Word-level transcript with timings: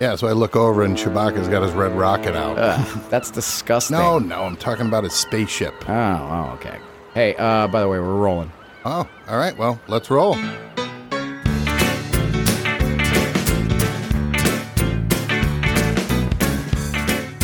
Yeah, 0.00 0.16
so 0.16 0.26
I 0.28 0.32
look 0.32 0.56
over 0.56 0.82
and 0.82 0.96
Chewbacca's 0.96 1.46
got 1.48 1.62
his 1.62 1.72
red 1.72 1.92
rocket 1.92 2.34
out. 2.34 2.56
Ugh, 2.58 3.02
that's 3.10 3.30
disgusting. 3.30 3.98
no, 3.98 4.18
no, 4.18 4.44
I'm 4.44 4.56
talking 4.56 4.86
about 4.86 5.04
his 5.04 5.12
spaceship. 5.12 5.74
Oh, 5.88 5.92
oh, 5.92 6.52
okay. 6.54 6.78
Hey, 7.12 7.34
uh, 7.36 7.66
by 7.68 7.80
the 7.82 7.88
way, 7.88 7.98
we're 7.98 8.14
rolling. 8.14 8.50
Oh, 8.86 9.06
all 9.28 9.36
right. 9.38 9.56
Well, 9.58 9.78
let's 9.88 10.10
roll. 10.10 10.36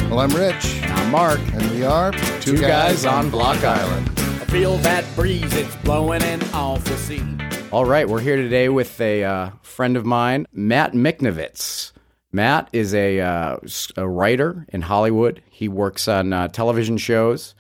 Well, 0.09 0.21
I'm 0.21 0.31
Rich, 0.31 0.81
And 0.83 0.93
I'm 0.93 1.11
Mark. 1.11 1.41
and 1.53 1.71
we 1.73 1.83
are 1.83 2.13
Two 2.41 2.57
guys 2.59 3.05
on 3.05 3.29
Block 3.29 3.63
Island. 3.65 4.09
I 4.19 4.45
feel 4.47 4.77
that 4.79 5.05
breeze, 5.15 5.53
it's 5.55 5.75
blowing 5.77 6.23
in 6.23 6.43
off 6.55 6.85
the 6.85 6.97
sea. 6.97 7.23
All 7.71 7.85
right, 7.85 8.09
we're 8.09 8.21
here 8.21 8.37
today 8.37 8.69
with 8.71 8.99
a 9.01 9.25
uh, 9.25 9.51
friend 9.63 9.97
of 9.97 10.07
mine, 10.07 10.47
Matt 10.55 10.93
Miknovitz. 10.93 11.93
Matt 12.33 12.69
is 12.73 12.95
a, 12.95 13.21
uh, 13.21 13.57
a 13.97 14.09
writer 14.09 14.67
in 14.71 14.83
Hollywood. 14.83 15.43
He 15.51 15.69
works 15.69 16.09
on 16.09 16.33
uh, 16.33 16.49
television 16.49 16.99
shows, 16.99 17.55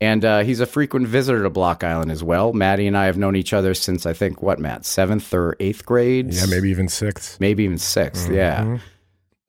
and 0.00 0.24
uh, 0.24 0.40
he's 0.40 0.60
a 0.60 0.66
frequent 0.66 1.06
visitor 1.08 1.42
to 1.44 1.50
Block 1.50 1.82
Island 1.82 2.10
as 2.10 2.22
well. 2.22 2.52
Maddie 2.52 2.86
and 2.86 2.96
I 2.96 3.06
have 3.06 3.16
known 3.16 3.36
each 3.36 3.52
other 3.52 3.74
since 3.74 4.06
I 4.06 4.12
think 4.12 4.42
what, 4.42 4.58
Matt, 4.58 4.84
seventh 4.84 5.32
or 5.32 5.56
eighth 5.60 5.86
grade? 5.86 6.32
Yeah, 6.32 6.46
maybe 6.46 6.70
even 6.70 6.88
sixth. 6.88 7.40
maybe 7.40 7.64
even 7.64 7.76
6th 7.78 8.32
Yeah, 8.34 8.78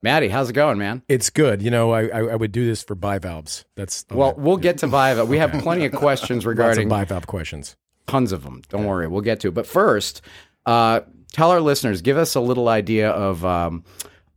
Maddie, 0.02 0.28
how's 0.28 0.48
it 0.48 0.54
going, 0.54 0.78
man? 0.78 1.02
It's 1.08 1.28
good. 1.28 1.60
You 1.60 1.70
know, 1.70 1.90
I 1.90 2.06
I, 2.06 2.18
I 2.20 2.34
would 2.34 2.52
do 2.52 2.64
this 2.64 2.82
for 2.82 2.94
bivalves. 2.94 3.66
That's 3.76 4.06
Well, 4.10 4.34
we'll 4.36 4.56
get 4.56 4.78
to 4.78 4.86
Viva. 4.86 5.26
We 5.26 5.36
have 5.38 5.52
plenty 5.52 5.84
of 5.84 5.92
questions 5.92 6.38
lots 6.46 6.46
regarding 6.46 6.88
bivalve 6.88 7.26
questions. 7.26 7.76
tons 8.06 8.32
of 8.32 8.42
them. 8.42 8.62
Don't 8.70 8.86
worry, 8.86 9.06
we'll 9.08 9.20
get 9.20 9.40
to 9.40 9.48
it. 9.48 9.54
But 9.54 9.66
first, 9.66 10.22
uh, 10.64 11.00
tell 11.32 11.50
our 11.50 11.60
listeners, 11.60 12.00
give 12.00 12.16
us 12.16 12.34
a 12.34 12.40
little 12.40 12.68
idea 12.68 13.10
of 13.10 13.44
um, 13.44 13.84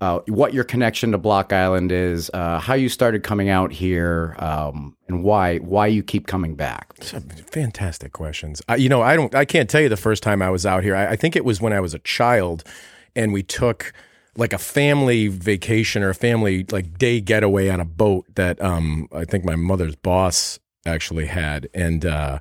uh, 0.02 0.20
what 0.28 0.54
your 0.54 0.64
connection 0.64 1.12
to 1.12 1.18
Block 1.18 1.54
Island 1.54 1.92
is, 1.92 2.30
uh, 2.34 2.60
how 2.60 2.74
you 2.74 2.90
started 2.90 3.24
coming 3.24 3.50
out 3.50 3.72
here, 3.72 4.36
um, 4.40 4.98
and 5.08 5.24
why 5.24 5.58
why 5.60 5.88
you 5.88 6.04
keep 6.04 6.28
coming 6.28 6.56
back. 6.56 6.94
Fantastic 7.52 8.12
questions. 8.12 8.62
I, 8.68 8.76
you 8.76 8.90
know, 8.90 9.02
I 9.02 9.16
don't. 9.16 9.34
I 9.34 9.46
can't 9.46 9.70
tell 9.70 9.82
you 9.82 9.90
the 9.90 9.98
first 9.98 10.24
time 10.24 10.42
I 10.42 10.50
was 10.50 10.66
out 10.66 10.84
here. 10.84 10.96
I, 10.96 11.12
I 11.12 11.16
think 11.16 11.36
it 11.36 11.46
was 11.46 11.62
when 11.62 11.74
I 11.74 11.80
was 11.80 11.94
a 11.94 12.00
child, 12.00 12.64
and 13.16 13.32
we 13.32 13.44
took 13.44 13.94
like 14.36 14.52
a 14.52 14.58
family 14.58 15.28
vacation 15.28 16.04
or 16.04 16.10
a 16.10 16.16
family 16.16 16.66
like 16.72 16.98
day 16.98 17.22
getaway 17.22 17.70
on 17.70 17.80
a 17.80 17.86
boat 17.86 18.26
that 18.36 18.60
um 18.62 19.08
I 19.14 19.26
think 19.26 19.46
my 19.46 19.56
mother's 19.56 19.96
boss 19.96 20.60
actually 20.86 21.28
had, 21.28 21.70
and 21.74 22.06
uh, 22.06 22.40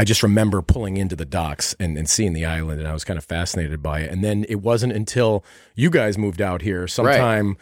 I 0.00 0.04
just 0.04 0.22
remember 0.22 0.62
pulling 0.62 0.96
into 0.96 1.14
the 1.14 1.26
docks 1.26 1.74
and, 1.78 1.98
and 1.98 2.08
seeing 2.08 2.32
the 2.32 2.46
island, 2.46 2.78
and 2.80 2.88
I 2.88 2.94
was 2.94 3.04
kind 3.04 3.18
of 3.18 3.24
fascinated 3.24 3.82
by 3.82 4.00
it. 4.00 4.10
And 4.10 4.24
then 4.24 4.46
it 4.48 4.62
wasn't 4.62 4.94
until 4.94 5.44
you 5.74 5.90
guys 5.90 6.16
moved 6.16 6.40
out 6.40 6.62
here 6.62 6.88
sometime. 6.88 7.58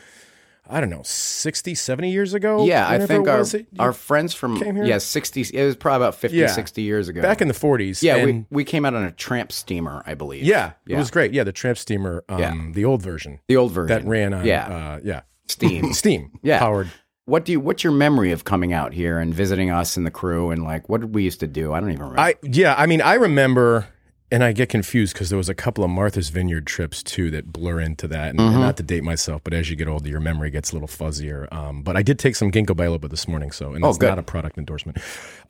I 0.70 0.78
don't 0.80 0.88
know, 0.90 1.00
60, 1.02 1.74
70 1.74 2.10
years 2.12 2.34
ago? 2.34 2.64
Yeah, 2.64 2.88
I 2.88 3.04
think 3.04 3.26
our 3.26 3.44
our 3.80 3.92
friends 3.92 4.34
from 4.34 4.60
came 4.60 4.76
here? 4.76 4.84
yeah 4.84 4.98
sixty. 4.98 5.40
It 5.40 5.64
was 5.64 5.74
probably 5.74 6.04
about 6.06 6.14
50, 6.14 6.36
Yeah. 6.36 6.46
60 6.46 6.82
years 6.82 7.08
ago. 7.08 7.22
back 7.22 7.40
in 7.40 7.48
the 7.48 7.54
40s. 7.54 8.02
yeah, 8.04 8.16
and- 8.16 8.46
we 8.50 8.58
we 8.58 8.64
came 8.64 8.84
out 8.84 8.94
on 8.94 9.02
a 9.02 9.10
tramp 9.10 9.50
steamer, 9.50 10.04
I 10.06 10.14
believe. 10.14 10.44
Yeah, 10.44 10.72
Yeah. 10.86 10.94
it 10.96 10.98
was 11.00 11.10
great. 11.10 11.32
Yeah, 11.32 11.42
the 11.42 11.52
tramp 11.52 11.78
steamer, 11.78 12.22
um, 12.28 12.38
Yeah. 12.38 12.54
the 12.72 12.84
old 12.84 13.02
version 13.02 13.40
the 13.48 13.56
old 13.56 13.72
version 13.72 13.88
that 13.88 14.06
ran 14.08 14.32
on, 14.32 14.44
Yeah, 14.44 14.66
uh, 14.68 15.00
yeah, 15.02 15.22
steam. 15.48 15.92
steam, 16.02 16.38
Yeah. 16.42 16.58
powered. 16.60 16.88
What 17.28 17.44
do 17.44 17.52
you? 17.52 17.60
What's 17.60 17.84
your 17.84 17.92
memory 17.92 18.32
of 18.32 18.44
coming 18.44 18.72
out 18.72 18.94
here 18.94 19.18
and 19.18 19.34
visiting 19.34 19.70
us 19.70 19.98
and 19.98 20.06
the 20.06 20.10
crew 20.10 20.50
and 20.50 20.64
like 20.64 20.88
what 20.88 21.02
did 21.02 21.14
we 21.14 21.24
used 21.24 21.40
to 21.40 21.46
do? 21.46 21.74
I 21.74 21.80
don't 21.80 21.90
even 21.90 22.00
remember. 22.00 22.20
I 22.20 22.36
yeah, 22.42 22.74
I 22.78 22.86
mean, 22.86 23.02
I 23.02 23.14
remember, 23.14 23.86
and 24.30 24.44
I 24.44 24.52
get 24.52 24.68
confused 24.68 25.14
because 25.14 25.30
there 25.30 25.38
was 25.38 25.48
a 25.48 25.54
couple 25.54 25.82
of 25.84 25.90
Martha's 25.90 26.28
Vineyard 26.28 26.66
trips 26.66 27.02
too 27.02 27.30
that 27.30 27.52
blur 27.52 27.80
into 27.80 28.06
that. 28.08 28.30
And, 28.30 28.38
Mm-hmm. 28.38 28.52
and 28.54 28.60
not 28.62 28.76
to 28.78 28.82
date 28.82 29.02
myself, 29.04 29.42
but 29.44 29.54
as 29.54 29.70
you 29.70 29.76
get 29.76 29.88
older, 29.88 30.08
your 30.08 30.20
memory 30.20 30.50
gets 30.50 30.70
a 30.70 30.74
little 30.74 30.88
fuzzier. 30.88 31.50
Um, 31.52 31.82
but 31.82 31.96
I 31.96 32.02
did 32.02 32.18
take 32.18 32.36
some 32.36 32.50
ginkgo 32.50 32.76
biloba 32.76 33.08
this 33.10 33.26
morning, 33.26 33.50
so 33.50 33.72
and 33.74 33.84
Oh, 33.84 33.88
that's 33.88 33.98
good. 33.98 34.08
not 34.08 34.18
a 34.18 34.22
product 34.22 34.58
endorsement. 34.58 34.98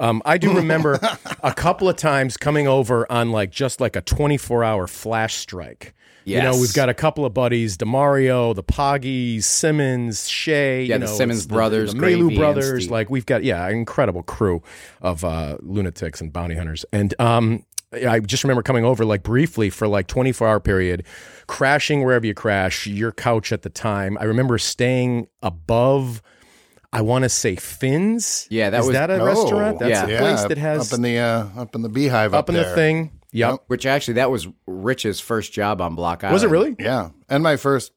Um, 0.00 0.22
I 0.24 0.38
do 0.38 0.52
remember 0.54 0.98
a 1.42 1.52
couple 1.54 1.88
of 1.88 1.96
times 1.96 2.36
coming 2.36 2.66
over 2.68 3.10
on 3.10 3.30
like 3.32 3.50
just 3.50 3.80
like 3.80 3.96
a 3.96 4.00
twenty 4.00 4.36
four 4.36 4.62
hour 4.64 4.86
flash 4.86 5.34
strike. 5.36 5.94
You 6.24 6.42
know, 6.42 6.52
we've 6.60 6.74
got 6.74 6.90
a 6.90 6.94
couple 6.94 7.24
of 7.24 7.32
buddies, 7.32 7.78
Demario, 7.78 8.54
the 8.54 8.62
Poggies, 8.62 9.44
Simmons, 9.44 10.28
Shea, 10.28 10.84
Yeah, 10.84 10.96
you 10.96 11.00
the 11.00 11.06
Simmons 11.06 11.46
brothers, 11.46 11.94
the, 11.94 11.98
Gravy, 11.98 12.20
Melu 12.20 12.36
brothers. 12.36 12.90
Like 12.90 13.08
we've 13.08 13.24
got, 13.24 13.44
yeah, 13.44 13.66
an 13.66 13.72
incredible 13.74 14.22
crew 14.22 14.62
of 15.00 15.24
uh, 15.24 15.56
lunatics 15.62 16.20
and 16.20 16.30
bounty 16.30 16.54
hunters. 16.54 16.84
And 16.92 17.18
um, 17.18 17.64
I 17.92 18.20
just 18.20 18.44
remember 18.44 18.62
coming 18.62 18.84
over 18.84 19.04
like 19.04 19.22
briefly 19.22 19.70
for 19.70 19.88
like 19.88 20.06
24 20.08 20.46
hour 20.48 20.60
period, 20.60 21.04
crashing 21.46 22.04
wherever 22.04 22.26
you 22.26 22.34
crash, 22.34 22.86
your 22.86 23.12
couch 23.12 23.50
at 23.52 23.62
the 23.62 23.70
time. 23.70 24.18
I 24.20 24.24
remember 24.24 24.58
staying 24.58 25.28
above. 25.42 26.22
I 26.92 27.02
want 27.02 27.24
to 27.24 27.28
say 27.28 27.56
Finn's. 27.56 28.46
Yeah, 28.50 28.70
that 28.70 28.80
Is 28.80 28.86
was- 28.86 28.94
that 28.94 29.10
a 29.10 29.20
Oh, 29.20 29.24
restaurant? 29.24 29.78
That's 29.78 30.08
yeah. 30.08 30.16
a 30.16 30.18
place 30.20 30.44
that 30.44 30.58
has 30.58 30.92
up 30.92 30.96
in 30.96 31.02
the 31.02 31.18
uh, 31.18 31.46
up 31.56 31.74
in 31.74 31.82
the 31.82 31.88
beehive 31.88 32.34
up, 32.34 32.40
up 32.44 32.48
in 32.50 32.54
the 32.56 32.64
thing. 32.74 33.12
Yep. 33.32 33.64
Which 33.66 33.84
actually, 33.84 34.14
that 34.14 34.30
was 34.30 34.48
Rich's 34.66 35.20
first 35.20 35.52
job 35.52 35.82
on 35.82 35.94
Block 35.94 36.24
Island. 36.24 36.32
Was 36.32 36.44
it 36.44 36.48
really? 36.50 36.76
Yeah, 36.78 37.10
and 37.28 37.42
my 37.42 37.56
first 37.56 37.92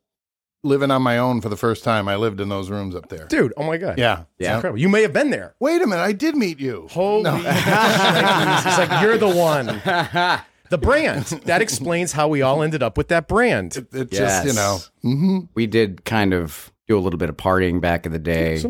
living 0.63 0.91
on 0.91 1.01
my 1.01 1.17
own 1.17 1.41
for 1.41 1.49
the 1.49 1.57
first 1.57 1.83
time. 1.83 2.07
I 2.07 2.15
lived 2.15 2.39
in 2.39 2.49
those 2.49 2.69
rooms 2.69 2.95
up 2.95 3.09
there. 3.09 3.25
Dude, 3.27 3.53
oh 3.57 3.63
my 3.63 3.77
God. 3.77 3.97
Yeah, 3.97 4.21
It's 4.21 4.47
Yeah. 4.47 4.55
incredible. 4.55 4.79
You 4.79 4.89
may 4.89 5.01
have 5.01 5.13
been 5.13 5.29
there. 5.31 5.55
Wait 5.59 5.81
a 5.81 5.87
minute, 5.87 6.01
I 6.03 6.11
did 6.11 6.35
meet 6.35 6.59
you. 6.59 6.87
Holy 6.91 7.29
It's 7.45 8.77
like 8.77 9.01
you're 9.01 9.17
the 9.17 9.29
one. 9.29 9.81
The 10.71 10.77
brand. 10.77 11.25
That 11.47 11.61
explains 11.61 12.13
how 12.13 12.29
we 12.29 12.41
all 12.43 12.63
ended 12.63 12.81
up 12.81 12.97
with 12.97 13.09
that 13.09 13.27
brand. 13.27 13.75
It 13.91 14.09
just 14.09 14.45
you 14.45 14.53
know. 14.53 14.77
Yes. 15.03 15.47
We 15.53 15.67
did 15.67 16.05
kind 16.05 16.33
of 16.33 16.71
do 16.87 16.97
a 16.97 17.01
little 17.01 17.17
bit 17.17 17.27
of 17.27 17.35
partying 17.35 17.81
back 17.81 18.05
in 18.05 18.13
the 18.13 18.19
day. 18.19 18.63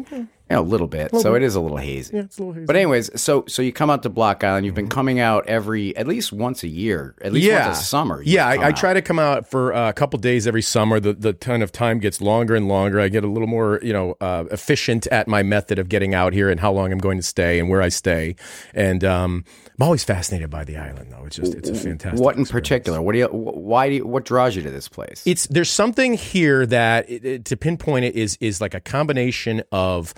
Yeah, 0.52 0.60
a 0.60 0.62
little 0.62 0.88
bit. 0.88 1.16
so 1.16 1.36
it 1.36 1.44
is 1.44 1.56
a 1.56 1.62
little 1.62 1.78
hazy. 1.78 2.16
Yeah, 2.16 2.24
it's 2.24 2.38
a 2.38 2.42
little 2.42 2.54
hazy. 2.54 2.66
But 2.66 2.76
anyways, 2.76 3.22
so 3.22 3.46
so 3.48 3.62
you 3.62 3.72
come 3.72 3.90
out 3.90 4.04
to 4.04 4.10
Block 4.10 4.44
Island. 4.44 4.66
You've 4.66 4.76
been 4.76 4.90
coming 4.90 5.20
out 5.20 5.48
every 5.48 5.96
at 5.98 6.08
least 6.08 6.32
once 6.34 6.64
a 6.64 6.68
year, 6.68 7.16
at 7.22 7.32
least 7.34 7.52
once 7.52 7.80
a 7.80 7.84
summer. 7.84 8.22
Yeah, 8.24 8.48
I, 8.48 8.68
I 8.68 8.72
try 8.72 8.94
to 8.94 9.02
come 9.02 9.20
out 9.20 9.48
for 9.50 9.74
uh, 9.74 9.90
a 9.90 9.94
couple 9.94 10.20
days 10.20 10.48
every 10.48 10.62
summer. 10.62 11.00
The 11.00 11.14
the 11.14 11.34
kind 11.34 11.64
of 11.64 11.72
time 11.72 12.00
gets 12.00 12.22
longer 12.22 12.56
and 12.56 12.68
longer. 12.68 13.00
I 13.00 13.08
get 13.10 13.24
a 13.24 13.28
little 13.28 13.48
more, 13.48 13.80
you 13.82 13.94
know, 13.94 14.16
uh, 14.22 14.46
efficient 14.52 15.08
at 15.08 15.28
my 15.28 15.44
method 15.44 15.80
of 15.80 15.90
getting 15.90 16.14
out 16.14 16.34
here 16.34 16.50
and 16.50 16.60
how 16.60 16.72
long 16.72 16.92
I'm 16.92 17.00
going 17.00 17.18
to 17.18 17.24
stay 17.24 17.60
and 17.60 17.70
where 17.70 17.82
I 17.82 17.90
stay. 17.90 18.36
And 18.74 19.04
um, 19.04 19.46
I'm 19.80 19.84
always 19.84 20.04
fascinated 20.04 20.50
by 20.50 20.64
the 20.64 20.78
island, 20.78 21.12
though. 21.12 21.26
It's 21.26 21.36
just 21.38 21.54
it's 21.56 21.70
a 21.70 21.74
fantastic. 21.74 22.20
What 22.20 22.36
in 22.36 22.42
experience. 22.42 22.52
particular? 22.52 23.02
What 23.02 23.14
do 23.14 23.20
you? 23.20 23.28
Why 23.28 23.90
do 23.90 23.96
you? 23.96 24.06
What 24.08 24.26
draws 24.26 24.56
you 24.56 24.62
to 24.64 24.70
this 24.72 24.88
place? 24.88 25.24
it's 25.26 25.48
there's 25.48 25.70
something 25.70 26.14
here 26.14 26.66
that 26.66 27.10
it, 27.10 27.26
it- 27.26 27.46
to 27.46 27.58
pinpoint 27.58 28.06
it 28.06 28.16
is 28.16 28.38
is 28.42 28.60
like 28.62 28.74
a 28.74 28.80
combination 28.80 29.64
of 29.72 30.14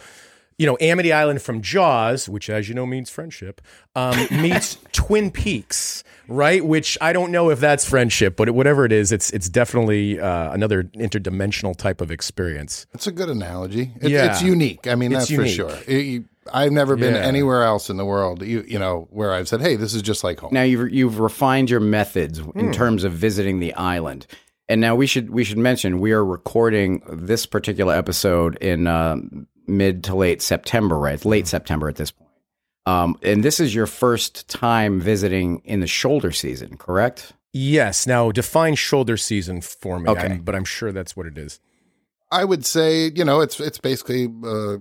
you 0.63 0.67
know 0.67 0.77
Amity 0.79 1.11
Island 1.11 1.41
from 1.41 1.61
Jaws, 1.61 2.29
which 2.29 2.49
as 2.49 2.69
you 2.69 2.73
know 2.73 2.85
means 2.85 3.09
friendship, 3.09 3.59
um, 3.97 4.15
meets 4.31 4.77
Twin 4.93 5.29
Peaks, 5.29 6.05
right? 6.29 6.63
Which 6.65 6.97
I 7.01 7.11
don't 7.11 7.31
know 7.33 7.49
if 7.49 7.59
that's 7.59 7.83
friendship, 7.83 8.37
but 8.37 8.49
whatever 8.51 8.85
it 8.85 8.93
is, 8.93 9.11
it's 9.11 9.29
it's 9.31 9.49
definitely 9.49 10.21
uh, 10.21 10.53
another 10.53 10.83
interdimensional 10.83 11.75
type 11.75 11.99
of 11.99 12.11
experience. 12.11 12.85
It's 12.93 13.07
a 13.07 13.11
good 13.11 13.27
analogy. 13.29 13.91
It, 14.01 14.11
Yeah. 14.11 14.31
It's 14.31 14.41
unique. 14.41 14.87
I 14.87 14.95
mean, 14.95 15.11
It's 15.11 15.23
that's 15.23 15.31
unique. 15.31 15.59
for 15.59 15.69
sure. 15.69 15.79
It- 15.85 16.05
you- 16.05 16.25
I've 16.53 16.71
never 16.71 16.95
been 16.95 17.15
Yeah. 17.15 17.21
anywhere 17.21 17.63
else 17.63 17.89
in 17.89 17.97
the 17.97 18.05
world, 18.05 18.41
you 18.41 18.63
you 18.67 18.79
know, 18.79 19.07
where 19.11 19.33
I've 19.33 19.49
said, 19.49 19.59
"Hey, 19.61 19.75
this 19.75 19.93
is 19.93 20.01
just 20.01 20.23
like 20.23 20.39
home." 20.39 20.51
now 20.53 20.63
you've 20.63 20.91
you've 20.93 21.19
refined 21.19 21.69
your 21.69 21.79
methods 21.81 22.39
Hmm. 22.39 22.57
in 22.59 22.71
terms 22.71 23.03
of 23.03 23.11
visiting 23.13 23.59
the 23.59 23.73
island, 23.75 24.27
and 24.69 24.79
now 24.79 24.95
we 24.95 25.07
should 25.07 25.29
we 25.29 25.43
should 25.45 25.57
mention 25.57 25.99
we 25.99 26.11
are 26.13 26.23
recording 26.23 27.01
this 27.09 27.45
particular 27.45 27.93
episode 27.95 28.55
in 28.57 28.87
uh, 28.87 29.15
mid 29.67 30.03
to 30.05 30.15
late 30.15 30.41
September, 30.41 30.97
right? 30.97 31.13
It's 31.15 31.25
late 31.25 31.47
September 31.47 31.89
at 31.89 31.95
this 31.95 32.11
point. 32.11 32.29
Um, 32.85 33.15
and 33.23 33.43
this 33.43 33.59
is 33.59 33.73
your 33.73 33.87
first 33.87 34.49
time 34.49 34.99
visiting 34.99 35.61
in 35.63 35.79
the 35.79 35.87
shoulder 35.87 36.31
season, 36.31 36.75
correct? 36.77 37.33
Yes. 37.53 38.05
Now 38.07 38.31
define 38.31 38.75
shoulder 38.75 39.15
season 39.15 39.61
for 39.61 39.99
me, 39.99 40.09
Okay. 40.09 40.21
I'm- 40.21 40.39
but 40.39 40.53
I'm 40.55 40.65
sure 40.65 40.91
that's 40.91 41.15
what 41.15 41.25
it 41.27 41.37
is. 41.37 41.59
I 42.31 42.43
would 42.45 42.65
say, 42.65 43.11
you 43.15 43.23
know, 43.23 43.41
it's 43.41 43.59
it's 43.59 43.77
basically 43.77 44.25
uh, 44.43 44.77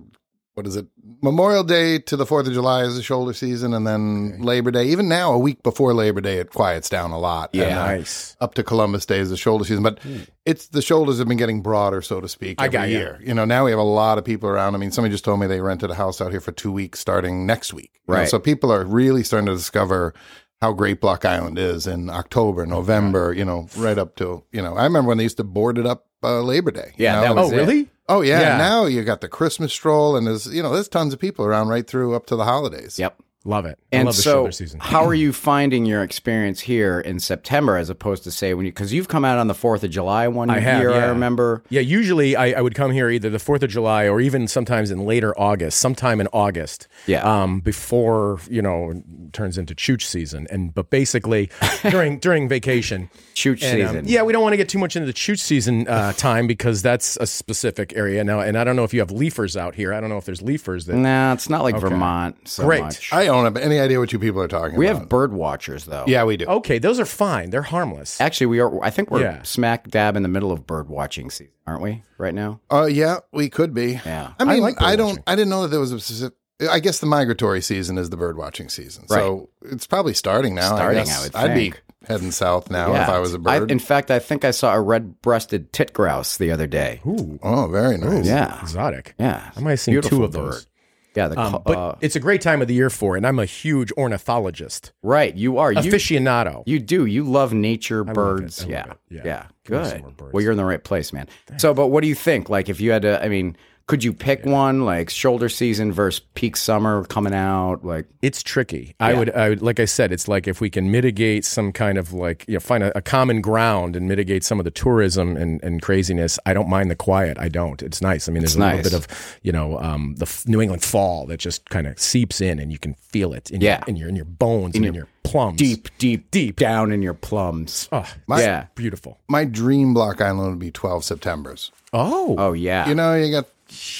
what 0.55 0.67
is 0.67 0.75
it? 0.75 0.85
Memorial 1.21 1.63
Day 1.63 1.97
to 1.99 2.15
the 2.15 2.25
Fourth 2.25 2.47
of 2.47 2.53
July 2.53 2.83
is 2.83 2.95
the 2.95 3.01
shoulder 3.03 3.33
season, 3.33 3.73
and 3.73 3.87
then 3.87 4.41
Labor 4.41 4.71
Day. 4.71 4.85
Even 4.85 5.07
now, 5.09 5.33
a 5.33 5.37
week 5.37 5.63
before 5.63 5.93
Labor 5.93 6.21
Day, 6.21 6.37
it 6.37 6.51
quiets 6.51 6.89
down 6.89 7.11
a 7.11 7.17
lot. 7.17 7.49
Yeah, 7.53 7.63
And, 7.65 7.73
uh, 7.79 7.85
nice. 7.87 8.35
Up 8.41 8.53
to 8.55 8.63
Columbus 8.63 9.05
Day 9.05 9.19
is 9.19 9.29
the 9.29 9.37
shoulder 9.37 9.63
season, 9.65 9.83
but 9.83 9.99
it's 10.45 10.67
the 10.67 10.81
shoulders 10.81 11.17
have 11.19 11.27
been 11.27 11.37
getting 11.37 11.61
broader, 11.61 12.01
so 12.01 12.21
to 12.21 12.27
speak, 12.29 12.61
I 12.61 12.65
every 12.65 12.73
got 12.77 12.89
ya. 12.89 12.97
year. 12.99 13.19
You 13.23 13.33
know, 13.33 13.45
now 13.45 13.65
we 13.65 13.71
have 13.71 13.79
a 13.79 13.83
lot 13.83 14.17
of 14.17 14.25
people 14.25 14.47
around. 14.49 14.75
I 14.75 14.77
mean, 14.77 14.91
somebody 14.91 15.11
just 15.13 15.25
told 15.25 15.39
me 15.39 15.47
they 15.47 15.61
rented 15.61 15.89
a 15.89 15.95
house 15.95 16.21
out 16.21 16.31
here 16.31 16.41
for 16.41 16.51
two 16.51 16.71
weeks 16.71 16.99
starting 16.99 17.45
next 17.45 17.73
week. 17.73 17.91
You 18.07 18.13
know, 18.13 18.19
Right. 18.19 18.29
so 18.29 18.37
people 18.39 18.71
are 18.71 18.83
really 18.85 19.23
starting 19.23 19.47
to 19.47 19.55
discover 19.55 20.13
how 20.61 20.71
great 20.71 21.01
Block 21.01 21.25
Island 21.25 21.57
is 21.57 21.87
in 21.87 22.09
October, 22.09 22.65
November. 22.65 23.33
You 23.33 23.43
know, 23.45 23.67
right 23.77 23.97
up 23.97 24.15
to 24.17 24.43
you 24.51 24.61
know. 24.61 24.75
I 24.77 24.83
remember 24.83 25.09
when 25.09 25.17
they 25.17 25.23
used 25.23 25.37
to 25.37 25.43
board 25.43 25.77
it 25.77 25.85
up 25.85 26.05
uh, 26.23 26.41
Labor 26.41 26.71
Day. 26.71 26.93
you 26.95 27.03
Yeah, 27.05 27.15
know, 27.15 27.21
that 27.21 27.35
was 27.35 27.51
Oh, 27.51 27.55
it. 27.55 27.57
really? 27.57 27.89
Oh 28.09 28.21
yeah, 28.21 28.41
Yeah. 28.41 28.57
now 28.57 28.85
you 28.85 29.03
got 29.03 29.21
the 29.21 29.29
Christmas 29.29 29.71
stroll, 29.73 30.15
and 30.15 30.27
there's 30.27 30.47
you 30.47 30.61
know 30.61 30.73
there's 30.73 30.87
tons 30.89 31.13
of 31.13 31.19
people 31.19 31.45
around 31.45 31.69
right 31.69 31.87
through 31.87 32.15
up 32.15 32.25
to 32.27 32.35
the 32.35 32.43
holidays. 32.45 32.99
Yep. 32.99 33.21
Love 33.45 33.65
it. 33.65 33.77
I 33.91 33.97
And 33.97 34.05
love 34.05 34.15
the 34.15 34.21
so, 34.21 34.31
shoulder 34.31 34.51
season. 34.53 34.79
how 34.79 35.03
are 35.03 35.13
you 35.13 35.33
finding 35.33 35.85
your 35.85 36.01
experience 36.01 36.61
here 36.61 37.01
in 37.01 37.19
September 37.19 37.75
as 37.75 37.89
opposed 37.89 38.23
to 38.23 38.31
say 38.31 38.53
when 38.53 38.65
you 38.65 38.71
because 38.71 38.93
you've 38.93 39.09
come 39.09 39.25
out 39.25 39.37
on 39.37 39.47
the 39.47 39.53
Fourth 39.53 39.83
of 39.83 39.89
July 39.91 40.29
one 40.29 40.49
I 40.49 40.59
have, 40.59 40.79
year? 40.81 40.93
I 40.93 41.05
remember. 41.07 41.61
Yeah, 41.69 41.81
usually 41.81 42.37
I, 42.37 42.51
I 42.57 42.61
would 42.61 42.73
come 42.73 42.91
here 42.91 43.09
either 43.09 43.29
the 43.29 43.39
Fourth 43.39 43.61
of 43.61 43.69
July 43.69 44.07
or 44.07 44.21
even 44.21 44.47
sometimes 44.47 44.91
in 44.91 45.05
later 45.05 45.37
August, 45.37 45.79
sometime 45.79 46.21
in 46.21 46.27
August. 46.31 46.87
Yeah. 47.05 47.21
Um, 47.23 47.59
before 47.59 48.39
you 48.49 48.61
know 48.61 48.91
it 48.91 49.33
turns 49.33 49.57
into 49.57 49.75
chooch 49.75 50.03
season, 50.03 50.47
and 50.49 50.73
but 50.73 50.89
basically 50.89 51.49
during 51.89 52.19
during 52.19 52.47
vacation. 52.47 53.09
Chooch 53.35 53.63
And, 53.63 53.81
um, 53.81 53.87
season. 53.89 54.05
yeah, 54.07 54.21
we 54.21 54.31
don't 54.31 54.43
want 54.43 54.53
to 54.53 54.57
get 54.57 54.69
too 54.69 54.77
much 54.77 54.95
into 54.95 55.07
the 55.07 55.11
chooch 55.13 55.39
season 55.39 55.87
uh, 55.87 56.13
time 56.17 56.45
because 56.47 56.81
that's 56.83 57.17
a 57.17 57.25
specific 57.27 57.91
area 57.95 58.23
now, 58.23 58.39
and 58.39 58.57
I 58.57 58.63
don't 58.63 58.75
know 58.75 58.83
if 58.83 58.93
you 58.93 58.99
have 59.01 59.11
leafers 59.11 59.57
out 59.57 59.75
here. 59.75 59.91
I 59.93 59.99
don't 59.99 60.09
know 60.09 60.17
if 60.17 60.25
there's 60.25 60.41
leafers 60.41 60.85
that. 60.85 60.95
Nah, 60.95 61.33
it's 61.33 61.49
not 61.49 61.63
like 61.63 61.77
Vermont 61.77 62.47
so 62.47 62.63
Great. 62.63 62.83
much. 62.83 63.11
I 63.11 63.27
don't 63.35 63.45
have 63.45 63.57
any 63.57 63.79
idea 63.79 63.99
what 63.99 64.13
you 64.13 64.19
people 64.19 64.41
are 64.41 64.47
talking 64.47 64.77
we 64.77 64.87
about. 64.87 64.99
have 65.01 65.09
bird 65.09 65.33
watchers 65.33 65.85
though. 65.85 66.03
yeah, 66.07 66.23
we 66.23 66.37
do. 66.37 66.45
Okay, 66.45 66.79
those 66.79 66.99
are 66.99 67.05
fine. 67.05 67.49
They're 67.49 67.61
harmless. 67.61 68.19
Actually, 68.21 68.47
we 68.47 68.59
are. 68.59 68.83
I 68.83 68.89
think 68.89 69.11
we're 69.11 69.21
Yeah. 69.21 69.41
smack 69.43 69.89
dab 69.89 70.15
in 70.15 70.23
the 70.23 70.29
middle 70.29 70.51
of 70.51 70.65
bird 70.67 70.89
watching 70.89 71.29
season, 71.29 71.53
aren't 71.67 71.81
we? 71.81 72.03
Right 72.17 72.33
now. 72.33 72.59
Uh, 72.71 72.85
yeah, 72.85 73.17
we 73.31 73.49
could 73.49 73.73
be. 73.73 73.99
Yeah. 74.05 74.33
I 74.39 74.43
mean, 74.45 74.57
I, 74.57 74.59
like 74.59 74.77
bird 74.77 74.97
don't. 74.97 75.07
watching. 75.09 75.23
I 75.27 75.35
didn't 75.35 75.49
know 75.49 75.61
that 75.63 75.69
there 75.69 75.79
was 75.79 75.91
a 75.91 75.99
specific. 75.99 76.37
I 76.69 76.79
guess 76.79 76.99
the 76.99 77.07
migratory 77.07 77.61
season 77.61 77.97
is 77.97 78.09
the 78.09 78.15
bird 78.17 78.37
watching 78.37 78.69
season, 78.69 79.07
so 79.09 79.49
it's 79.63 79.85
probably 79.87 80.13
starting 80.13 80.55
now. 80.55 80.75
Starting, 80.75 80.99
I, 81.01 81.03
guess. 81.03 81.19
I 81.19 81.23
would 81.23 81.35
I'd 81.51 81.55
be 81.55 81.71
think. 81.71 81.83
heading 82.07 82.31
south 82.31 82.69
now 82.69 82.93
if 82.93 83.09
I 83.09 83.19
was 83.19 83.33
a 83.33 83.39
bird. 83.39 83.69
in 83.71 83.79
fact, 83.79 84.11
I 84.11 84.19
think 84.19 84.45
I 84.45 84.51
saw 84.51 84.73
a 84.73 84.79
red-breasted 84.79 85.73
tit 85.73 85.91
grouse 85.93 86.37
the 86.37 86.51
other 86.51 86.67
day. 86.67 87.01
Ooh, 87.05 87.37
oh, 87.43 87.67
very 87.67 87.97
nice. 87.97 88.25
Yeah, 88.25 88.61
exotic. 88.61 89.13
yeah. 89.19 89.51
I 89.57 89.59
might 89.59 89.71
have 89.71 89.79
seen 89.81 89.95
Beautiful 89.95 90.19
two 90.19 90.23
of 90.25 90.31
bird. 90.31 90.65
Yeah, 91.15 91.27
the 91.27 91.39
Um, 91.39 91.61
but 91.65 91.77
uh, 91.77 91.95
it's 92.01 92.15
a 92.15 92.19
great 92.19 92.41
time 92.41 92.61
of 92.61 92.67
the 92.67 92.73
year 92.73 92.89
for 92.89 93.15
it, 93.15 93.19
and 93.19 93.27
I'm 93.27 93.39
a 93.39 93.45
huge 93.45 93.91
ornithologist, 93.93 94.91
right. 95.01 95.35
You 95.35 95.57
are 95.57 95.73
aficionado. 95.73 96.63
You 96.65 96.79
do. 96.79 97.05
You 97.05 97.23
love 97.23 97.53
nature, 97.53 98.01
it. 98.01 98.13
birds. 98.13 98.61
I 98.61 98.63
love 98.63 98.71
yeah. 98.71 98.93
Yeah. 99.09 99.21
yeah. 99.25 99.45
Give 99.65 99.81
me 99.81 99.89
some 99.89 100.13
Good. 100.17 100.33
Well, 100.33 100.43
you're 100.43 100.51
in 100.51 100.57
the 100.57 100.65
right 100.65 100.83
place, 100.83 101.13
man. 101.13 101.27
So, 101.57 101.73
but 101.73 101.87
what 101.87 102.01
do 102.01 102.07
you 102.07 102.15
think? 102.15 102.49
Like, 102.49 102.67
if 102.67 102.81
you 102.81 102.91
had 102.91 103.03
to, 103.03 103.23
I 103.23 103.29
mean, 103.29 103.55
could 103.87 104.01
you 104.03 104.13
pick 104.13 104.45
one 104.45 104.85
like 104.85 105.09
shoulder 105.09 105.49
season 105.49 105.91
versus 105.91 106.21
peak 106.35 106.55
summer 106.55 107.03
coming 107.05 107.33
out? 107.33 107.83
Like, 107.83 108.05
It's 108.21 108.41
tricky. 108.41 108.95
I 108.99 109.13
would, 109.13 109.29
I 109.35 109.49
would, 109.49 109.61
like 109.61 109.79
I 109.81 109.85
said, 109.85 110.13
it's 110.13 110.29
like 110.29 110.47
if 110.47 110.61
we 110.61 110.69
can 110.69 110.89
mitigate 110.89 111.43
some 111.43 111.73
kind 111.73 111.97
of 111.97 112.13
like, 112.13 112.45
you 112.47 112.53
know, 112.53 112.59
find 112.61 112.81
a, 112.81 112.97
a 112.97 113.01
common 113.01 113.41
ground 113.41 113.97
and 113.97 114.07
mitigate 114.07 114.45
some 114.45 114.57
of 114.57 114.63
the 114.63 114.71
tourism 114.71 115.35
and, 115.35 115.61
and 115.63 115.81
craziness. 115.81 116.39
I 116.45 116.53
don't 116.53 116.69
mind 116.69 116.89
the 116.91 116.95
quiet. 116.95 117.37
I 117.37 117.49
don't. 117.49 117.83
It's 117.83 118.01
nice. 118.01 118.29
I 118.29 118.31
mean, 118.31 118.41
there's 118.41 118.51
It's 118.53 118.55
a 118.55 118.59
nice. 118.59 118.83
little 118.85 118.99
bit 119.01 119.09
of, 119.09 119.39
you 119.41 119.51
know, 119.51 119.77
um, 119.79 120.15
the 120.17 120.25
f- 120.25 120.47
New 120.47 120.61
England 120.61 120.81
fall 120.81 121.25
that 121.25 121.41
just 121.41 121.69
kind 121.69 121.85
of 121.85 121.99
seeps 121.99 122.39
in 122.39 122.59
and 122.59 122.71
you 122.71 122.79
can 122.79 122.93
feel 122.93 123.33
it 123.33 123.51
in, 123.51 123.59
Yeah. 123.59 123.79
your, 123.79 123.89
in 123.89 123.95
your 123.97 124.09
in 124.09 124.15
your 124.15 124.25
bones 124.25 124.75
and 124.75 124.85
in 124.85 124.93
your 124.93 125.07
plums. 125.23 125.57
deep, 125.57 125.89
deep, 125.97 126.31
deep 126.31 126.55
down 126.55 126.91
in 126.93 127.01
your 127.01 127.13
plums. 127.13 127.89
Oh, 127.91 128.09
my, 128.27 128.39
yeah. 128.41 128.67
beautiful. 128.75 129.19
My 129.27 129.43
dream 129.43 129.93
Block 129.93 130.21
Island 130.21 130.49
would 130.51 130.59
be 130.59 130.71
12 130.71 131.03
September's. 131.03 131.71
Oh, 131.91 132.35
Oh 132.39 132.53
yeah. 132.53 132.87
You 132.87 132.95
know, 132.95 133.13
you 133.15 133.29
got 133.31 133.45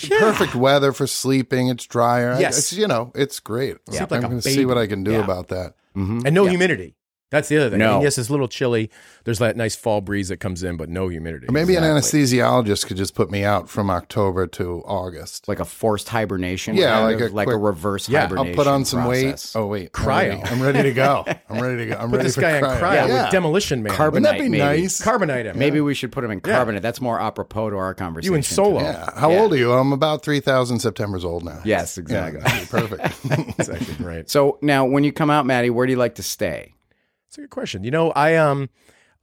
perfect 0.10 0.56
weather 0.56 0.92
for 0.94 1.08
sleeping. 1.08 1.68
It's 1.70 1.86
drier. 1.86 2.34
I- 2.34 2.40
Yes. 2.40 2.58
It's, 2.58 2.74
you 2.74 2.88
know, 2.88 3.12
it's 3.16 3.40
great. 3.40 3.78
Sleep 3.90 4.02
I'm 4.02 4.08
like 4.10 4.22
going 4.30 4.42
to 4.42 4.50
see 4.50 4.66
what 4.66 4.78
I 4.78 4.88
can 4.88 5.04
do 5.04 5.12
Yeah. 5.14 5.24
about 5.24 5.48
that. 5.50 5.74
Mm-hmm. 5.96 6.26
and 6.26 6.34
no 6.34 6.46
humidity. 6.46 6.96
That's 7.34 7.50
the 7.50 7.58
other 7.58 7.72
thing. 7.72 7.80
No. 7.80 7.96
And 7.96 8.04
yes, 8.04 8.18
it's 8.20 8.30
a 8.30 8.32
little 8.32 8.48
chilly. 8.48 8.92
There's 9.24 9.40
that 9.40 9.58
nice 9.58 9.76
fall 9.76 10.02
breeze 10.02 10.30
that 10.30 10.38
comes 10.38 10.62
in, 10.64 10.78
but 10.78 10.88
no 10.88 11.08
humidity. 11.08 11.48
Or 11.50 11.52
Maybe 11.52 11.76
an 11.76 11.84
anesthesiologist 11.84 12.86
could 12.88 12.98
just 12.98 13.16
put 13.16 13.32
me 13.32 13.44
out 13.44 13.70
from 13.70 13.90
October 13.90 14.46
to 14.48 14.84
August. 14.86 15.48
like 15.48 15.60
a 15.60 15.66
forced 15.66 16.10
hibernation. 16.10 16.76
Yeah, 16.76 16.92
kind 16.92 17.06
like 17.06 17.22
of, 17.22 17.32
a 17.32 17.36
like 17.36 17.48
a 17.48 17.52
quick- 17.52 17.64
reverse 17.64 18.08
Yeah, 18.08 18.22
I'll 18.22 18.28
hibernation. 18.28 18.50
I'll 18.52 18.56
put 18.66 18.68
on 18.68 18.86
some 18.86 19.02
process. 19.04 19.56
weight. 19.56 19.62
Oh 19.62 19.66
wait, 19.68 19.90
I'm 19.96 20.04
Cryo. 20.06 20.30
ready. 20.30 20.42
I'm 20.44 20.62
ready 20.62 20.84
to 20.84 20.92
go. 20.94 21.26
I'm 21.50 21.60
ready 21.62 21.78
to 21.78 21.86
go. 21.88 21.94
I'm 21.96 22.10
Put 22.10 22.18
ready 22.18 22.24
this 22.28 22.36
for 22.36 22.42
guy 22.42 22.62
cryo. 22.62 22.70
on 22.70 22.78
cryo 22.82 23.08
Yeah. 23.08 23.24
with 23.24 23.32
Demolition 23.32 23.84
Man. 23.84 23.94
Carbon- 23.94 24.24
Wouldn't 24.24 24.38
that 24.38 24.44
be 24.44 24.50
maybe. 24.50 24.82
nice? 24.82 25.02
Carbonite 25.02 25.46
him. 25.46 25.58
Maybe 25.58 25.82
we 25.82 25.94
should 25.96 26.12
put 26.12 26.24
him 26.24 26.32
in 26.32 26.40
carbonite. 26.42 26.82
That's 26.82 27.02
more 27.02 27.20
apropos 27.20 27.72
to 27.72 27.78
our 27.78 27.94
conversation. 27.94 28.32
you 28.32 28.36
and 28.36 28.46
Solo. 28.46 28.82
Yeah. 28.82 29.10
How 29.16 29.32
Yeah. 29.32 29.40
old 29.42 29.54
are 29.54 29.58
you? 29.58 29.74
I'm 29.74 29.92
about 29.92 30.24
three 30.24 30.40
thousand 30.40 30.80
September's 30.80 31.26
old 31.26 31.44
now. 31.44 31.62
Yes, 31.66 31.98
Yeah, 31.98 32.02
exactly. 32.04 32.42
that'd 32.42 32.60
be 32.62 32.66
perfect. 32.68 33.24
That's 33.58 33.70
actually 33.70 33.96
great. 33.96 34.30
So 34.30 34.60
now, 34.62 34.86
when 34.86 35.04
you 35.04 35.12
come 35.12 35.30
out, 35.30 35.46
Maddie, 35.46 35.70
where 35.72 35.86
do 35.88 35.92
you 35.92 35.98
like 35.98 36.16
to 36.16 36.24
stay? 36.24 36.74
That's 37.34 37.40
a 37.40 37.42
good 37.42 37.50
question. 37.50 37.84
You 37.84 37.90
know, 37.90 38.12
I 38.12 38.36
um, 38.36 38.70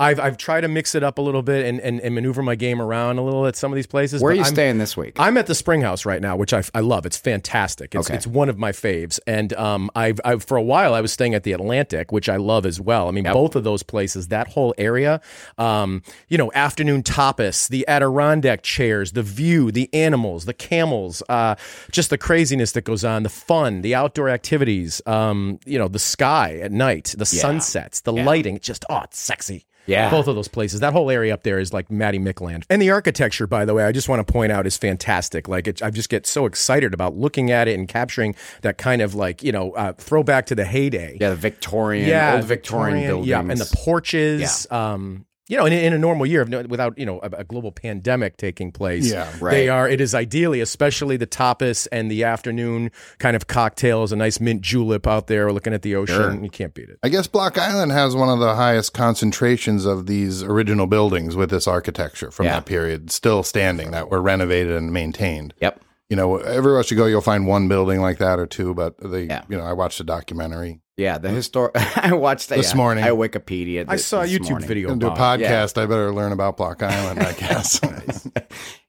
I've 0.01 0.19
I've 0.19 0.39
tried 0.39 0.63
to 0.63 0.69
mix 0.69 0.95
it 0.95 1.03
up 1.03 1.19
a 1.19 1.21
little 1.21 1.43
bit 1.43 1.67
and, 1.67 1.79
and, 1.81 2.01
and 2.01 2.15
maneuver 2.15 2.43
my 2.43 2.55
game 2.55 2.81
around 2.81 3.19
a 3.19 3.23
little 3.23 3.47
at 3.47 3.55
some 3.55 3.71
of 3.71 3.77
these 3.77 3.87
places. 3.87 4.23
Where 4.23 4.33
are 4.33 4.35
you 4.35 4.41
I'm, 4.41 4.47
staying 4.47 4.79
this 4.79 4.97
week? 4.97 5.21
I'm 5.21 5.37
at 5.37 5.47
the 5.47 5.55
Spring 5.55 5.83
House 5.83 6.07
right 6.07 6.23
now, 6.23 6.37
which 6.37 6.55
I, 6.55 6.63
I 6.75 6.81
love. 6.81 7.05
It's 7.05 7.19
fantastic. 7.19 7.95
It's 7.95 8.09
Okay. 8.09 8.17
it's 8.17 8.27
one 8.27 8.49
of 8.49 8.59
my 8.59 8.73
faves, 8.73 9.21
and 9.27 9.53
um, 9.53 9.91
I've, 9.95 10.21
I've 10.25 10.43
for 10.43 10.57
a 10.57 10.63
while 10.63 10.95
I 10.95 11.03
was 11.03 11.13
staying 11.13 11.35
at 11.35 11.43
the 11.43 11.53
Atlantic, 11.53 12.13
which 12.13 12.29
I 12.31 12.37
love 12.37 12.65
as 12.65 12.81
well. 12.81 13.09
I 13.09 13.11
mean, 13.11 13.25
both 13.25 13.55
of 13.55 13.63
those 13.63 13.83
places, 13.83 14.29
that 14.29 14.49
whole 14.49 14.75
area, 14.79 15.21
um, 15.59 16.03
you 16.29 16.39
know, 16.39 16.51
afternoon 16.55 17.03
tapas, 17.03 17.69
the 17.69 17.87
Adirondack 17.87 18.63
chairs, 18.63 19.13
the 19.13 19.23
view, 19.23 19.71
the 19.71 19.93
animals, 19.93 20.47
the 20.47 20.55
camels, 20.55 21.23
uh, 21.29 21.57
just 21.91 22.09
the 22.09 22.19
craziness 22.19 22.73
that 22.73 22.83
goes 22.85 23.05
on, 23.05 23.23
the 23.23 23.29
fun, 23.29 23.83
the 23.83 23.95
outdoor 23.95 24.31
activities, 24.31 25.03
um, 25.07 25.61
you 25.67 25.79
know, 25.79 25.89
the 25.89 25.99
sky 25.99 26.59
at 26.63 26.73
night, 26.73 27.15
the 27.19 27.27
sunsets, 27.27 28.01
the 28.01 28.13
lighting, 28.13 28.59
just 28.61 28.85
oh, 28.89 29.03
it's 29.03 29.19
sexy. 29.19 29.67
Yeah. 29.87 30.11
Both 30.11 30.29
of 30.29 30.37
those 30.37 30.49
places. 30.49 30.81
That 30.81 30.93
whole 30.93 31.11
area 31.11 31.35
up 31.35 31.43
there 31.43 31.59
is 31.59 31.73
like 31.73 31.91
Matty 31.91 32.19
Mickland. 32.19 32.65
And 32.71 32.81
the 32.81 32.91
architecture, 32.91 33.47
by 33.47 33.65
the 33.65 33.75
way, 33.75 33.85
I 33.85 33.93
just 33.93 34.09
want 34.09 34.25
to 34.27 34.33
point 34.33 34.53
out 34.53 34.67
is 34.67 34.77
fantastic. 34.77 35.49
Like, 35.49 35.67
it, 35.67 35.83
I 35.83 35.91
just 35.91 36.09
get 36.09 36.27
so 36.27 36.47
excited 36.47 36.95
about 36.95 37.17
looking 37.17 37.51
at 37.51 37.67
it 37.67 37.79
and 37.79 37.89
capturing 37.89 38.35
that 38.63 38.79
kind 38.79 39.03
of 39.03 39.15
like, 39.15 39.43
you 39.43 39.53
know, 39.53 39.73
uh, 39.73 39.93
throwback 39.95 40.47
to 40.47 40.55
the 40.55 40.65
heyday. 40.65 41.17
yeah, 41.21 41.31
the 41.31 41.37
Victorian, 41.37 42.09
old 42.37 42.45
Victorian, 42.45 43.07
buildings. 43.07 43.29
Yeah, 43.29 43.41
and 43.41 43.59
the 43.59 43.77
porches. 43.77 44.67
Um, 44.71 45.27
you 45.51 45.57
know, 45.57 45.67
in, 45.67 45.73
in 45.73 45.93
a 45.93 45.99
normal 45.99 46.25
year, 46.27 46.45
without 46.45 46.97
you 46.97 47.05
know 47.05 47.19
a, 47.23 47.41
a 47.41 47.45
global 47.45 47.73
pandemic 47.73 48.37
taking 48.37 48.71
place, 48.73 49.11
Yeah. 49.11 49.29
Right. 49.41 49.51
they 49.51 49.69
are. 49.69 49.89
It 49.89 50.01
is 50.01 50.15
ideally, 50.15 50.61
especially 50.61 51.17
the 51.17 51.27
tapas 51.27 51.89
and 51.91 52.11
the 52.11 52.25
afternoon 52.25 52.91
kind 53.19 53.35
of 53.37 53.49
cocktails, 53.49 54.13
a 54.13 54.17
nice 54.17 54.39
mint 54.41 54.63
julep 54.63 55.07
out 55.07 55.27
there, 55.27 55.53
looking 55.53 55.75
at 55.75 55.83
the 55.83 55.97
ocean. 55.97 56.45
You 56.45 56.51
can't 56.51 56.73
beat 56.73 56.89
it. 56.89 56.99
I 57.03 57.09
guess 57.09 57.27
Block 57.27 57.59
Island 57.59 57.91
has 57.93 58.15
one 58.15 58.29
of 58.29 58.39
the 58.39 58.55
highest 58.55 58.95
concentrations 58.95 59.85
of 59.85 60.07
these 60.07 60.43
original 60.43 60.87
buildings 60.87 61.35
with 61.37 61.51
this 61.51 61.67
architecture 61.67 62.31
from 62.31 62.47
Yeah. 62.47 62.55
that 62.55 62.67
period 62.67 63.11
still 63.11 63.43
standing 63.43 63.91
that 63.91 64.09
were 64.11 64.23
renovated 64.23 64.77
and 64.77 64.93
maintained. 64.93 65.53
Yep. 65.61 65.81
You 66.09 66.17
know, 66.17 66.37
everywhere 66.39 66.79
else 66.79 66.91
you 66.91 66.97
go, 66.97 67.07
you'll 67.07 67.21
find 67.21 67.47
one 67.47 67.69
building 67.69 68.01
like 68.01 68.19
that 68.19 68.39
or 68.39 68.47
two. 68.47 68.73
But 68.75 68.95
they, 68.99 69.25
Yeah. 69.25 69.43
you 69.49 69.57
know, 69.57 69.65
I 69.65 69.73
watched 69.73 70.01
a 70.01 70.05
documentary. 70.05 70.81
Yeah, 71.01 71.17
the 71.17 71.31
historic. 71.31 71.73
I 71.97 72.13
watched 72.13 72.51
that 72.51 72.57
This 72.57 72.73
yeah, 72.73 72.77
morning. 72.77 73.05
I 73.05 73.09
Wikipedia. 73.11 73.87
I 73.89 73.97
saw 73.97 74.21
a 74.21 74.27
this 74.27 74.39
YouTube 74.39 74.51
morning. 74.51 74.69
video. 74.69 74.89
Gonna 74.89 75.01
do 75.01 75.07
a 75.07 75.13
about 75.13 75.41
it. 75.41 75.45
podcast. 75.47 75.81
I 75.81 75.87
better 75.87 76.13
learn 76.13 76.33
about 76.33 76.59
Block 76.59 76.83
Island. 76.83 77.21
I 77.21 77.33
guess. 77.33 77.81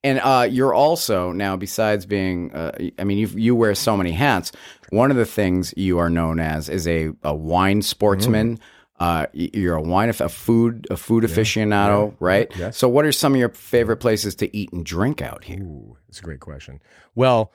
And 0.03 0.19
uh, 0.19 0.47
you're 0.49 0.73
also 0.73 1.31
now, 1.31 1.55
besides 1.55 2.07
being, 2.07 2.51
uh, 2.53 2.71
I 2.97 3.03
mean, 3.03 3.19
you 3.19 3.27
you 3.27 3.55
wear 3.55 3.75
so 3.75 3.95
many 3.95 4.11
hats. 4.11 4.51
One 4.89 5.11
of 5.11 5.17
the 5.17 5.27
things 5.27 5.75
you 5.77 5.99
are 5.99 6.09
known 6.09 6.39
as 6.39 6.69
is 6.69 6.87
a, 6.87 7.11
a 7.23 7.35
wine 7.35 7.83
sportsman. 7.83 8.59
Uh, 8.99 9.27
you're 9.33 9.75
a 9.75 9.81
wine, 9.81 10.09
a 10.09 10.13
food, 10.13 10.87
a 10.89 10.97
food 10.97 11.23
aficionado, 11.23 12.15
right? 12.19 12.51
yes. 12.57 12.77
So, 12.77 12.89
what 12.89 13.05
are 13.05 13.11
some 13.11 13.33
of 13.33 13.39
your 13.39 13.49
favorite 13.49 13.97
places 13.97 14.33
to 14.35 14.57
eat 14.57 14.73
and 14.73 14.83
drink 14.83 15.21
out 15.21 15.43
here? 15.43 15.61
Ooh, 15.61 15.97
that's 16.07 16.19
a 16.19 16.23
great 16.23 16.39
question. 16.39 16.79
Well, 17.13 17.51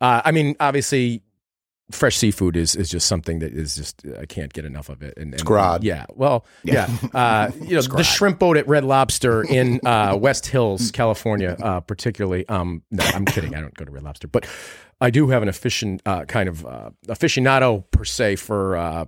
uh, 0.00 0.22
I 0.24 0.30
mean, 0.30 0.54
obviously, 0.60 1.22
fresh 1.90 2.16
seafood 2.16 2.56
is 2.56 2.76
is 2.76 2.90
just 2.90 3.06
something 3.06 3.38
that 3.38 3.52
is 3.52 3.74
just 3.74 4.02
I 4.20 4.26
can't 4.26 4.52
get 4.52 4.64
enough 4.64 4.88
of 4.88 5.02
it. 5.02 5.14
And, 5.16 5.32
and 5.32 5.42
Scrod. 5.42 5.80
yeah. 5.82 6.06
Well, 6.14 6.44
yeah. 6.64 6.88
Uh, 7.14 7.50
you 7.60 7.76
know, 7.76 7.82
the 7.82 8.04
shrimp 8.04 8.38
boat 8.38 8.56
at 8.56 8.68
Red 8.68 8.84
Lobster 8.84 9.42
in 9.42 9.80
uh, 9.86 10.16
West 10.20 10.46
Hills, 10.46 10.90
California, 10.90 11.56
uh, 11.62 11.80
particularly. 11.80 12.48
Um, 12.48 12.82
no, 12.90 13.04
I'm 13.04 13.24
kidding. 13.24 13.54
I 13.54 13.60
don't 13.60 13.74
go 13.74 13.84
to 13.84 13.90
Red 13.90 14.02
Lobster, 14.02 14.28
but 14.28 14.46
I 15.00 15.10
do 15.10 15.28
have 15.28 15.42
an 15.42 15.48
efficient 15.48 16.02
uh, 16.06 16.24
kind 16.24 16.48
of 16.48 16.66
uh, 16.66 16.90
aficionado 17.06 17.84
per 17.90 18.04
se 18.04 18.36
for 18.36 18.76
uh, 18.76 19.04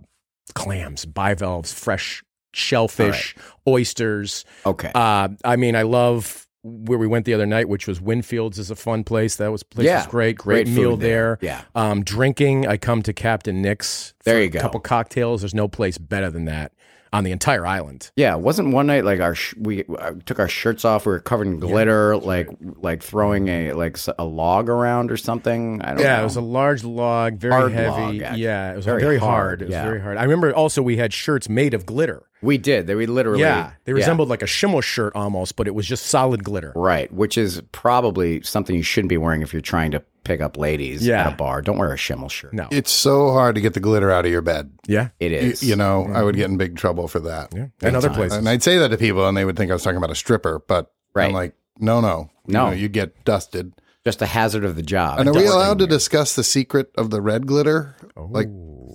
clams, 0.54 1.04
bivalves, 1.04 1.72
fresh 1.72 2.22
shellfish, 2.52 3.36
oysters. 3.68 4.44
Okay. 4.66 4.90
Uh, 4.94 5.28
I 5.44 5.56
mean, 5.56 5.76
I 5.76 5.82
love 5.82 6.46
where 6.62 6.98
we 6.98 7.06
went 7.06 7.24
the 7.24 7.34
other 7.34 7.46
night, 7.46 7.68
which 7.68 7.86
was 7.86 8.00
Winfields 8.00 8.58
is 8.58 8.70
a 8.70 8.76
fun 8.76 9.04
place. 9.04 9.36
That 9.36 9.50
was 9.50 9.62
place 9.62 9.86
Yeah, 9.86 9.98
was 9.98 10.06
great. 10.06 10.36
Great, 10.36 10.66
great 10.66 10.76
meal 10.76 10.96
there. 10.96 11.38
there. 11.40 11.48
Yeah. 11.50 11.62
Um, 11.74 12.04
drinking, 12.04 12.66
I 12.66 12.76
come 12.76 13.02
to 13.02 13.12
Captain 13.12 13.62
Nick's. 13.62 14.14
There 14.24 14.40
you 14.40 14.46
a 14.46 14.50
go. 14.50 14.60
couple 14.60 14.80
cocktails. 14.80 15.40
There's 15.40 15.54
no 15.54 15.68
place 15.68 15.96
better 15.98 16.30
than 16.30 16.44
that 16.46 16.72
on 17.12 17.24
the 17.24 17.32
entire 17.32 17.66
island. 17.66 18.10
Yeah, 18.16 18.36
wasn't 18.36 18.72
one 18.72 18.86
night 18.86 19.04
like 19.04 19.20
our 19.20 19.34
sh- 19.34 19.54
we 19.58 19.84
uh, 19.84 20.12
took 20.26 20.38
our 20.38 20.48
shirts 20.48 20.84
off, 20.84 21.06
we 21.06 21.12
were 21.12 21.20
covered 21.20 21.46
in 21.48 21.58
glitter, 21.58 22.16
like 22.16 22.48
like 22.60 23.02
throwing 23.02 23.48
a 23.48 23.72
like 23.72 23.94
s- 23.96 24.08
a 24.18 24.24
log 24.24 24.68
around 24.68 25.10
or 25.10 25.16
something. 25.16 25.82
I 25.82 25.94
don't 25.94 25.98
Yeah, 26.00 26.16
know. 26.16 26.20
it 26.22 26.24
was 26.24 26.36
a 26.36 26.40
large 26.40 26.84
log, 26.84 27.34
very 27.38 27.52
Hard 27.52 27.72
heavy. 27.72 28.20
log, 28.20 28.36
yeah, 28.38 28.72
it 28.72 28.76
was 28.76 28.84
Very 28.84 29.00
very, 29.02 29.16
hard, 29.18 29.30
hard. 29.32 29.62
It 29.62 29.64
was 29.66 29.72
yeah. 29.72 29.84
very 29.84 30.00
hard. 30.00 30.16
I 30.18 30.22
remember 30.22 30.54
also 30.54 30.82
we 30.82 30.96
had 30.98 31.12
shirts 31.12 31.48
made 31.48 31.74
of 31.74 31.84
glitter. 31.86 32.22
we 32.42 32.56
did. 32.58 32.86
They 32.86 32.94
we 32.94 33.06
literally 33.06 33.40
yeah, 33.42 33.72
they 33.84 33.92
resembled 33.92 34.28
like 34.28 34.42
a 34.42 34.46
Schimel 34.46 34.82
shirt 34.82 35.14
almost, 35.16 35.56
but 35.56 35.66
it 35.66 35.74
was 35.74 35.86
just 35.86 36.06
solid 36.06 36.44
glitter. 36.44 36.72
Right, 36.76 37.12
which 37.12 37.36
is 37.36 37.60
probably 37.72 38.40
something 38.42 38.74
you 38.76 38.82
shouldn't 38.82 39.08
be 39.10 39.18
wearing 39.18 39.42
if 39.42 39.52
you're 39.52 39.60
trying 39.60 39.90
to 39.90 40.02
pick 40.24 40.40
up 40.40 40.56
ladies 40.56 41.06
Yeah. 41.06 41.26
at 41.26 41.32
a 41.32 41.36
bar, 41.36 41.62
don't 41.62 41.78
wear 41.78 41.92
a 41.92 41.96
Schimmel 41.98 42.28
shirt. 42.28 42.52
No. 42.54 42.68
It's 42.70 42.90
so 42.92 43.32
hard 43.32 43.54
to 43.54 43.60
get 43.60 43.74
the 43.74 43.80
glitter 43.80 44.10
out 44.10 44.24
of 44.24 44.30
your 44.30 44.42
bed. 44.42 44.70
yeah. 44.86 45.08
It 45.18 45.32
You, 45.32 45.38
is. 45.38 45.62
you 45.62 45.76
know, 45.76 46.08
I 46.12 46.22
would 46.22 46.36
get 46.36 46.50
in 46.50 46.56
big 46.56 46.76
trouble 46.76 47.08
for 47.08 47.20
that. 47.20 47.52
Yeah. 47.54 47.66
And 47.82 47.96
other 47.96 48.10
places. 48.10 48.38
And 48.38 48.48
I'd 48.48 48.62
say 48.62 48.78
that 48.78 48.88
to 48.88 48.96
people, 48.98 49.26
and 49.28 49.36
they 49.36 49.44
would 49.44 49.56
think 49.56 49.70
I 49.70 49.74
was 49.74 49.82
talking 49.82 49.96
about 49.98 50.10
a 50.10 50.14
stripper, 50.14 50.62
but 50.66 50.90
Right. 51.14 51.26
I'm 51.26 51.32
like, 51.32 51.54
no, 51.78 52.00
no, 52.00 52.30
You 52.46 52.54
No. 52.54 52.66
know, 52.66 52.72
you 52.72 52.88
get 52.88 53.24
dusted. 53.24 53.72
just 54.04 54.22
a 54.22 54.26
hazard 54.26 54.64
of 54.64 54.76
the 54.76 54.82
job. 54.82 55.18
And 55.20 55.28
are 55.28 55.32
we 55.32 55.40
doesn't- 55.40 55.54
allowed 55.56 55.78
to 55.80 55.86
discuss 55.86 56.34
the 56.34 56.42
secret 56.44 56.90
of 56.96 57.10
the 57.10 57.20
red 57.20 57.46
glitter, 57.46 57.94
oh. 58.16 58.28
like 58.30 58.48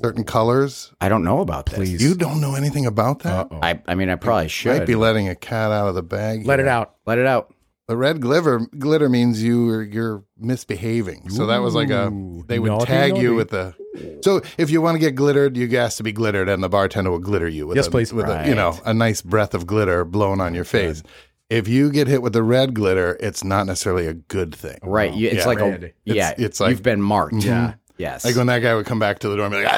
certain 0.03 0.23
colors? 0.23 0.91
I 0.99 1.09
don't 1.09 1.23
know 1.23 1.41
about 1.41 1.67
this. 1.67 1.75
Please. 1.75 2.01
You 2.01 2.15
don't 2.15 2.41
know 2.41 2.55
anything 2.55 2.85
about 2.87 3.19
that? 3.19 3.47
I, 3.61 3.79
I 3.87 3.93
mean, 3.95 4.09
I 4.09 4.15
probably 4.15 4.45
Might 4.45 4.51
should. 4.51 4.85
be 4.87 4.95
letting 4.95 5.29
a 5.29 5.35
cat 5.35 5.71
out 5.71 5.87
of 5.87 5.95
the 5.95 6.01
bag. 6.03 6.45
Let 6.47 6.57
here. 6.59 6.65
it 6.67 6.69
out. 6.69 6.95
Let 7.05 7.17
it 7.19 7.27
out. 7.27 7.53
The 7.87 7.95
red 7.95 8.19
glitter 8.19 8.59
glitter 8.79 9.09
means 9.09 9.43
you 9.43 9.69
are, 9.69 9.83
you're 9.83 10.23
misbehaving. 10.39 11.29
So 11.29 11.45
that 11.47 11.59
was 11.59 11.75
like 11.75 11.91
a 11.91 12.11
they 12.47 12.57
would 12.57 12.69
naughty, 12.69 12.85
tag 12.85 13.17
you 13.17 13.35
naughty. 13.35 13.35
with 13.35 13.49
the. 13.51 14.19
So 14.23 14.41
if 14.57 14.69
you 14.71 14.81
want 14.81 14.95
to 14.95 14.99
get 14.99 15.13
glittered, 15.15 15.55
you 15.55 15.77
ask 15.77 15.97
to 15.97 16.03
be 16.03 16.11
glittered, 16.11 16.49
and 16.49 16.63
the 16.63 16.69
bartender 16.69 17.11
will 17.11 17.19
glitter 17.19 17.47
you 17.47 17.67
with 17.67 17.77
Yes, 17.77 17.87
a, 17.87 17.91
please. 17.91 18.11
with 18.11 18.27
a, 18.27 18.47
you 18.47 18.55
know 18.55 18.77
a 18.85 18.93
nice 18.93 19.21
breath 19.21 19.53
of 19.53 19.67
glitter 19.67 20.03
blown 20.03 20.41
on 20.41 20.55
your 20.55 20.63
face. 20.65 21.03
If 21.47 21.67
you 21.67 21.91
get 21.91 22.07
hit 22.07 22.23
with 22.23 22.33
the 22.33 22.41
red 22.41 22.73
glitter, 22.73 23.17
it's 23.19 23.43
not 23.43 23.67
necessarily 23.67 24.07
a 24.07 24.15
good 24.15 24.55
thing. 24.55 24.79
Right. 24.81 25.13
You, 25.13 25.27
it's 25.29 25.37
Yeah. 25.41 25.45
like 25.45 25.59
Red. 25.59 25.83
a 25.83 25.85
It's- 25.87 25.93
yeah. 26.05 26.33
it's 26.37 26.59
like- 26.59 26.71
you've 26.71 26.81
been 26.81 27.03
marked. 27.03 27.35
Mm-hmm. 27.35 27.47
Yeah. 27.47 27.73
Yes. 27.97 28.25
Like 28.25 28.35
when 28.35 28.47
that 28.47 28.59
guy 28.59 28.73
would 28.73 28.87
come 28.87 28.97
back 28.99 29.19
to 29.19 29.29
the 29.29 29.35
door 29.37 29.45
and 29.45 29.53
be 29.53 29.63
like, 29.63 29.71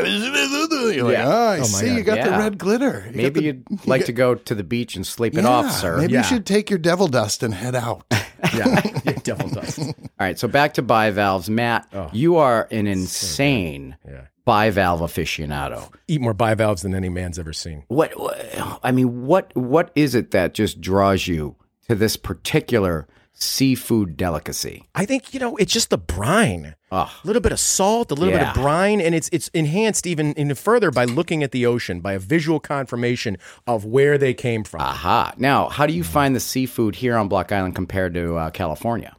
"Ah, 0.90 0.94
you're 0.94 1.04
like, 1.06 1.14
Yeah. 1.18 1.28
oh, 1.28 1.48
I 1.54 1.58
my 1.60 1.64
see, 1.66 1.88
God. 1.90 1.98
you 1.98 2.04
got 2.04 2.24
the 2.24 2.32
red 2.32 2.58
glitter. 2.58 3.06
You 3.12 3.18
Maybe 3.18 3.40
the- 3.40 3.46
you'd 3.48 3.66
like 3.88 4.06
to 4.06 4.14
go 4.14 4.36
to 4.36 4.56
the 4.56 4.64
beach 4.64 4.96
and 4.96 5.06
sleep 5.06 5.36
it 5.38 5.42
Yeah, 5.44 5.50
off, 5.50 5.72
sir. 5.72 5.98
Maybe 5.98 6.14
Yeah. 6.14 6.20
you 6.20 6.24
should 6.26 6.46
take 6.46 6.70
your 6.70 6.80
devil 6.80 7.08
dust 7.08 7.44
and 7.44 7.54
head 7.54 7.76
out. 7.76 8.04
Yeah. 8.56 8.82
yeah. 9.04 9.14
Devil 9.24 9.50
dust. 9.50 9.80
All 9.80 9.94
right. 10.20 10.38
So 10.38 10.48
back 10.48 10.76
to 10.76 10.84
bivalves, 10.84 11.50
Matt. 11.50 11.88
You 12.14 12.38
are 12.38 12.68
an 12.70 12.86
insane 12.86 13.98
Yeah. 14.08 14.22
bivalve 14.46 15.00
aficionado. 15.02 15.90
Eat 16.08 16.22
more 16.22 16.36
bivalves 16.36 16.84
than 16.84 16.94
any 16.94 17.10
man's 17.10 17.40
ever 17.40 17.52
seen. 17.52 17.84
What, 17.88 18.18
what 18.20 18.38
I 18.84 18.92
mean, 18.92 19.26
what 19.26 19.52
what 19.56 19.90
is 19.96 20.14
it 20.14 20.32
that 20.32 20.54
just 20.54 20.80
draws 20.82 21.28
you 21.28 21.56
to 21.90 21.96
this 21.96 22.16
particular 22.16 23.08
seafood 23.40 24.18
delicacy? 24.18 24.88
I 24.96 25.06
think 25.06 25.34
you 25.34 25.40
know 25.40 25.56
it's 25.58 25.74
just 25.74 25.90
the 25.90 25.98
brine. 25.98 26.76
A 26.92 27.10
little 27.26 27.42
bit 27.42 27.52
of 27.52 27.60
salt, 27.60 28.12
a 28.12 28.16
little 28.16 28.34
bit 28.34 28.48
of 28.48 28.54
brine, 28.54 29.02
and 29.02 29.14
it's 29.14 29.30
it's 29.32 29.50
enhanced 29.50 30.08
even 30.08 30.38
even 30.38 30.56
further 30.56 30.92
by 30.92 31.06
looking 31.06 31.44
at 31.44 31.52
the 31.52 31.66
ocean, 31.66 32.00
by 32.00 32.14
a 32.14 32.20
visual 32.20 32.60
confirmation 32.60 33.38
of 33.66 33.86
where 33.86 34.18
they 34.18 34.34
came 34.34 34.64
from. 34.64 34.82
Aha. 34.82 35.34
Now, 35.38 35.70
how 35.70 35.86
do 35.86 35.94
you 35.94 36.04
find 36.04 36.36
the 36.36 36.40
seafood 36.40 36.96
here 36.96 37.16
on 37.18 37.28
Block 37.28 37.52
Island 37.52 37.76
compared 37.76 38.14
to 38.14 38.36
uh, 38.36 38.50
California? 38.52 39.16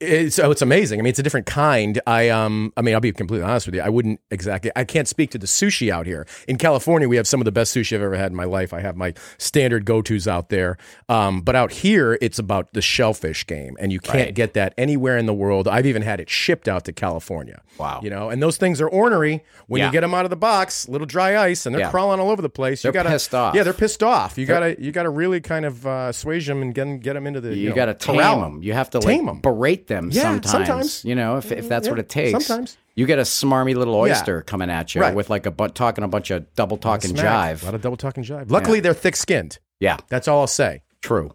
It's, 0.00 0.36
so 0.36 0.52
it's 0.52 0.62
amazing. 0.62 1.00
I 1.00 1.02
mean, 1.02 1.10
it's 1.10 1.18
a 1.18 1.24
different 1.24 1.46
kind. 1.46 2.00
I 2.06 2.28
um, 2.28 2.72
I 2.76 2.82
mean, 2.82 2.94
I'll 2.94 3.00
be 3.00 3.10
completely 3.10 3.44
honest 3.44 3.66
with 3.66 3.74
you. 3.74 3.80
I 3.80 3.88
wouldn't 3.88 4.20
exactly. 4.30 4.70
I 4.76 4.84
can't 4.84 5.08
speak 5.08 5.32
to 5.32 5.38
the 5.38 5.48
sushi 5.48 5.90
out 5.90 6.06
here 6.06 6.24
in 6.46 6.56
California. 6.56 7.08
We 7.08 7.16
have 7.16 7.26
some 7.26 7.40
of 7.40 7.46
the 7.46 7.50
best 7.52 7.74
sushi 7.74 7.96
I've 7.96 8.02
ever 8.02 8.14
had 8.16 8.30
in 8.30 8.36
my 8.36 8.44
life. 8.44 8.72
I 8.72 8.78
have 8.80 8.94
my 8.94 9.12
standard 9.38 9.84
go 9.84 10.00
tos 10.00 10.28
out 10.28 10.50
there. 10.50 10.78
Um, 11.08 11.40
but 11.40 11.56
out 11.56 11.72
here, 11.72 12.16
it's 12.20 12.38
about 12.38 12.74
the 12.74 12.80
shellfish 12.80 13.44
game, 13.46 13.76
and 13.80 13.90
you 13.92 13.98
can't 13.98 14.26
Right. 14.26 14.34
get 14.34 14.54
that 14.54 14.72
anywhere 14.78 15.18
in 15.18 15.26
the 15.26 15.34
world. 15.34 15.66
I've 15.66 15.86
even 15.86 16.02
had 16.02 16.20
it 16.20 16.30
shipped 16.30 16.68
out 16.68 16.84
to 16.84 16.92
California. 16.92 17.60
Wow. 17.76 17.98
You 18.00 18.10
know, 18.10 18.30
and 18.30 18.40
those 18.40 18.56
things 18.56 18.80
are 18.80 18.88
ornery 18.88 19.42
when 19.66 19.80
Yeah. 19.80 19.86
you 19.86 19.92
get 19.92 20.02
them 20.02 20.14
out 20.14 20.24
of 20.24 20.30
the 20.30 20.36
box, 20.36 20.88
little 20.88 21.06
dry 21.08 21.36
ice, 21.36 21.66
and 21.66 21.74
they're 21.74 21.82
Yeah. 21.82 21.90
crawling 21.90 22.20
all 22.20 22.30
over 22.30 22.40
the 22.42 22.48
place. 22.48 22.82
They're 22.82 22.90
you 22.90 22.94
gotta, 22.94 23.08
pissed 23.10 23.34
off. 23.34 23.54
Yeah, 23.56 23.64
they're 23.64 23.72
pissed 23.72 24.04
off. 24.04 24.38
You 24.38 24.46
gotta, 24.46 24.76
you 24.80 24.92
gotta 24.92 25.10
really 25.10 25.40
kind 25.40 25.64
of 25.64 25.84
uh, 25.88 26.06
assuage 26.10 26.46
them 26.46 26.62
and 26.62 26.72
get 26.72 26.84
them, 26.84 26.98
get 27.00 27.14
them 27.14 27.26
into 27.26 27.40
the. 27.40 27.48
You, 27.56 27.62
You, 27.64 27.68
know, 27.70 27.74
got 27.74 27.86
to 27.86 27.94
tame 27.94 28.16
corral 28.16 28.40
them. 28.42 28.62
You 28.62 28.74
have 28.74 28.90
to 28.90 29.00
Tame 29.00 29.26
like 29.26 29.34
'em. 29.36 29.40
berate 29.40 29.87
them 29.88 30.10
Yeah, 30.12 30.22
sometimes. 30.22 30.50
sometimes. 30.50 31.04
You 31.04 31.14
know, 31.14 31.36
if, 31.38 31.50
if 31.50 31.68
that's 31.68 31.86
Yeah, 31.86 31.92
what 31.92 31.98
it 31.98 32.08
takes. 32.08 32.46
sometimes. 32.46 32.76
You 32.94 33.06
get 33.06 33.18
a 33.18 33.22
smarmy 33.22 33.74
little 33.76 33.94
Yeah. 34.06 34.12
oyster 34.14 34.42
coming 34.42 34.70
at 34.70 34.94
you 34.94 35.00
Right. 35.00 35.14
with 35.14 35.30
like 35.30 35.46
a 35.46 35.50
bu- 35.50 35.68
talking 35.68 36.04
a 36.04 36.08
bunch 36.08 36.30
of 36.30 36.52
double 36.54 36.76
talking 36.76 37.10
Smack. 37.16 37.24
jive. 37.58 37.62
A 37.62 37.64
lot 37.66 37.74
of 37.74 37.80
double 37.82 37.96
talking 37.96 38.22
jive. 38.24 38.50
Luckily, 38.50 38.80
they're 38.80 38.94
thick 38.94 39.16
skinned. 39.16 39.58
yeah, 39.80 39.96
That's 40.08 40.28
all 40.28 40.40
I'll 40.40 40.46
say. 40.46 40.82
true. 41.02 41.32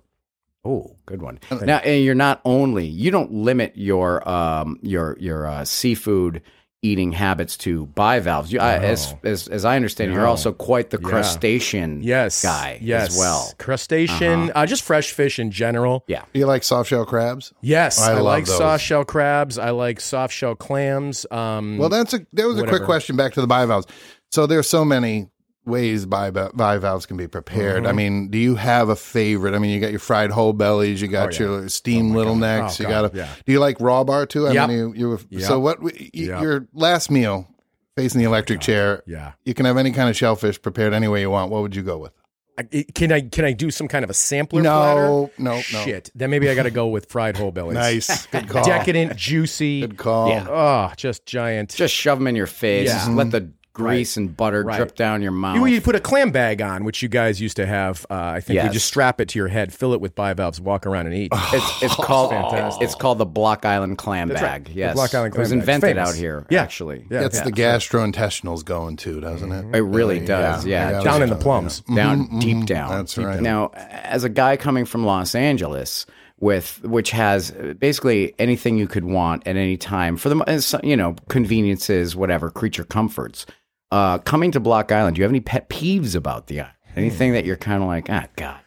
Oh, 0.65 0.95
good 1.05 1.21
one. 1.21 1.39
Now, 1.61 1.77
and 1.79 2.03
you're 2.05 2.15
not 2.15 2.39
only 2.45 2.85
you 2.85 3.11
don't 3.11 3.33
limit 3.33 3.73
your 3.75 4.27
um 4.27 4.79
your 4.81 5.17
your 5.19 5.45
uh, 5.45 5.65
seafood 5.65 6.41
eating 6.83 7.11
habits 7.13 7.57
to 7.57 7.87
bivalves. 7.87 8.51
You, 8.53 8.59
I, 8.59 8.73
as, 8.77 9.15
as 9.23 9.47
as 9.47 9.65
I 9.65 9.75
understand, 9.75 10.11
it, 10.11 10.13
you're 10.15 10.27
also 10.27 10.51
quite 10.51 10.89
the 10.91 10.97
crustacean 10.99 12.03
Yes, 12.03 12.43
guy 12.43 12.77
yes. 12.81 13.09
as 13.09 13.17
well. 13.17 13.51
Crustacean, 13.57 14.51
uh 14.53 14.65
just 14.65 14.83
fresh 14.83 15.11
fish 15.11 15.39
in 15.39 15.49
general. 15.49 16.03
Yeah. 16.07 16.23
Do 16.33 16.39
you 16.39 16.45
like 16.45 16.63
soft 16.63 16.89
shell 16.89 17.05
crabs? 17.05 17.53
Yes, 17.61 17.99
I 17.99 18.11
I, 18.11 18.13
love 18.15 18.23
like 18.23 18.45
those. 18.45 18.57
soft 18.57 18.83
shell 18.83 19.05
crabs. 19.05 19.57
I 19.57 19.71
like 19.71 19.99
soft 19.99 20.33
shell 20.33 20.55
clams. 20.55 21.25
Um, 21.31 21.77
Well, 21.77 21.89
that's 21.89 22.13
a 22.13 22.25
that 22.33 22.45
was 22.45 22.59
a 22.59 22.67
quick 22.67 22.83
question 22.83 23.15
back 23.15 23.33
to 23.33 23.41
the 23.41 23.47
bivalves. 23.47 23.87
So 24.31 24.45
there's 24.47 24.67
so 24.67 24.83
many 24.83 25.29
ways 25.65 26.05
biva- 26.05 26.53
bivalves 26.55 27.05
can 27.05 27.17
be 27.17 27.27
prepared. 27.27 27.85
I 27.85 27.89
Mm-hmm. 27.89 27.95
mean, 27.97 28.27
do 28.29 28.37
you 28.37 28.55
have 28.55 28.89
a 28.89 28.95
favorite? 28.95 29.53
I 29.55 29.59
mean, 29.59 29.71
you 29.71 29.79
got 29.79 29.91
your 29.91 29.99
fried 29.99 30.29
whole 30.31 30.53
bellies, 30.53 31.01
you 31.01 31.07
got 31.07 31.29
Oh, 31.29 31.31
yeah. 31.31 31.39
your 31.59 31.69
steamed 31.69 32.13
little 32.15 32.35
necks, 32.35 32.79
Oh, 32.79 32.83
you 32.83 32.89
got 32.89 33.13
a. 33.13 33.17
yeah. 33.17 33.29
Do 33.45 33.51
you 33.51 33.59
like 33.59 33.79
raw 33.79 34.03
bar 34.03 34.25
too? 34.25 34.47
I 34.47 34.51
Yep. 34.53 34.69
mean, 34.69 34.77
you, 34.77 34.93
you 34.95 35.09
were, 35.09 35.19
Yep. 35.29 35.41
so 35.43 35.59
what? 35.59 35.81
y- 35.81 35.91
y- 35.95 36.09
Yep. 36.13 36.41
Your 36.41 36.67
last 36.73 37.09
meal, 37.09 37.47
facing 37.95 38.19
the 38.19 38.25
electric 38.25 38.59
chair. 38.59 39.03
yeah. 39.07 39.33
You 39.45 39.53
can 39.53 39.65
have 39.65 39.77
any 39.77 39.91
kind 39.91 40.09
of 40.09 40.15
shellfish 40.17 40.61
prepared 40.61 40.93
any 40.93 41.07
way 41.07 41.21
you 41.21 41.29
want. 41.29 41.51
What 41.51 41.61
would 41.61 41.75
you 41.75 41.83
go 41.83 41.97
with? 41.97 42.11
I- 42.55 42.85
Can 42.93 43.11
I 43.11 43.21
can 43.21 43.45
I 43.45 43.53
do 43.53 43.71
some 43.71 43.87
kind 43.87 44.03
of 44.03 44.11
a 44.11 44.13
sampler? 44.13 44.61
No, 44.61 44.69
platter? 44.69 45.07
no, 45.41 45.55
no. 45.55 45.61
Shit. 45.61 46.11
Then 46.13 46.29
maybe 46.29 46.49
I 46.51 46.53
got 46.55 46.63
to 46.63 46.71
go 46.71 46.85
with 46.87 47.09
fried 47.09 47.35
whole 47.35 47.51
bellies. 47.51 47.73
Nice, 47.73 48.25
good 48.31 48.47
call. 48.47 48.63
Decadent, 48.63 49.15
juicy. 49.15 49.81
Good 49.81 49.97
call. 49.97 50.29
Yeah. 50.29 50.45
Oh, 50.47 50.93
just 50.95 51.25
giant. 51.25 51.71
Just 51.73 51.95
shove 51.95 52.19
them 52.19 52.27
in 52.27 52.35
your 52.35 52.45
face. 52.45 52.89
Yeah. 52.89 53.07
Let 53.09 53.31
the 53.31 53.49
grease 53.73 54.17
and 54.17 54.37
butter 54.37 54.63
Right. 54.63 54.77
drip 54.77 54.95
down 54.95 55.21
your 55.23 55.31
mouth. 55.31 55.55
You, 55.57 55.65
you 55.65 55.81
put 55.81 55.95
a 55.95 55.99
clam 55.99 56.31
bag 56.31 56.61
on, 56.61 56.83
which 56.83 57.01
you 57.01 57.09
guys 57.09 57.41
used 57.41 57.55
to 57.57 57.65
have. 57.65 58.05
Uh, 58.09 58.13
I 58.15 58.39
think 58.39 58.55
Yes. 58.55 58.67
we 58.69 58.73
just 58.73 58.85
strap 58.87 59.19
it 59.19 59.29
to 59.29 59.39
your 59.39 59.47
head, 59.47 59.73
fill 59.73 59.93
it 59.93 59.99
with 60.01 60.13
bivalves, 60.15 60.61
walk 60.61 60.85
around 60.85 61.07
and 61.07 61.15
eat. 61.15 61.29
It's, 61.33 61.83
it's 61.83 61.95
called 62.05 62.29
fantastic. 62.29 62.83
it's 62.83 62.93
called 62.95 63.17
the 63.17 63.25
Block 63.25 63.65
Island 63.65 63.97
clam 63.97 64.27
That's 64.29 64.41
bag. 64.41 64.61
right. 64.61 64.65
The 64.65 64.79
Yes, 64.79 64.93
Block 64.93 65.13
Island 65.15 65.33
Clam 65.33 65.39
it 65.41 65.43
was 65.43 65.49
bag. 65.51 65.59
invented 65.59 65.97
out 65.97 66.13
here. 66.15 66.45
Yeah. 66.49 66.61
actually, 66.61 67.05
Yeah. 67.09 67.21
Gets 67.21 67.41
the 67.41 67.51
gastrointestinals 67.51 68.63
going 68.63 68.95
too, 68.95 69.19
doesn't 69.19 69.51
it? 69.51 69.75
it 69.75 69.81
really 69.81 70.21
Uh, 70.21 70.25
does. 70.25 70.65
Yeah, 70.65 70.87
I 70.89 70.91
just 70.93 71.05
Down 71.05 71.23
in 71.23 71.29
the 71.29 71.35
plums. 71.35 71.81
down 71.95 72.39
deep 72.39 72.65
down. 72.65 72.89
That's 72.91 73.15
Deep 73.15 73.25
right. 73.25 73.33
down. 73.35 73.43
Now, 73.43 73.71
as 73.75 74.23
a 74.23 74.29
guy 74.29 74.57
coming 74.57 74.85
from 74.85 75.05
Los 75.05 75.35
Angeles, 75.35 76.05
with 76.39 76.83
which 76.83 77.11
has 77.11 77.51
basically 77.79 78.33
anything 78.37 78.77
you 78.77 78.87
could 78.87 79.05
want 79.05 79.47
at 79.47 79.55
any 79.55 79.77
time 79.77 80.17
for 80.17 80.27
the 80.29 80.35
mo- 80.35 80.45
you 80.83 80.97
know 80.97 81.15
conveniences, 81.29 82.15
whatever 82.15 82.49
creature 82.49 82.83
comforts. 82.83 83.45
Uh, 83.93 84.17
coming 84.17 84.51
to 84.51 84.59
Block 84.59 84.91
Island, 84.91 85.15
do 85.15 85.19
you 85.19 85.23
have 85.23 85.31
any 85.31 85.39
pet 85.39 85.69
peeves 85.69 86.15
about 86.15 86.47
the 86.47 86.61
island? 86.61 86.73
Anything 86.95 87.33
that 87.33 87.45
you're 87.45 87.55
kind 87.57 87.81
of 87.83 87.87
like, 87.87 88.09
ah, 88.09 88.25
God, 88.35 88.59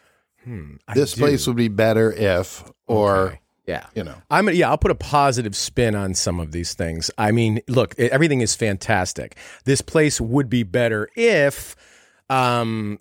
This 0.94 1.14
place 1.16 1.46
would 1.48 1.56
be 1.56 1.66
better 1.68 2.12
if, 2.12 2.62
or 2.86 3.16
Okay. 3.26 3.40
yeah, 3.66 3.86
you 3.96 4.04
know, 4.04 4.14
I'm 4.30 4.48
yeah, 4.50 4.68
I'll 4.70 4.78
put 4.78 4.92
a 4.92 4.96
positive 4.96 5.56
spin 5.56 5.94
on 5.96 6.14
some 6.14 6.38
of 6.38 6.52
these 6.52 6.74
things. 6.74 7.10
I 7.18 7.32
mean, 7.32 7.60
look, 7.68 7.98
everything 7.98 8.40
is 8.40 8.54
fantastic. 8.54 9.36
This 9.64 9.80
place 9.80 10.20
would 10.20 10.48
be 10.48 10.62
better 10.62 11.08
if 11.16 11.74
um 12.30 12.98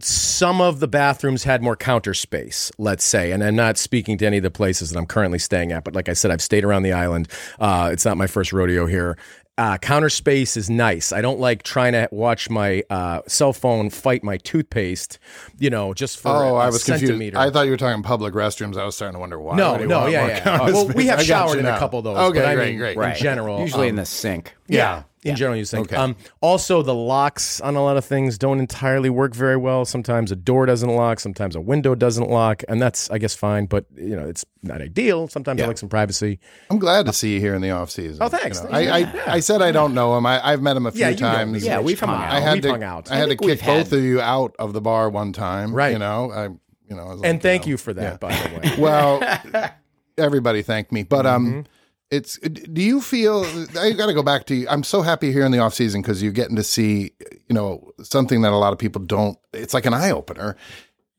some 0.00 0.62
of 0.62 0.80
the 0.80 0.88
bathrooms 0.88 1.44
had 1.44 1.62
more 1.62 1.76
counter 1.76 2.14
space, 2.14 2.72
let's 2.78 3.04
say. 3.04 3.30
And 3.30 3.44
I'm 3.44 3.56
not 3.56 3.76
speaking 3.76 4.16
to 4.18 4.26
any 4.26 4.38
of 4.38 4.42
the 4.42 4.50
places 4.50 4.88
that 4.90 4.98
I'm 4.98 5.04
currently 5.04 5.38
staying 5.38 5.70
at, 5.70 5.84
but 5.84 5.94
like 5.94 6.08
I 6.08 6.14
said, 6.14 6.30
I've 6.30 6.40
stayed 6.40 6.64
around 6.64 6.82
the 6.84 6.94
island. 6.94 7.28
Uh, 7.60 7.90
it's 7.92 8.06
not 8.06 8.16
my 8.16 8.26
first 8.26 8.54
rodeo 8.54 8.86
here. 8.86 9.18
Uh, 9.58 9.76
counter 9.76 10.08
space 10.08 10.56
is 10.56 10.70
nice. 10.70 11.12
I 11.12 11.20
don't 11.20 11.38
like 11.38 11.62
trying 11.62 11.92
to 11.92 12.08
watch 12.10 12.48
my 12.48 12.82
uh, 12.88 13.20
cell 13.26 13.52
phone 13.52 13.90
fight 13.90 14.24
my 14.24 14.38
toothpaste, 14.38 15.18
you 15.58 15.68
know, 15.68 15.92
just 15.92 16.18
for 16.18 16.30
Oh, 16.30 16.56
I 16.56 16.66
I 16.66 16.70
was 16.70 16.82
confused. 16.84 17.36
I 17.36 17.50
thought 17.50 17.66
you 17.66 17.72
were 17.72 17.76
talking 17.76 18.02
public 18.02 18.32
restrooms. 18.32 18.78
I 18.78 18.84
was 18.86 18.96
starting 18.96 19.12
to 19.14 19.20
wonder 19.20 19.38
why. 19.38 19.56
No, 19.56 19.76
no, 19.76 20.06
yeah, 20.06 20.26
yeah. 20.26 20.40
counter 20.40 20.72
well, 20.72 20.88
we 20.88 21.06
have 21.06 21.18
I 21.18 21.22
showered 21.22 21.54
you 21.54 21.60
in 21.60 21.66
a 21.66 21.78
couple 21.78 21.98
of 21.98 22.04
those. 22.04 22.16
Okay, 22.16 22.38
but 22.38 22.48
I 22.48 22.54
great, 22.54 22.70
mean, 22.70 22.78
great. 22.78 22.96
In 22.96 23.22
general, 23.22 23.60
usually 23.60 23.88
um, 23.88 23.90
in 23.90 23.96
the 23.96 24.06
sink. 24.06 24.54
yeah, 24.68 25.02
in 25.24 25.36
general, 25.36 25.56
you 25.56 25.64
think. 25.64 25.86
Okay. 25.86 25.96
Um, 25.96 26.16
also, 26.40 26.82
the 26.82 26.94
locks 26.94 27.60
on 27.60 27.76
a 27.76 27.82
lot 27.82 27.96
of 27.96 28.04
things 28.04 28.38
don't 28.38 28.58
entirely 28.58 29.08
work 29.08 29.34
very 29.34 29.56
well. 29.56 29.84
Sometimes 29.84 30.32
a 30.32 30.36
door 30.36 30.66
doesn't 30.66 30.88
lock. 30.88 31.20
Sometimes 31.20 31.54
a 31.54 31.60
window 31.60 31.94
doesn't 31.94 32.28
lock, 32.28 32.64
and 32.68 32.82
that's, 32.82 33.10
I 33.10 33.18
guess, 33.18 33.34
fine. 33.34 33.66
But 33.66 33.86
you 33.94 34.16
know, 34.16 34.28
it's 34.28 34.44
not 34.62 34.82
ideal. 34.82 35.28
Sometimes 35.28 35.60
I 35.62 35.66
like 35.66 35.78
some 35.78 35.88
privacy. 35.88 36.40
I'm 36.70 36.78
glad 36.78 37.06
to 37.06 37.12
see 37.12 37.34
you 37.34 37.40
here 37.40 37.54
in 37.54 37.62
the 37.62 37.70
off 37.70 37.90
season. 37.90 38.18
Oh, 38.20 38.28
thanks. 38.28 38.62
You 38.62 38.68
know, 38.70 38.76
I, 38.76 39.00
I, 39.00 39.22
I 39.34 39.40
said 39.40 39.62
I 39.62 39.70
don't 39.70 39.94
know 39.94 40.16
him. 40.16 40.26
I, 40.26 40.44
I've 40.44 40.62
met 40.62 40.76
him 40.76 40.86
a 40.86 40.92
few 40.92 41.00
Yeah, 41.00 41.10
you 41.10 41.16
times. 41.16 41.64
Yeah, 41.64 41.80
we've 41.80 41.98
come 42.00 42.10
hung 42.10 42.22
out. 42.22 42.32
I 42.32 42.40
had 42.40 42.54
we've 42.54 42.62
to, 42.62 42.70
hung 42.70 42.82
out. 42.82 43.10
I 43.10 43.16
had 43.16 43.24
to 43.24 43.28
think 43.28 43.40
we've 43.42 43.58
kick 43.60 43.66
both 43.66 43.92
of 43.92 44.02
you 44.02 44.20
out 44.20 44.56
of 44.58 44.72
the 44.72 44.80
bar 44.80 45.08
one 45.08 45.32
time. 45.32 45.72
Right. 45.74 45.92
You 45.92 45.98
know, 45.98 46.32
I, 46.32 46.44
you 46.44 46.96
know, 46.96 47.02
I 47.02 47.10
was 47.10 47.20
like, 47.20 47.30
and 47.30 47.40
thank 47.40 47.64
know. 47.66 47.70
you 47.70 47.76
for 47.76 47.92
that, 47.94 48.20
by 48.20 48.34
the 48.34 48.58
way. 48.58 48.74
Well, 48.78 49.70
everybody 50.18 50.62
thanked 50.62 50.90
me, 50.92 51.04
but 51.04 51.26
um, 51.26 51.46
Mm-hmm. 51.46 51.60
It's. 52.12 52.38
Do 52.38 52.80
you 52.82 53.00
feel? 53.00 53.44
I 53.78 53.90
got 53.92 54.06
to 54.06 54.14
go 54.14 54.22
back 54.22 54.44
to. 54.46 54.54
you. 54.54 54.68
I'm 54.68 54.84
so 54.84 55.02
happy 55.02 55.32
here 55.32 55.44
in 55.44 55.50
the 55.50 55.58
off 55.58 55.74
season 55.74 56.02
because 56.02 56.22
you're 56.22 56.30
getting 56.32 56.54
to 56.56 56.62
see, 56.62 57.12
you 57.48 57.54
know, 57.54 57.90
something 58.02 58.42
that 58.42 58.52
a 58.52 58.56
lot 58.56 58.72
of 58.72 58.78
people 58.78 59.02
don't. 59.02 59.36
It's 59.52 59.74
like 59.74 59.86
an 59.86 59.94
eye 59.94 60.10
opener. 60.12 60.56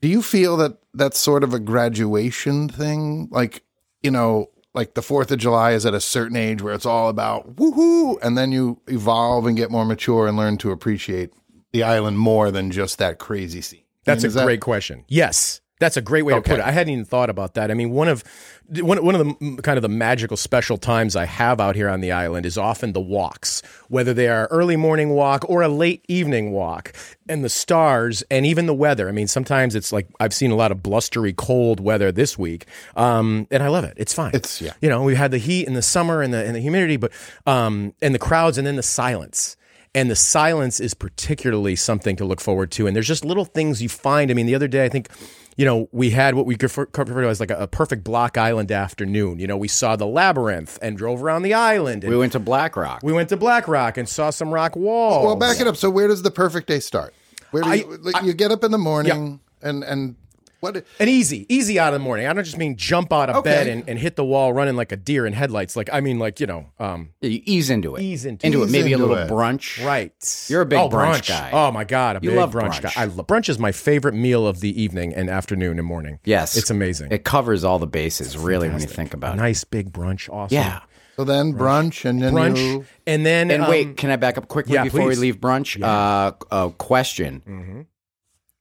Do 0.02 0.08
you 0.08 0.22
feel 0.22 0.56
that 0.58 0.78
that's 0.94 1.18
sort 1.20 1.44
of 1.44 1.54
a 1.54 1.60
graduation 1.60 2.70
thing? 2.70 3.28
Like, 3.32 3.64
you 4.02 4.12
know, 4.12 4.50
like 4.74 4.94
the 4.94 5.02
Fourth 5.02 5.32
of 5.32 5.40
July 5.40 5.72
is 5.72 5.86
at 5.86 5.94
a 5.94 6.02
certain 6.02 6.36
age 6.38 6.62
where 6.62 6.74
it's 6.74 6.86
all 6.86 7.10
about 7.10 7.56
woohoo, 7.56 8.18
and 8.22 8.38
then 8.38 8.52
you 8.52 8.80
evolve 8.88 9.46
and 9.46 9.56
get 9.58 9.72
more 9.72 9.86
mature 9.86 10.28
and 10.28 10.38
learn 10.38 10.58
to 10.60 10.72
appreciate 10.72 11.32
the 11.72 11.84
island 11.84 12.20
more 12.20 12.52
than 12.52 12.70
just 12.72 12.98
that 13.00 13.18
crazy 13.18 13.62
scene. 13.62 13.80
I 13.80 13.84
That's 14.06 14.24
mean, 14.24 14.26
a 14.26 14.28
is 14.28 14.34
that- 14.36 14.46
great 14.46 14.62
question. 14.62 15.06
Yes, 15.08 15.62
that's 15.80 15.98
a 15.98 16.02
great 16.02 16.22
way 16.24 16.34
to 16.34 16.42
put 16.42 16.60
it. 16.60 16.66
I 16.66 16.72
hadn't 16.72 16.94
even 16.94 17.06
thought 17.06 17.30
about 17.30 17.56
that. 17.56 17.72
I 17.72 17.74
mean, 17.74 17.90
one 17.92 18.08
of 18.08 18.24
one, 18.70 19.04
one 19.04 19.16
of 19.16 19.26
the 19.40 19.62
kind 19.62 19.78
of 19.78 19.82
the 19.82 19.90
magical 19.90 20.38
special 20.38 20.78
times 20.78 21.16
I 21.16 21.26
have 21.26 21.60
out 21.60 21.76
here 21.76 21.90
on 21.90 22.02
the 22.02 22.12
island 22.12 22.46
is 22.46 22.58
often 22.58 22.94
the 22.94 23.02
walks, 23.02 23.62
whether 23.90 24.14
they 24.14 24.28
are 24.28 24.48
early 24.52 24.76
morning 24.76 25.10
walk 25.10 25.44
or 25.50 25.62
a 25.62 25.68
late 25.68 26.04
evening 26.08 26.52
walk, 26.52 26.94
and 27.28 27.44
the 27.44 27.50
stars 27.50 28.24
and 28.32 28.46
even 28.46 28.66
the 28.66 28.74
weather. 28.74 29.10
I 29.10 29.12
mean, 29.12 29.28
sometimes 29.28 29.76
it's 29.76 29.92
like 29.92 30.08
I've 30.20 30.34
seen 30.34 30.52
a 30.52 30.56
lot 30.56 30.72
of 30.72 30.82
blustery 30.82 31.34
cold 31.34 31.80
weather 31.80 32.12
this 32.12 32.38
week, 32.38 32.66
um, 32.96 33.48
and 33.52 33.62
I 33.62 33.68
love 33.68 33.84
it. 33.84 33.94
It's 33.98 34.14
fine. 34.14 34.32
It's- 34.34 34.62
yeah. 34.62 34.74
You 34.82 34.90
know, 34.90 35.04
we 35.04 35.16
had 35.16 35.32
the 35.32 35.38
heat 35.38 35.68
in 35.68 35.74
the 35.74 35.82
summer 35.82 36.22
and 36.22 36.34
the 36.34 36.44
and 36.46 36.56
the 36.56 36.60
humidity, 36.60 36.98
but 36.98 37.12
um, 37.46 37.94
and 38.02 38.16
the 38.16 38.20
crowds 38.20 38.58
and 38.58 38.66
then 38.66 38.76
the 38.76 38.84
silence. 38.84 39.58
And 39.96 40.10
the 40.10 40.16
silence 40.16 40.80
is 40.80 40.96
particularly 40.96 41.76
something 41.76 42.16
to 42.16 42.26
look 42.26 42.42
forward 42.42 42.72
to. 42.72 42.88
And 42.88 42.96
there's 42.96 43.08
just 43.08 43.24
little 43.24 43.46
things 43.46 43.80
you 43.80 43.90
find. 43.90 44.32
I 44.32 44.34
mean, 44.34 44.48
the 44.48 44.56
other 44.56 44.68
day, 44.68 44.84
I 44.86 44.90
think, 44.90 45.08
you 45.58 45.66
know, 45.66 45.88
we 45.92 46.10
had 46.10 46.36
what 46.36 46.46
we 46.46 46.56
could 46.56 46.64
refer 46.64 46.88
refer 46.96 47.22
to 47.22 47.28
as 47.30 47.40
like 47.40 47.52
a, 47.52 47.58
a 47.64 47.68
perfect 47.68 48.04
Block 48.04 48.38
Island 48.38 48.72
afternoon. 48.72 49.40
You 49.40 49.48
know, 49.48 49.58
we 49.58 49.68
saw 49.68 49.96
the 49.96 50.08
labyrinth 50.08 50.80
and 50.82 50.98
drove 50.98 51.24
around 51.24 51.44
the 51.44 51.54
island. 51.54 52.04
And 52.04 52.10
We 52.12 52.16
we, 52.16 52.20
went 52.22 52.32
to 52.34 52.40
Black 52.40 52.76
Rock. 52.76 53.02
We 53.04 53.14
went 53.14 53.30
to 53.30 53.38
Black 53.38 53.68
Rock 53.68 53.98
and 53.98 54.08
saw 54.08 54.30
some 54.30 54.54
rock 54.54 54.76
walls. 54.76 55.26
Well, 55.26 55.36
back 55.36 55.60
it 55.60 55.68
up. 55.68 55.78
So 55.78 55.90
where 55.90 56.08
does 56.08 56.22
the 56.22 56.32
perfect 56.32 56.68
day 56.68 56.80
start? 56.80 57.14
Where 57.52 57.64
do 57.64 57.70
you, 57.78 57.94
I- 57.94 57.98
like, 58.12 58.24
you 58.24 58.34
get 58.34 58.52
up 58.52 58.64
in 58.64 58.72
the 58.72 58.78
morning 58.78 59.40
and 59.62 59.84
and 59.84 60.16
what? 60.64 60.86
And 61.00 61.10
easy, 61.10 61.46
easy 61.54 61.78
out 61.78 61.94
of 61.94 62.00
the 62.00 62.04
morning. 62.04 62.26
I 62.26 62.34
don't 62.34 62.44
just 62.44 62.58
mean 62.58 62.78
jump 62.78 63.12
out 63.12 63.30
of 63.30 63.36
Okay. 63.38 63.50
bed 63.50 63.68
and, 63.68 63.84
and 63.88 64.00
hit 64.00 64.16
the 64.16 64.24
wall 64.24 64.54
running 64.54 64.76
like 64.76 64.92
a 64.92 64.96
deer 64.96 65.26
in 65.26 65.34
headlights. 65.34 65.76
Like, 65.76 65.90
I 65.92 66.00
mean, 66.00 66.20
like, 66.20 66.40
you 66.40 66.48
know, 66.48 66.68
um, 66.80 67.10
You 67.22 67.42
ease 67.46 67.70
into 67.70 67.96
it. 67.96 68.02
Ease 68.02 68.26
into 68.26 68.46
into 68.46 68.62
it. 68.62 68.66
it. 68.68 68.72
Maybe 68.72 68.90
Ease 68.90 68.92
a 68.92 68.94
into 68.96 69.06
little 69.08 69.24
it. 69.26 69.30
brunch. 69.30 69.86
Right. 69.86 70.46
You're 70.50 70.62
a 70.62 70.66
big 70.66 70.80
oh, 70.80 70.90
brunch 70.90 71.28
guy. 71.28 71.52
Oh 71.52 71.72
my 71.72 71.84
god, 71.84 72.16
a 72.16 72.20
You 72.24 72.30
big 72.32 72.40
love 72.40 72.54
brunch, 72.54 72.80
brunch. 72.82 72.96
guy. 72.96 73.02
I 73.02 73.06
lo- 73.06 73.24
brunch 73.24 73.50
is 73.50 73.60
my 73.60 73.72
favorite 73.72 74.14
meal 74.16 74.48
of 74.48 74.62
the 74.62 74.82
evening 74.82 75.14
and 75.14 75.30
afternoon 75.30 75.78
and 75.80 75.88
morning. 75.88 76.20
Yes. 76.24 76.56
it's 76.58 76.70
amazing. 76.70 77.12
It 77.12 77.24
covers 77.26 77.64
all 77.64 77.78
the 77.78 77.86
bases, 77.88 78.38
really, 78.38 78.70
when 78.70 78.80
you 78.80 78.88
think 78.88 79.14
a 79.14 79.18
about 79.18 79.34
it. 79.36 79.38
nice 79.38 79.64
big 79.66 79.92
brunch, 79.92 80.30
awesome. 80.30 80.56
Yeah. 80.56 80.80
So 81.18 81.24
then 81.26 81.54
brunch 81.54 82.06
and 82.10 82.22
then 82.24 82.34
brunch, 82.34 82.58
you. 82.58 82.86
and 83.06 83.24
then 83.24 83.52
And 83.52 83.64
um, 83.66 83.70
wait, 83.70 83.98
can 83.98 84.10
I 84.10 84.16
back 84.16 84.38
up 84.40 84.48
quickly 84.48 84.74
yeah, 84.74 84.84
before 84.86 85.02
please. 85.02 85.20
we 85.20 85.22
leave 85.28 85.40
brunch? 85.40 85.80
Uh, 85.80 86.32
a 86.50 86.72
question: 86.72 87.44
Mm-hmm. 87.48 87.82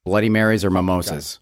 Bloody 0.04 0.28
Marys 0.28 0.64
or 0.64 0.70
mimosas? 0.70 1.38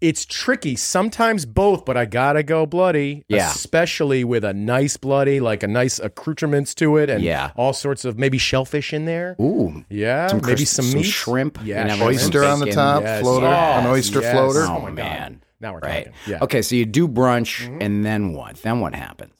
It's 0.00 0.24
tricky. 0.26 0.76
Sometimes 0.76 1.46
both, 1.46 1.84
but 1.84 1.96
I 1.96 2.04
gotta 2.04 2.42
go 2.42 2.66
bloody. 2.66 3.24
Yeah. 3.28 3.50
especially 3.50 4.24
with 4.24 4.44
a 4.44 4.52
nice 4.54 4.96
bloody, 4.96 5.40
like 5.40 5.62
a 5.62 5.66
nice 5.68 5.98
accoutrements 5.98 6.74
to 6.76 6.96
it, 6.98 7.08
and 7.10 7.22
Yeah. 7.22 7.50
all 7.56 7.72
sorts 7.72 8.04
of 8.04 8.18
maybe 8.18 8.38
shellfish 8.38 8.92
in 8.92 9.04
there. 9.06 9.36
Ooh, 9.40 9.84
Yeah, 9.88 10.28
Some 10.28 10.38
maybe 10.38 10.56
crisp- 10.56 10.74
some 10.74 10.84
some 10.86 11.00
meat, 11.00 11.06
shrimp, 11.06 11.58
yeah, 11.64 11.94
you. 11.94 12.02
Oyster 12.04 12.44
on 12.44 12.60
the 12.60 12.70
top, 12.72 13.02
Yes, 13.02 13.22
floater, 13.22 13.46
yes, 13.46 13.84
an 13.84 13.90
oyster 13.90 14.20
yes. 14.20 14.32
floater. 14.32 14.60
oh 14.62 14.76
Oh 14.76 14.80
my 14.82 14.90
God. 14.90 15.36
Now 15.60 15.72
we're 15.72 15.78
right. 15.80 16.04
talking. 16.06 16.12
Yeah. 16.26 16.38
Okay, 16.42 16.60
so 16.62 16.74
you 16.76 16.84
do 16.84 17.08
brunch, 17.08 17.66
and 17.80 18.04
then 18.04 18.32
what? 18.34 18.56
Then 18.62 18.80
what 18.80 18.94
happens? 18.94 19.32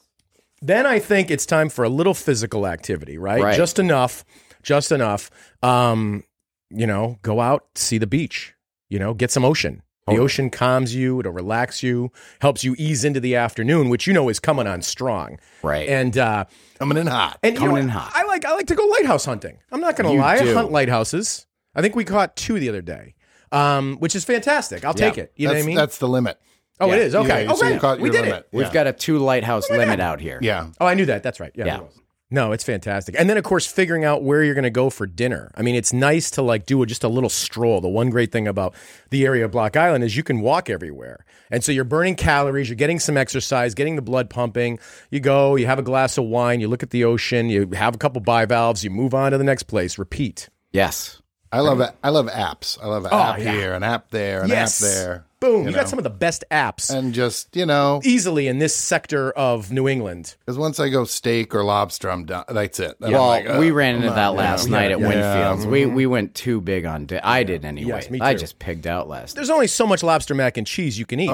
Then 0.61 0.87
I 0.87 0.97
think 0.97 1.29
it's 1.29 1.45
time 1.45 1.69
for 1.69 1.85
a 1.85 1.89
little 1.89 2.15
physical 2.15 2.65
activity, 2.65 3.19
right? 3.19 3.41
Right. 3.43 3.55
Just 3.55 3.77
enough, 3.77 4.25
just 4.63 4.91
enough. 4.91 5.29
Um, 5.61 6.23
you 6.71 6.87
know, 6.87 7.19
go 7.21 7.39
out, 7.39 7.65
see 7.75 7.99
the 7.99 8.07
beach. 8.07 8.55
You 8.89 8.97
know, 8.97 9.13
get 9.13 9.29
some 9.31 9.45
ocean. 9.45 9.83
The 10.07 10.17
ocean 10.17 10.49
calms 10.49 10.95
you, 10.95 11.19
it'll 11.19 11.31
relax 11.33 11.83
you, 11.83 12.11
helps 12.41 12.63
you 12.63 12.75
ease 12.77 13.03
into 13.03 13.19
the 13.19 13.35
afternoon, 13.35 13.89
which 13.89 14.07
you 14.07 14.13
know 14.13 14.29
is 14.29 14.39
coming 14.39 14.65
on 14.67 14.81
strong. 14.81 15.37
Right. 15.63 15.87
And 15.89 16.17
uh 16.17 16.45
Coming 16.79 16.97
in 16.97 17.07
hot. 17.07 17.39
and 17.43 17.53
you 17.55 17.59
Coming 17.59 17.75
know, 17.75 17.81
in 17.81 17.89
hot. 17.89 18.11
I 18.15 18.23
like 18.25 18.45
I 18.45 18.53
like 18.53 18.67
to 18.67 18.75
go 18.75 18.85
lighthouse 18.85 19.25
hunting. 19.25 19.57
I'm 19.71 19.81
not 19.81 19.95
gonna 19.97 20.13
You 20.13 20.19
lie. 20.19 20.39
do. 20.41 20.49
I 20.51 20.53
hunt 20.53 20.71
lighthouses. 20.71 21.45
I 21.75 21.81
think 21.81 21.95
we 21.95 22.05
caught 22.05 22.35
two 22.35 22.59
the 22.59 22.69
other 22.69 22.81
day. 22.81 23.15
Um, 23.51 23.97
which 23.99 24.15
is 24.15 24.23
fantastic. 24.25 24.83
I'll 24.83 24.93
take 24.93 25.17
it. 25.17 25.31
You 25.35 25.47
know 25.47 25.53
what 25.53 25.63
I 25.63 25.65
mean? 25.65 25.75
That's 25.75 25.97
the 25.99 26.07
limit. 26.07 26.39
oh, 26.79 26.91
it 26.91 26.97
yeah. 26.97 27.03
is. 27.03 27.15
Okay. 27.15 27.43
Yeah, 27.45 27.51
oh, 27.51 27.55
so 27.55 27.65
you 27.65 27.71
great. 27.71 27.81
caught 27.81 27.99
we 27.99 28.09
your 28.09 28.13
did 28.13 28.21
limit. 28.25 28.39
it. 28.39 28.47
We've 28.51 28.67
Yeah. 28.67 28.73
got 28.73 28.87
a 28.87 28.93
two 28.93 29.17
lighthouse 29.19 29.69
limit 29.69 29.99
out 29.99 30.19
here. 30.19 30.39
Yeah. 30.41 30.67
Oh, 30.81 30.85
I 30.85 30.93
knew 30.95 31.05
that. 31.05 31.23
That's 31.23 31.39
right. 31.39 31.51
Yeah. 31.55 31.81
Yeah. 32.29 32.35
No, 32.35 32.51
it's 32.51 32.63
fantastic. 32.63 33.15
And 33.17 33.29
then 33.29 33.37
of 33.37 33.43
course 33.43 33.65
figuring 33.65 34.03
out 34.03 34.23
where 34.23 34.43
you're 34.43 34.53
going 34.53 34.63
to 34.63 34.69
go 34.69 34.89
for 34.89 35.05
dinner. 35.07 35.51
I 35.55 35.61
mean, 35.61 35.75
it's 35.75 35.93
nice 35.93 36.29
to 36.31 36.41
like 36.41 36.65
do 36.65 36.81
a, 36.83 36.85
just 36.85 37.03
a 37.03 37.07
little 37.07 37.29
stroll. 37.29 37.79
The 37.79 37.87
one 37.87 38.09
great 38.09 38.31
thing 38.31 38.47
about 38.47 38.75
the 39.11 39.25
area 39.25 39.45
of 39.45 39.51
Block 39.51 39.77
Island 39.77 40.03
is 40.03 40.17
you 40.17 40.23
can 40.23 40.41
walk 40.41 40.69
everywhere. 40.69 41.25
And 41.49 41.63
so 41.63 41.71
you're 41.71 41.85
burning 41.85 42.15
calories, 42.15 42.67
you're 42.67 42.75
getting 42.75 42.99
some 42.99 43.15
exercise, 43.15 43.73
getting 43.73 43.95
the 43.95 44.01
blood 44.01 44.29
pumping. 44.29 44.79
You 45.09 45.21
go, 45.21 45.55
you 45.55 45.65
have 45.67 45.79
a 45.79 45.83
glass 45.83 46.17
of 46.17 46.25
wine, 46.25 46.59
you 46.59 46.67
look 46.67 46.83
at 46.83 46.89
the 46.89 47.05
ocean, 47.05 47.49
you 47.49 47.69
have 47.71 47.95
a 47.95 47.97
couple 47.97 48.19
bivalves, 48.21 48.83
you 48.83 48.89
move 48.89 49.13
on 49.13 49.31
to 49.31 49.37
the 49.37 49.45
next 49.45 49.63
place, 49.63 49.97
repeat. 49.97 50.49
Yes. 50.73 51.21
I 51.49 51.61
love 51.61 51.81
I 52.03 52.09
love 52.09 52.27
apps. 52.27 52.77
I 52.83 52.87
love 52.87 53.05
an 53.05 53.11
oh, 53.13 53.17
app 53.17 53.39
Oh, 53.39 53.41
yeah. 53.41 53.51
here, 53.53 53.73
an 53.73 53.83
app 53.83 54.11
there, 54.11 54.41
an 54.43 54.49
yes. 54.49 54.83
app 54.83 54.89
there. 54.89 55.26
Boom. 55.39 55.63
You, 55.63 55.69
you 55.69 55.75
got 55.75 55.87
some 55.87 55.99
of 55.99 56.03
the 56.03 56.09
best 56.09 56.43
apps 56.49 56.89
And 56.93 57.13
just 57.13 57.55
you 57.55 57.65
know, 57.65 58.01
easily 58.03 58.47
in 58.47 58.57
this 58.57 58.75
sector 58.75 59.31
of 59.31 59.71
New 59.71 59.87
England. 59.87 60.35
because 60.39 60.57
once 60.57 60.79
I 60.79 60.89
go 60.89 61.03
steak 61.03 61.53
or 61.53 61.63
lobster, 61.63 62.09
I'm 62.09 62.25
done. 62.25 62.45
That's 62.49 62.79
it. 62.79 62.97
Then 62.99 63.09
I'm 63.09 63.13
Well, 63.13 63.27
like, 63.27 63.47
uh, 63.49 63.57
we 63.59 63.71
ran 63.71 63.95
into 63.95 64.09
that 64.09 64.33
last 64.33 64.67
yeah. 64.67 64.71
night 64.71 64.91
at 64.91 64.99
Yeah. 64.99 65.07
Winfield's. 65.07 65.65
We 65.67 65.85
we 65.85 66.05
went 66.07 66.33
too 66.33 66.59
big 66.61 66.85
on. 66.85 67.05
Di- 67.05 67.19
I 67.23 67.43
did 67.43 67.65
anyway. 67.65 67.89
Yes, 67.89 68.09
me 68.09 68.19
I 68.19 68.33
just 68.33 68.57
pigged 68.59 68.87
out 68.87 69.07
last. 69.07 69.35
There's 69.35 69.49
only 69.51 69.67
so 69.67 69.85
much 69.85 70.01
lobster 70.03 70.33
mac 70.33 70.57
and 70.57 70.65
cheese 70.65 70.97
you 70.97 71.05
can 71.05 71.19
eat. 71.19 71.27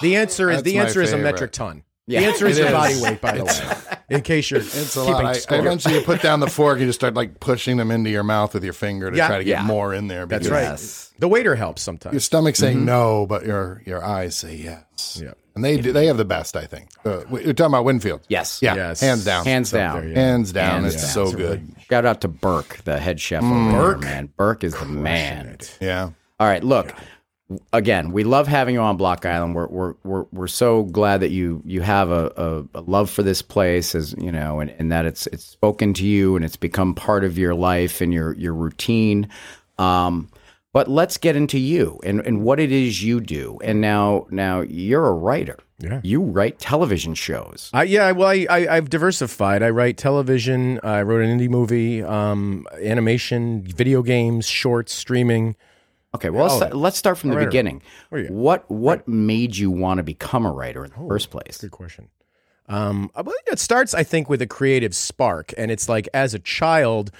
the 0.00 0.16
answer 0.16 0.50
is 0.50 0.62
the 0.62 0.76
my 0.76 0.84
answer 0.84 1.02
is 1.02 1.12
a 1.12 1.18
metric 1.18 1.52
ton. 1.52 1.82
Yeah. 2.06 2.20
the 2.20 2.26
answer 2.26 2.46
is 2.46 2.58
your 2.58 2.66
is. 2.68 2.72
body 2.72 3.00
weight, 3.00 3.20
by 3.22 3.38
the 3.38 3.44
way. 3.44 3.96
In 4.16 4.22
case 4.22 4.50
you're 4.50 4.60
It's 4.60 4.96
a 4.96 5.00
keeping 5.00 5.12
lot. 5.14 5.24
I, 5.26 5.32
score. 5.34 5.58
eventually, 5.58 5.94
you 5.94 6.00
put 6.00 6.20
down 6.22 6.40
the 6.40 6.48
fork, 6.48 6.80
you 6.80 6.86
just 6.86 6.98
start 6.98 7.14
like 7.14 7.38
pushing 7.38 7.76
them 7.76 7.90
into 7.92 8.10
your 8.10 8.24
mouth 8.24 8.52
with 8.54 8.64
your 8.64 8.72
finger 8.72 9.10
to 9.10 9.16
Yeah. 9.16 9.28
try 9.28 9.38
to 9.38 9.44
get 9.44 9.60
Yeah. 9.60 9.62
more 9.64 9.94
in 9.94 10.08
there. 10.08 10.26
That's 10.26 10.48
right. 10.48 10.62
Yes. 10.62 11.12
The 11.20 11.28
waiter 11.28 11.54
helps 11.54 11.82
sometimes. 11.82 12.12
Your 12.14 12.20
stomach's 12.20 12.58
saying 12.58 12.84
no, 12.84 13.26
but 13.26 13.46
your 13.46 13.82
your 13.86 14.02
eyes 14.04 14.34
say 14.36 14.56
yes. 14.56 15.20
Yeah. 15.22 15.32
and 15.54 15.64
they 15.64 15.76
do, 15.76 15.92
they 15.92 16.06
have 16.06 16.16
the 16.16 16.24
best, 16.24 16.56
I 16.56 16.64
think. 16.64 16.88
Uh, 17.04 17.20
you're 17.30 17.52
talking 17.52 17.66
about 17.66 17.84
Winfield. 17.84 18.22
Yes. 18.28 18.60
Yeah, 18.62 18.74
Yes. 18.74 19.00
hands 19.00 19.24
down. 19.24 19.44
Hands 19.44 19.70
down. 19.70 20.00
there, 20.00 20.08
yeah. 20.08 20.14
Hands 20.18 20.52
down. 20.52 20.82
Hands 20.82 20.94
it's 20.94 21.14
down. 21.14 21.26
so 21.28 21.32
good. 21.36 21.74
Shout 21.88 22.04
out 22.06 22.20
to 22.22 22.28
Burke, 22.28 22.78
the 22.84 22.98
head 22.98 23.20
chef. 23.20 23.42
over 23.44 23.70
Burke? 23.72 24.00
there, 24.00 24.10
man. 24.10 24.32
Burke 24.36 24.64
is 24.64 24.74
the 24.74 24.84
man. 24.86 25.58
Yeah. 25.80 26.10
All 26.40 26.46
right, 26.48 26.64
look. 26.64 26.92
Again, 27.72 28.12
we 28.12 28.22
love 28.22 28.46
having 28.46 28.74
you 28.74 28.80
on 28.80 28.96
Block 28.96 29.26
Island. 29.26 29.54
We're 29.54 29.66
we're 29.66 29.94
we're, 30.04 30.24
we're 30.30 30.46
so 30.46 30.84
glad 30.84 31.20
that 31.20 31.30
you 31.30 31.62
you 31.64 31.80
have 31.80 32.10
a, 32.10 32.32
a, 32.36 32.78
a 32.78 32.80
love 32.82 33.10
for 33.10 33.22
this 33.22 33.42
place, 33.42 33.94
as 33.94 34.14
you 34.18 34.30
know, 34.30 34.60
and, 34.60 34.70
and 34.78 34.92
that 34.92 35.04
it's 35.04 35.26
it's 35.28 35.44
spoken 35.44 35.92
to 35.94 36.06
you 36.06 36.36
and 36.36 36.44
it's 36.44 36.56
become 36.56 36.94
part 36.94 37.24
of 37.24 37.36
your 37.38 37.54
life 37.54 38.00
and 38.00 38.12
your 38.14 38.34
your 38.34 38.54
routine. 38.54 39.28
Um, 39.78 40.30
but 40.72 40.88
let's 40.88 41.16
get 41.16 41.34
into 41.34 41.58
you 41.58 41.98
and, 42.04 42.20
and 42.20 42.42
what 42.42 42.60
it 42.60 42.70
is 42.70 43.02
you 43.02 43.20
do. 43.20 43.58
And 43.64 43.80
now 43.80 44.26
now 44.30 44.60
you're 44.60 45.06
a 45.06 45.12
writer. 45.12 45.58
Yeah. 45.78 46.00
You 46.04 46.20
write 46.20 46.58
television 46.58 47.14
shows. 47.14 47.70
I, 47.72 47.84
yeah, 47.84 48.12
well, 48.12 48.28
I, 48.28 48.46
I, 48.50 48.76
I've 48.76 48.90
diversified. 48.90 49.62
I 49.62 49.70
write 49.70 49.96
television. 49.96 50.78
I 50.82 51.02
wrote 51.02 51.22
an 51.22 51.38
indie 51.38 51.48
movie, 51.48 52.02
um, 52.02 52.66
animation, 52.82 53.62
video 53.62 54.02
games, 54.02 54.46
shorts, 54.46 54.92
streaming. 54.92 55.56
Okay, 56.14 56.30
well 56.30 56.44
let's, 56.44 56.56
start, 56.56 56.74
let's 56.76 56.98
start 56.98 57.18
from 57.18 57.30
the 57.30 57.36
writer. 57.36 57.48
beginning. 57.48 57.82
You? 58.12 58.26
What 58.28 58.68
what 58.70 59.06
made 59.06 59.56
you 59.56 59.70
want 59.70 59.98
to 59.98 60.02
become 60.02 60.44
a 60.44 60.52
writer 60.52 60.84
in 60.84 60.90
the 60.90 61.08
first 61.08 61.30
place? 61.30 61.58
Good 61.58 61.70
question. 61.70 62.08
Um, 62.68 63.10
it 63.50 63.58
starts, 63.58 63.94
I 63.94 64.04
think, 64.04 64.28
with 64.28 64.40
a 64.40 64.46
creative 64.46 64.94
spark, 64.94 65.52
and 65.58 65.72
it's 65.72 65.88
like 65.88 66.08
as 66.14 66.34
a 66.34 66.38
child, 66.38 67.10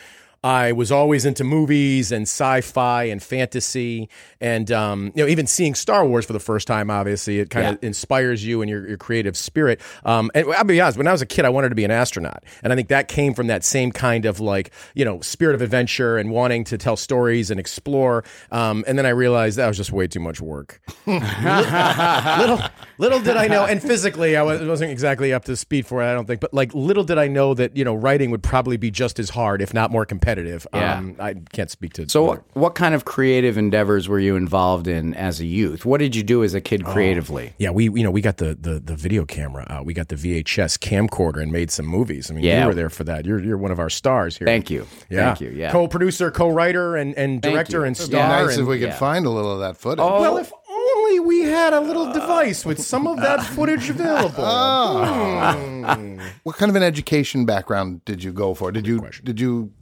I 0.42 0.72
was 0.72 0.90
always 0.90 1.26
into 1.26 1.44
movies 1.44 2.12
and 2.12 2.22
sci-fi 2.22 3.04
and 3.04 3.22
fantasy, 3.22 4.08
and 4.40 4.72
um, 4.72 5.12
you 5.14 5.22
know, 5.22 5.28
even 5.28 5.46
seeing 5.46 5.74
Star 5.74 6.06
Wars 6.06 6.24
for 6.24 6.32
the 6.32 6.40
first 6.40 6.66
time. 6.66 6.90
Obviously, 6.90 7.40
it 7.40 7.50
kind 7.50 7.66
of 7.66 7.84
inspires 7.84 8.42
you 8.44 8.62
and 8.62 8.70
your, 8.70 8.88
your 8.88 8.96
creative 8.96 9.36
spirit. 9.36 9.82
Um, 10.02 10.30
and 10.34 10.50
I'll 10.54 10.64
be 10.64 10.80
honest, 10.80 10.96
when 10.96 11.06
I 11.06 11.12
was 11.12 11.20
a 11.20 11.26
kid, 11.26 11.44
I 11.44 11.50
wanted 11.50 11.68
to 11.68 11.74
be 11.74 11.84
an 11.84 11.90
astronaut, 11.90 12.42
and 12.62 12.72
I 12.72 12.76
think 12.76 12.88
that 12.88 13.08
came 13.08 13.34
from 13.34 13.48
that 13.48 13.64
same 13.64 13.92
kind 13.92 14.24
of 14.24 14.40
like 14.40 14.70
you 14.94 15.04
know 15.04 15.20
spirit 15.20 15.54
of 15.54 15.60
adventure 15.60 16.16
and 16.16 16.30
wanting 16.30 16.64
to 16.64 16.78
tell 16.78 16.96
stories 16.96 17.50
and 17.50 17.60
explore. 17.60 18.24
Um, 18.50 18.82
and 18.88 18.96
then 18.96 19.04
I 19.04 19.10
realized 19.10 19.58
that 19.58 19.68
was 19.68 19.76
just 19.76 19.92
way 19.92 20.06
too 20.06 20.20
much 20.20 20.40
work 20.40 20.80
little 21.06 22.60
little 22.96 23.20
did 23.20 23.36
I 23.36 23.46
know, 23.46 23.66
and 23.66 23.82
physically 23.82 24.38
I 24.38 24.42
was, 24.42 24.62
wasn't 24.62 24.90
exactly 24.90 25.34
up 25.34 25.44
to 25.44 25.56
speed 25.56 25.86
for 25.86 26.02
it. 26.02 26.10
I 26.10 26.14
don't 26.14 26.24
think, 26.26 26.40
but 26.40 26.54
like 26.54 26.74
little 26.74 27.04
did 27.04 27.18
I 27.18 27.28
know 27.28 27.52
that 27.52 27.76
you 27.76 27.84
know 27.84 27.94
writing 27.94 28.30
would 28.30 28.42
probably 28.42 28.78
be 28.78 28.90
just 28.90 29.18
as 29.18 29.28
hard, 29.28 29.60
if 29.60 29.74
not 29.74 29.90
more 29.90 30.06
competitive. 30.06 30.29
Yeah. 30.38 30.96
Um, 30.98 31.16
I 31.18 31.34
can't 31.52 31.70
speak 31.70 31.92
to 31.94 32.08
So, 32.08 32.24
what, 32.24 32.42
what 32.54 32.74
kind 32.74 32.94
of 32.94 33.04
creative 33.04 33.56
endeavors 33.58 34.08
were 34.08 34.18
you 34.20 34.36
involved 34.36 34.86
in 34.88 35.14
as 35.14 35.40
a 35.40 35.46
youth? 35.46 35.84
What 35.84 35.98
did 35.98 36.14
you 36.16 36.22
do 36.22 36.42
as 36.44 36.54
a 36.54 36.60
kid 36.60 36.82
Oh. 36.86 36.92
creatively? 36.92 37.52
Yeah, 37.58 37.70
we 37.70 37.84
you 37.84 38.02
know 38.02 38.10
we 38.10 38.20
got 38.20 38.36
the 38.38 38.56
the, 38.60 38.80
the 38.80 38.94
video 38.96 39.24
camera 39.24 39.66
out. 39.68 39.84
We 39.86 39.94
got 39.94 40.08
the 40.08 40.16
VHS 40.16 40.78
camcorder 40.78 41.42
and 41.42 41.50
made 41.52 41.70
some 41.70 41.86
movies. 41.86 42.30
I 42.30 42.34
mean, 42.34 42.44
Yeah. 42.44 42.62
you 42.62 42.66
were 42.68 42.74
there 42.74 42.90
for 42.90 43.04
that. 43.04 43.26
You're 43.26 43.40
you're 43.42 43.58
one 43.58 43.70
of 43.70 43.78
our 43.78 43.90
stars 43.90 44.36
here. 44.36 44.46
Thank 44.46 44.70
you. 44.70 44.86
Yeah. 45.08 45.26
Thank 45.34 45.40
you. 45.40 45.50
Yeah. 45.50 45.72
Co-producer, 45.72 46.30
co-writer, 46.30 46.96
and 46.96 47.14
and 47.16 47.40
director 47.42 47.78
you. 47.80 47.84
and 47.84 47.96
It'd 47.96 48.06
star. 48.06 48.40
be 48.40 48.46
nice 48.46 48.54
and, 48.56 48.62
if 48.62 48.68
we 48.68 48.78
could 48.78 48.88
yeah. 48.88 48.96
find 48.98 49.26
a 49.26 49.30
little 49.30 49.52
of 49.52 49.60
that 49.60 49.76
footage. 49.76 50.00
Oh, 50.02 50.20
well, 50.20 50.36
if 50.38 50.52
only 50.70 51.20
we 51.20 51.42
had 51.42 51.72
a 51.72 51.80
little 51.80 52.12
device 52.12 52.64
with 52.64 52.80
some 52.80 53.06
of 53.06 53.16
that 53.18 53.42
footage 53.44 53.90
available. 53.90 54.44
What 56.42 56.56
kind 56.56 56.70
of 56.70 56.76
an 56.76 56.82
education 56.82 57.44
background 57.44 58.04
did 58.04 58.22
you 58.22 58.32
go 58.32 58.54
for? 58.54 58.70
Did 58.72 58.86
you 58.86 59.00
did 59.24 59.40
you 59.40 59.72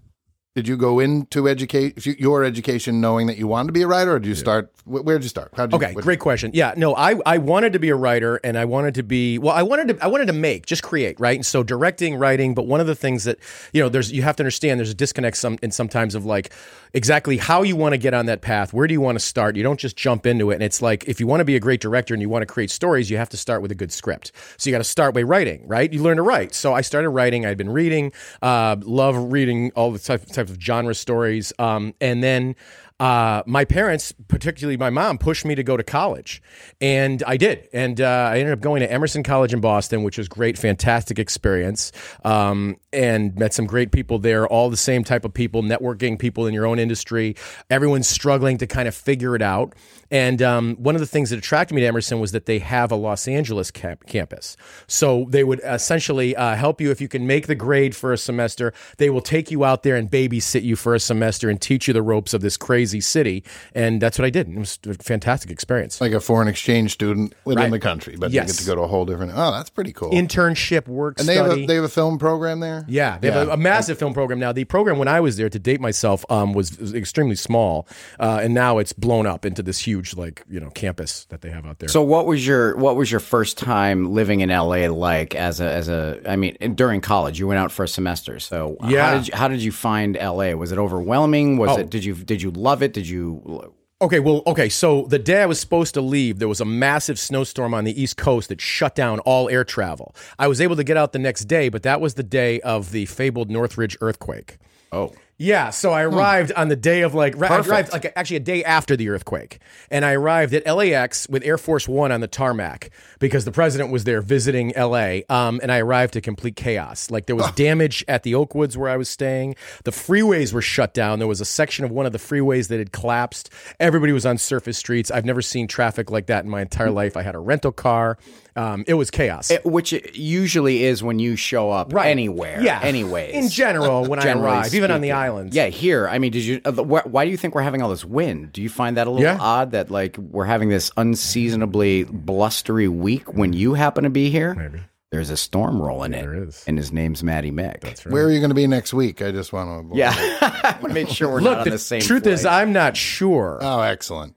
did 0.54 0.66
you 0.66 0.76
go 0.76 0.98
into 0.98 1.48
educate 1.48 2.04
your 2.18 2.42
education 2.42 3.00
knowing 3.00 3.28
that 3.28 3.38
you 3.38 3.46
wanted 3.46 3.68
to 3.68 3.72
be 3.72 3.82
a 3.82 3.86
writer, 3.86 4.14
or 4.14 4.18
did 4.18 4.28
you 4.28 4.34
start? 4.34 4.72
wh- 4.84 5.04
Where 5.04 5.16
did 5.16 5.22
you 5.22 5.28
start? 5.28 5.52
How'd 5.54 5.70
you, 5.72 5.76
Okay, 5.76 5.94
great 5.94 6.18
question. 6.18 6.50
Yeah, 6.52 6.74
no, 6.76 6.96
I, 6.96 7.14
I 7.24 7.38
wanted 7.38 7.74
to 7.74 7.78
be 7.78 7.90
a 7.90 7.94
writer 7.94 8.40
and 8.42 8.58
I 8.58 8.64
wanted 8.64 8.96
to 8.96 9.04
be 9.04 9.38
well, 9.38 9.54
I 9.54 9.62
wanted 9.62 9.88
to 9.98 10.04
I 10.04 10.08
wanted 10.08 10.26
to 10.26 10.32
make, 10.32 10.66
just 10.66 10.82
create, 10.82 11.20
right? 11.20 11.36
And 11.36 11.46
so 11.46 11.62
directing, 11.62 12.16
writing, 12.16 12.54
but 12.54 12.66
one 12.66 12.80
of 12.80 12.88
the 12.88 12.96
things 12.96 13.22
that, 13.24 13.38
you 13.72 13.80
know, 13.80 13.88
there's 13.88 14.10
you 14.10 14.22
have 14.22 14.34
to 14.36 14.42
understand 14.42 14.80
there's 14.80 14.90
a 14.90 14.94
disconnect 14.94 15.36
some 15.36 15.58
and 15.62 15.72
sometimes 15.72 16.16
of 16.16 16.24
like 16.24 16.52
exactly 16.92 17.36
how 17.36 17.62
you 17.62 17.76
want 17.76 17.92
to 17.92 17.98
get 17.98 18.12
on 18.14 18.26
that 18.26 18.40
path. 18.40 18.72
Where 18.72 18.88
do 18.88 18.94
you 18.94 19.00
want 19.00 19.16
to 19.16 19.24
start? 19.24 19.54
You 19.54 19.62
don't 19.62 19.78
just 19.78 19.96
jump 19.96 20.26
into 20.26 20.50
it. 20.50 20.54
And 20.54 20.62
it's 20.64 20.82
like 20.82 21.04
if 21.06 21.20
you 21.20 21.28
want 21.28 21.40
to 21.40 21.44
be 21.44 21.54
a 21.54 21.60
great 21.60 21.80
director 21.80 22.14
and 22.14 22.20
you 22.20 22.28
want 22.28 22.42
to 22.42 22.46
create 22.46 22.70
stories, 22.72 23.10
you 23.10 23.16
have 23.18 23.28
to 23.28 23.36
start 23.36 23.62
with 23.62 23.70
a 23.70 23.76
good 23.76 23.92
script. 23.92 24.32
So 24.56 24.68
you 24.70 24.74
got 24.74 24.78
to 24.78 24.84
start 24.84 25.14
by 25.14 25.22
writing, 25.22 25.68
right? 25.68 25.92
You 25.92 26.02
learn 26.02 26.16
to 26.16 26.22
write. 26.22 26.52
So 26.54 26.72
I 26.74 26.80
started 26.80 27.10
writing. 27.10 27.46
I'd 27.46 27.58
been 27.58 27.70
reading, 27.70 28.10
uh, 28.42 28.74
love 28.80 29.30
reading 29.30 29.70
all 29.76 29.92
the 29.92 29.98
type, 30.00 30.24
type 30.26 30.47
of 30.48 30.60
genre 30.60 30.94
stories. 30.94 31.52
Um, 31.58 31.94
and 32.00 32.22
then 32.22 32.56
uh, 33.00 33.42
my 33.46 33.64
parents, 33.64 34.12
particularly 34.26 34.76
my 34.76 34.90
mom, 34.90 35.18
pushed 35.18 35.44
me 35.44 35.54
to 35.54 35.62
go 35.62 35.76
to 35.76 35.84
college, 35.84 36.42
and 36.80 37.22
I 37.26 37.36
did. 37.36 37.68
And 37.72 38.00
uh, 38.00 38.30
I 38.32 38.38
ended 38.38 38.52
up 38.52 38.60
going 38.60 38.80
to 38.80 38.90
Emerson 38.90 39.22
College 39.22 39.52
in 39.52 39.60
Boston, 39.60 40.02
which 40.02 40.18
was 40.18 40.26
great, 40.26 40.58
fantastic 40.58 41.18
experience, 41.18 41.92
um, 42.24 42.76
and 42.92 43.36
met 43.36 43.54
some 43.54 43.66
great 43.66 43.92
people 43.92 44.18
there. 44.18 44.48
All 44.48 44.68
the 44.68 44.76
same 44.76 45.04
type 45.04 45.24
of 45.24 45.32
people, 45.32 45.62
networking 45.62 46.18
people 46.18 46.46
in 46.46 46.54
your 46.54 46.66
own 46.66 46.80
industry. 46.80 47.36
Everyone's 47.70 48.08
struggling 48.08 48.58
to 48.58 48.66
kind 48.66 48.88
of 48.88 48.96
figure 48.96 49.36
it 49.36 49.42
out. 49.42 49.74
And 50.10 50.40
um, 50.40 50.76
one 50.76 50.94
of 50.94 51.00
the 51.00 51.06
things 51.06 51.30
that 51.30 51.38
attracted 51.38 51.74
me 51.74 51.82
to 51.82 51.86
Emerson 51.86 52.18
was 52.18 52.32
that 52.32 52.46
they 52.46 52.58
have 52.60 52.90
a 52.90 52.96
Los 52.96 53.28
Angeles 53.28 53.70
camp- 53.70 54.06
campus. 54.06 54.56
So 54.86 55.26
they 55.28 55.44
would 55.44 55.60
essentially 55.62 56.34
uh, 56.34 56.56
help 56.56 56.80
you 56.80 56.90
if 56.90 57.00
you 57.00 57.08
can 57.08 57.26
make 57.26 57.46
the 57.46 57.54
grade 57.54 57.94
for 57.94 58.12
a 58.12 58.18
semester. 58.18 58.72
They 58.96 59.10
will 59.10 59.20
take 59.20 59.50
you 59.50 59.64
out 59.64 59.82
there 59.82 59.96
and 59.96 60.10
babysit 60.10 60.62
you 60.62 60.76
for 60.76 60.94
a 60.94 61.00
semester 61.00 61.50
and 61.50 61.60
teach 61.60 61.86
you 61.86 61.94
the 61.94 62.02
ropes 62.02 62.32
of 62.32 62.40
this 62.40 62.56
crazy 62.56 62.87
city. 63.00 63.44
And 63.74 64.00
that's 64.00 64.18
what 64.18 64.24
I 64.24 64.30
did. 64.30 64.48
It 64.48 64.58
was 64.58 64.78
a 64.88 64.94
fantastic 64.94 65.50
experience. 65.50 66.00
like 66.00 66.12
a 66.12 66.20
foreign 66.20 66.48
exchange 66.48 66.92
student 66.92 67.34
within 67.44 67.64
Right. 67.64 67.70
the 67.70 67.78
country, 67.78 68.16
but 68.18 68.30
Yes. 68.30 68.48
you 68.48 68.52
get 68.54 68.60
to 68.60 68.66
go 68.66 68.74
to 68.76 68.80
a 68.82 68.86
whole 68.86 69.04
different. 69.04 69.32
Oh, 69.34 69.50
that's 69.52 69.70
pretty 69.70 69.92
cool. 69.92 70.10
Internship, 70.12 70.86
work 70.88 71.18
and 71.18 71.28
they 71.28 71.34
have 71.36 71.50
a 71.50 71.66
they 71.66 71.74
have 71.74 71.84
a 71.84 71.88
film 71.88 72.18
program 72.18 72.60
there. 72.60 72.84
Yeah, 72.88 73.18
they 73.18 73.30
have 73.30 73.48
A, 73.48 73.52
a 73.52 73.56
massive 73.56 73.98
film 73.98 74.14
program 74.14 74.38
now. 74.38 74.52
The 74.52 74.64
program 74.64 74.98
when 74.98 75.08
I 75.08 75.20
was 75.20 75.36
there, 75.36 75.48
to 75.48 75.58
date 75.58 75.80
myself, 75.80 76.24
um, 76.30 76.52
was, 76.52 76.78
was 76.78 76.94
extremely 76.94 77.36
small, 77.36 77.86
uh, 78.20 78.40
and 78.42 78.54
now 78.54 78.78
it's 78.78 78.92
blown 78.92 79.26
up 79.26 79.44
into 79.44 79.62
this 79.62 79.78
huge, 79.80 80.16
like 80.16 80.42
you 80.48 80.60
know, 80.60 80.70
campus 80.70 81.26
that 81.30 81.40
they 81.42 81.50
have 81.50 81.66
out 81.66 81.78
there. 81.78 81.88
So 81.88 82.02
what 82.02 82.26
was 82.26 82.46
your 82.46 82.76
what 82.76 82.96
was 82.96 83.10
your 83.10 83.20
first 83.20 83.58
time 83.58 84.12
living 84.12 84.40
in 84.40 84.50
LA 84.50 84.88
like 84.88 85.34
as 85.34 85.60
a 85.60 85.68
as 85.70 85.88
a 85.88 86.20
I 86.26 86.36
mean 86.36 86.56
during 86.74 87.00
college 87.00 87.38
you 87.38 87.46
went 87.48 87.58
out 87.60 87.72
for 87.72 87.84
a 87.84 87.88
semester 87.88 88.38
so 88.38 88.76
Yeah. 88.86 89.06
how 89.10 89.14
did 89.18 89.28
you, 89.28 89.34
how 89.36 89.48
did 89.48 89.62
you 89.62 89.72
find 89.72 90.16
LA 90.16 90.54
was 90.54 90.72
it 90.72 90.78
overwhelming 90.78 91.56
was 91.58 91.70
Oh. 91.70 91.80
it 91.80 91.90
did 91.90 92.04
you 92.04 92.14
did 92.14 92.40
you 92.42 92.50
love 92.50 92.77
it 92.82 92.92
did 92.92 93.08
you 93.08 93.74
Okay, 94.00 94.20
well, 94.20 94.44
okay. 94.46 94.68
So 94.68 95.06
the 95.08 95.18
day 95.18 95.42
I 95.42 95.46
was 95.46 95.58
supposed 95.58 95.94
to 95.94 96.00
leave, 96.00 96.38
there 96.38 96.46
was 96.46 96.60
a 96.60 96.64
massive 96.64 97.18
snowstorm 97.18 97.74
on 97.74 97.82
the 97.82 98.00
East 98.00 98.16
Coast 98.16 98.48
that 98.48 98.60
shut 98.60 98.94
down 98.94 99.18
all 99.20 99.48
air 99.48 99.64
travel. 99.64 100.14
I 100.38 100.46
was 100.46 100.60
able 100.60 100.76
to 100.76 100.84
get 100.84 100.96
out 100.96 101.12
the 101.12 101.18
next 101.18 101.46
day, 101.46 101.68
but 101.68 101.82
that 101.82 102.00
was 102.00 102.14
the 102.14 102.22
day 102.22 102.60
of 102.60 102.92
the 102.92 103.06
fabled 103.06 103.50
Northridge 103.50 103.96
earthquake. 104.00 104.58
oh 104.92 105.12
Yeah, 105.40 105.70
so 105.70 105.92
I 105.92 106.02
arrived 106.02 106.50
on 106.56 106.66
the 106.66 106.74
day 106.74 107.02
of 107.02 107.14
like 107.14 107.40
I 107.40 107.60
arrived 107.60 107.92
like 107.92 108.12
actually 108.16 108.38
a 108.38 108.40
day 108.40 108.64
after 108.64 108.96
the 108.96 109.08
earthquake, 109.08 109.60
and 109.88 110.04
I 110.04 110.14
arrived 110.14 110.52
at 110.52 110.66
LAX 110.66 111.28
with 111.28 111.44
Air 111.44 111.56
Force 111.56 111.86
One 111.86 112.10
on 112.10 112.20
the 112.20 112.26
tarmac 112.26 112.90
because 113.20 113.44
the 113.44 113.52
president 113.52 113.92
was 113.92 114.02
there 114.02 114.20
visiting 114.20 114.72
LA. 114.76 115.20
Um, 115.28 115.60
and 115.62 115.70
I 115.70 115.78
arrived 115.78 116.14
to 116.14 116.20
complete 116.20 116.56
chaos. 116.56 117.08
Like 117.08 117.26
there 117.26 117.36
was 117.36 117.48
damage 117.52 118.04
at 118.08 118.24
the 118.24 118.32
Oakwoods 118.32 118.76
where 118.76 118.90
I 118.90 118.96
was 118.96 119.08
staying. 119.08 119.54
The 119.84 119.92
freeways 119.92 120.52
were 120.52 120.60
shut 120.60 120.92
down. 120.92 121.20
There 121.20 121.28
was 121.28 121.40
a 121.40 121.44
section 121.44 121.84
of 121.84 121.92
one 121.92 122.04
of 122.04 122.10
the 122.10 122.18
freeways 122.18 122.66
that 122.66 122.80
had 122.80 122.90
collapsed. 122.90 123.48
Everybody 123.78 124.12
was 124.12 124.26
on 124.26 124.38
surface 124.38 124.76
streets. 124.76 125.08
I've 125.08 125.24
never 125.24 125.40
seen 125.40 125.68
traffic 125.68 126.10
like 126.10 126.26
that 126.26 126.42
in 126.42 126.50
my 126.50 126.62
entire 126.62 126.90
life. 126.90 127.16
I 127.16 127.22
had 127.22 127.36
a 127.36 127.40
rental 127.40 127.70
car. 127.70 128.18
Um, 128.56 128.84
it 128.88 128.94
was 128.94 129.10
chaos. 129.10 129.50
It- 129.50 129.64
which 129.64 129.92
it 129.92 130.16
usually 130.16 130.84
is 130.84 131.02
when 131.02 131.18
you 131.18 131.36
show 131.36 131.70
up 131.70 131.94
anywhere 131.94 132.60
Yeah. 132.60 132.80
anyways 132.82 133.34
In 133.34 133.48
general, 133.48 134.04
when 134.04 134.18
I 134.18 134.22
Generally 134.22 134.46
arrive, 134.48 134.74
even 134.74 134.90
on 134.90 135.00
the 135.00 135.12
islands. 135.12 135.54
yeah 135.54 135.66
here 135.66 136.08
I 136.08 136.18
mean 136.18 136.32
did 136.32 136.42
you 136.44 136.60
uh, 136.64 136.72
wh- 136.72 137.06
why 137.06 137.24
do 137.24 137.30
you 137.30 137.36
think 137.36 137.54
we're 137.54 137.62
having 137.62 137.82
all 137.82 137.90
this 137.90 138.04
wind 138.04 138.52
do 138.52 138.62
you 138.62 138.68
find 138.68 138.96
that 138.96 139.06
a 139.06 139.10
little 139.10 139.22
Yeah. 139.24 139.38
odd 139.40 139.70
that 139.72 139.90
like 139.90 140.16
we're 140.18 140.44
having 140.46 140.68
this 140.70 140.90
unseasonably 140.96 142.04
blustery 142.04 142.88
week 142.88 143.34
when 143.34 143.52
you 143.52 143.74
happen 143.74 144.04
to 144.04 144.10
be 144.10 144.30
here 144.30 144.54
Maybe. 144.54 144.80
there's 145.12 145.30
a 145.30 145.36
storm 145.36 145.80
rolling 145.80 146.12
in 146.14 146.20
There 146.20 146.44
is. 146.44 146.64
and 146.66 146.76
his 146.78 146.90
name's 146.92 147.22
Matty 147.22 147.50
Mick 147.52 147.80
That's 147.82 148.04
Where 148.06 148.24
are 148.24 148.30
you 148.30 148.38
going 148.40 148.50
to 148.50 148.54
be 148.54 148.66
next 148.66 148.92
week? 148.94 149.20
I 149.22 149.30
just 149.30 149.52
want 149.52 149.92
to. 149.92 149.96
Yeah, 149.96 150.12
I 150.12 150.76
want 150.80 150.88
to 150.88 150.94
make 150.94 151.08
sure 151.08 151.30
we're 151.30 151.40
not 151.40 151.50
Look, 151.50 151.58
on 151.58 151.64
the, 151.64 151.70
the, 151.72 151.78
same. 151.78 152.00
truth 152.00 152.26
is. 152.26 152.44
I'm 152.46 152.72
not 152.72 152.96
sure. 152.96 153.58
Oh, 153.60 153.80
excellent. 153.80 154.34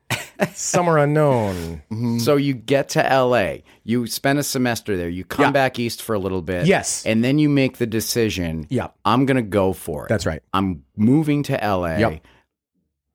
Somewhere 0.53 0.97
unknown. 0.97 1.81
so 2.19 2.35
you 2.35 2.53
get 2.53 2.89
to 2.89 3.11
L.A., 3.11 3.63
you 3.83 4.07
spend 4.07 4.39
a 4.39 4.43
semester 4.43 4.95
there, 4.97 5.09
you 5.09 5.23
come 5.25 5.45
Yeah. 5.45 5.51
back 5.51 5.79
east 5.79 6.01
for 6.01 6.13
a 6.13 6.19
little 6.19 6.41
bit, 6.41 6.65
Yes. 6.67 7.05
and 7.05 7.23
then 7.23 7.39
you 7.39 7.49
make 7.49 7.77
the 7.77 7.87
decision. 7.87 8.67
Yeah. 8.69 8.87
I'm 9.05 9.25
gonna 9.25 9.41
go 9.41 9.73
for 9.73 10.05
it. 10.05 10.09
That's 10.09 10.25
right. 10.25 10.41
I'm 10.53 10.83
moving 10.95 11.43
to 11.43 11.63
L.A. 11.63 11.99
Yep. 11.99 12.25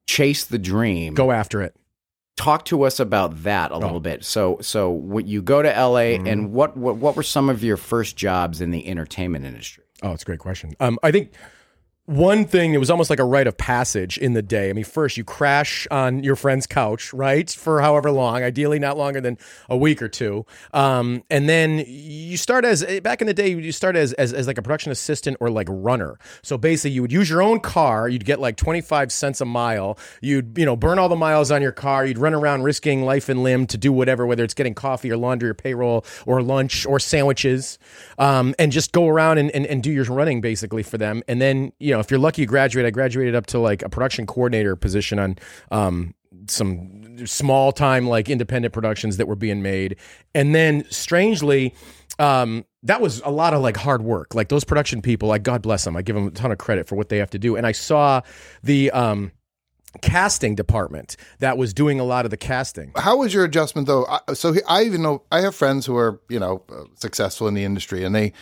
Chase 0.07 0.45
the 0.45 0.59
dream. 0.59 1.15
Go 1.15 1.33
after 1.33 1.63
it. 1.63 1.75
Talk 2.37 2.67
to 2.67 2.83
us 2.83 3.01
about 3.01 3.43
that 3.45 3.71
a 3.73 3.79
little 3.79 3.99
bit. 4.01 4.23
So, 4.25 4.59
so 4.61 4.91
when 4.91 5.27
you 5.27 5.41
go 5.43 5.63
to 5.63 5.75
L.A. 5.75 6.17
Mm-hmm. 6.19 6.27
and 6.27 6.53
what, 6.53 6.77
what 6.77 6.97
what 6.97 7.17
were 7.17 7.23
some 7.23 7.49
of 7.49 7.65
your 7.65 7.77
first 7.79 8.15
jobs 8.17 8.61
in 8.61 8.71
the 8.73 8.87
entertainment 8.87 9.45
industry? 9.47 9.85
Oh, 10.03 10.13
it's 10.13 10.23
a 10.23 10.27
great 10.27 10.39
question. 10.39 10.75
Um, 10.79 10.99
I 11.03 11.11
think 11.11 11.33
one 12.07 12.45
thing 12.45 12.73
it 12.73 12.79
was 12.79 12.91
almost 12.91 13.11
like 13.11 13.19
a 13.19 13.25
rite 13.25 13.49
of 13.49 13.57
passage 13.57 14.17
in 14.17 14.33
the 14.33 14.43
day. 14.43 14.71
I 14.71 14.73
mean, 14.73 14.85
first 14.85 15.17
you 15.17 15.25
crash 15.25 15.89
on 15.91 16.23
your 16.23 16.37
friend's 16.37 16.67
couch, 16.67 17.13
right, 17.13 17.51
for 17.51 17.81
however 17.81 18.13
long, 18.13 18.45
ideally 18.45 18.79
not 18.79 18.97
longer 18.97 19.21
than 19.21 19.39
a 19.69 19.77
week 19.77 20.01
or 20.01 20.09
two, 20.09 20.47
um, 20.73 21.25
and 21.31 21.49
then 21.49 21.85
you 21.87 22.37
start 22.37 22.65
as 22.65 22.85
back 23.03 23.21
in 23.21 23.27
the 23.27 23.35
day 23.35 23.49
you 23.49 23.73
start 23.73 23.97
as, 23.97 24.13
as 24.15 24.33
as 24.33 24.47
like 24.47 24.57
a 24.57 24.63
production 24.63 24.93
assistant 24.93 25.37
or 25.41 25.51
like 25.51 25.67
runner. 25.69 26.19
So 26.43 26.57
basically, 26.57 26.93
you 26.93 27.03
would 27.03 27.13
use 27.13 27.29
your 27.29 27.43
own 27.43 27.59
car. 27.59 28.09
You'd 28.09 28.25
get 28.25 28.39
like 28.39 28.57
twenty 28.57 28.81
five 28.81 29.11
cents 29.11 29.41
a 29.41 29.45
mile. 29.45 29.99
You'd 30.21 30.57
you 30.57 30.65
know 30.65 30.77
burn 30.77 31.01
all 31.01 31.09
the 31.09 31.17
miles 31.17 31.51
on 31.51 31.61
your 31.61 31.73
car. 31.73 32.07
You'd 32.07 32.19
run 32.19 32.35
around 32.35 32.63
risking 32.63 33.03
life 33.03 33.29
and 33.29 33.43
limb 33.43 33.67
to 33.67 33.79
do 33.79 33.93
whatever, 33.93 34.27
whether 34.27 34.45
it's 34.45 34.55
getting 34.55 34.75
coffee 34.75 35.11
or 35.11 35.17
laundry 35.17 35.49
or 35.49 35.55
payroll 35.55 36.05
or 36.25 36.41
lunch 36.41 36.87
or 36.87 37.01
sandwiches, 37.01 37.81
um, 38.19 38.55
and 38.61 38.71
just 38.71 38.93
go 38.93 39.09
around 39.09 39.39
and, 39.39 39.51
and, 39.51 39.67
and 39.67 39.83
do 39.83 39.91
your 39.91 40.05
running 40.05 40.41
basically 40.41 40.85
for 40.85 40.99
them. 40.99 41.25
And 41.27 41.41
then 41.41 41.73
you 41.81 41.91
know 41.91 41.96
if 42.01 42.11
you're 42.11 42.21
lucky, 42.21 42.43
you 42.43 42.47
graduate. 42.47 42.87
I 42.87 42.91
graduated 42.91 43.35
up 43.35 43.47
to 43.47 43.59
like 43.59 43.83
a 43.83 43.89
production 43.89 44.27
coordinator 44.27 44.77
position 44.77 45.19
on. 45.19 45.39
Um, 45.71 46.15
some 46.49 47.27
small 47.27 47.73
time 47.73 48.07
like 48.07 48.29
independent 48.29 48.73
productions 48.73 49.17
that 49.17 49.27
were 49.27 49.35
being 49.35 49.63
made 49.63 49.97
and 50.35 50.55
then 50.55 50.85
strangely 50.91 51.75
um 52.19 52.65
that 52.83 53.01
was 53.01 53.21
a 53.25 53.31
lot 53.31 53.55
of 53.55 53.63
like 53.63 53.77
hard 53.77 54.03
work 54.03 54.35
like 54.35 54.49
those 54.49 54.63
production 54.63 55.03
people 55.03 55.29
like 55.29 55.43
god 55.43 55.61
bless 55.63 55.85
them 55.85 55.97
i 55.97 56.03
give 56.03 56.15
them 56.15 56.29
a 56.29 56.31
ton 56.31 56.53
of 56.53 56.59
credit 56.59 56.87
for 56.87 56.95
what 56.95 57.09
they 57.09 57.17
have 57.17 57.31
to 57.31 57.39
do 57.39 57.57
and 57.57 57.67
i 57.67 57.73
saw 57.73 58.21
the 58.63 58.91
um 58.93 59.33
casting 60.03 60.55
department 60.55 61.17
that 61.39 61.57
was 61.59 61.73
doing 61.73 61.99
a 62.01 62.05
lot 62.05 62.25
of 62.25 62.31
the 62.31 62.37
casting 62.37 62.93
How 62.97 63.17
was 63.17 63.33
your 63.33 63.45
adjustment 63.45 63.87
though? 63.87 64.07
So 64.35 64.55
I 64.69 64.85
even 64.85 65.03
know 65.03 65.23
I 65.33 65.41
have 65.41 65.55
friends 65.55 65.87
who 65.87 65.97
are 65.97 66.21
you 66.29 66.39
know 66.39 66.63
successful 66.97 67.49
in 67.49 67.55
the 67.55 67.65
industry, 67.65 68.05
and 68.05 68.15
they 68.15 68.33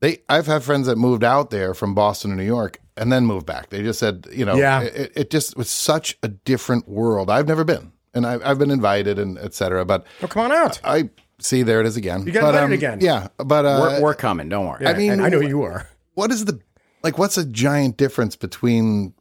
they 0.00 0.18
I've 0.28 0.46
had 0.46 0.62
friends 0.62 0.86
that 0.86 0.96
moved 0.96 1.24
out 1.24 1.50
there 1.50 1.74
from 1.74 1.94
Boston 1.94 2.30
to 2.30 2.36
New 2.36 2.44
York 2.44 2.80
and 2.96 3.12
then 3.12 3.26
moved 3.26 3.46
back. 3.46 3.70
They 3.70 3.82
just 3.82 3.98
said 3.98 4.26
you 4.32 4.44
know 4.44 4.56
Yeah. 4.56 4.82
it, 4.82 5.12
it 5.16 5.30
just 5.30 5.56
was 5.56 5.68
such 5.70 6.16
a 6.22 6.28
different 6.28 6.88
world. 6.88 7.30
I've 7.30 7.46
never 7.48 7.64
been, 7.64 7.92
and 8.14 8.26
I, 8.26 8.38
I've 8.44 8.58
been 8.58 8.70
invited 8.70 9.18
and 9.18 9.38
etc. 9.38 9.84
but 9.84 10.06
oh 10.22 10.26
come 10.26 10.44
on 10.44 10.52
out 10.52 10.80
I 10.84 11.10
see 11.38 11.62
there 11.62 11.80
it 11.80 11.86
is 11.86 11.96
again. 11.96 12.26
You 12.26 12.32
got 12.32 12.42
but, 12.42 12.48
invited 12.48 12.64
um, 12.64 12.72
again. 12.72 12.98
Yeah, 13.00 13.28
but 13.38 13.64
uh, 13.64 13.78
We're, 13.80 14.02
we're 14.02 14.14
coming. 14.14 14.48
Don't 14.48 14.66
worry. 14.66 14.82
Yeah, 14.82 14.94
mean, 14.94 15.12
and 15.12 15.22
i 15.22 15.28
know 15.28 15.40
you 15.40 15.62
are 15.62 15.88
what 16.14 16.30
is 16.30 16.44
the 16.46 16.58
like 17.02 17.18
what's 17.18 17.36
a 17.38 17.44
giant 17.44 17.96
difference 17.96 18.36
between 18.36 19.14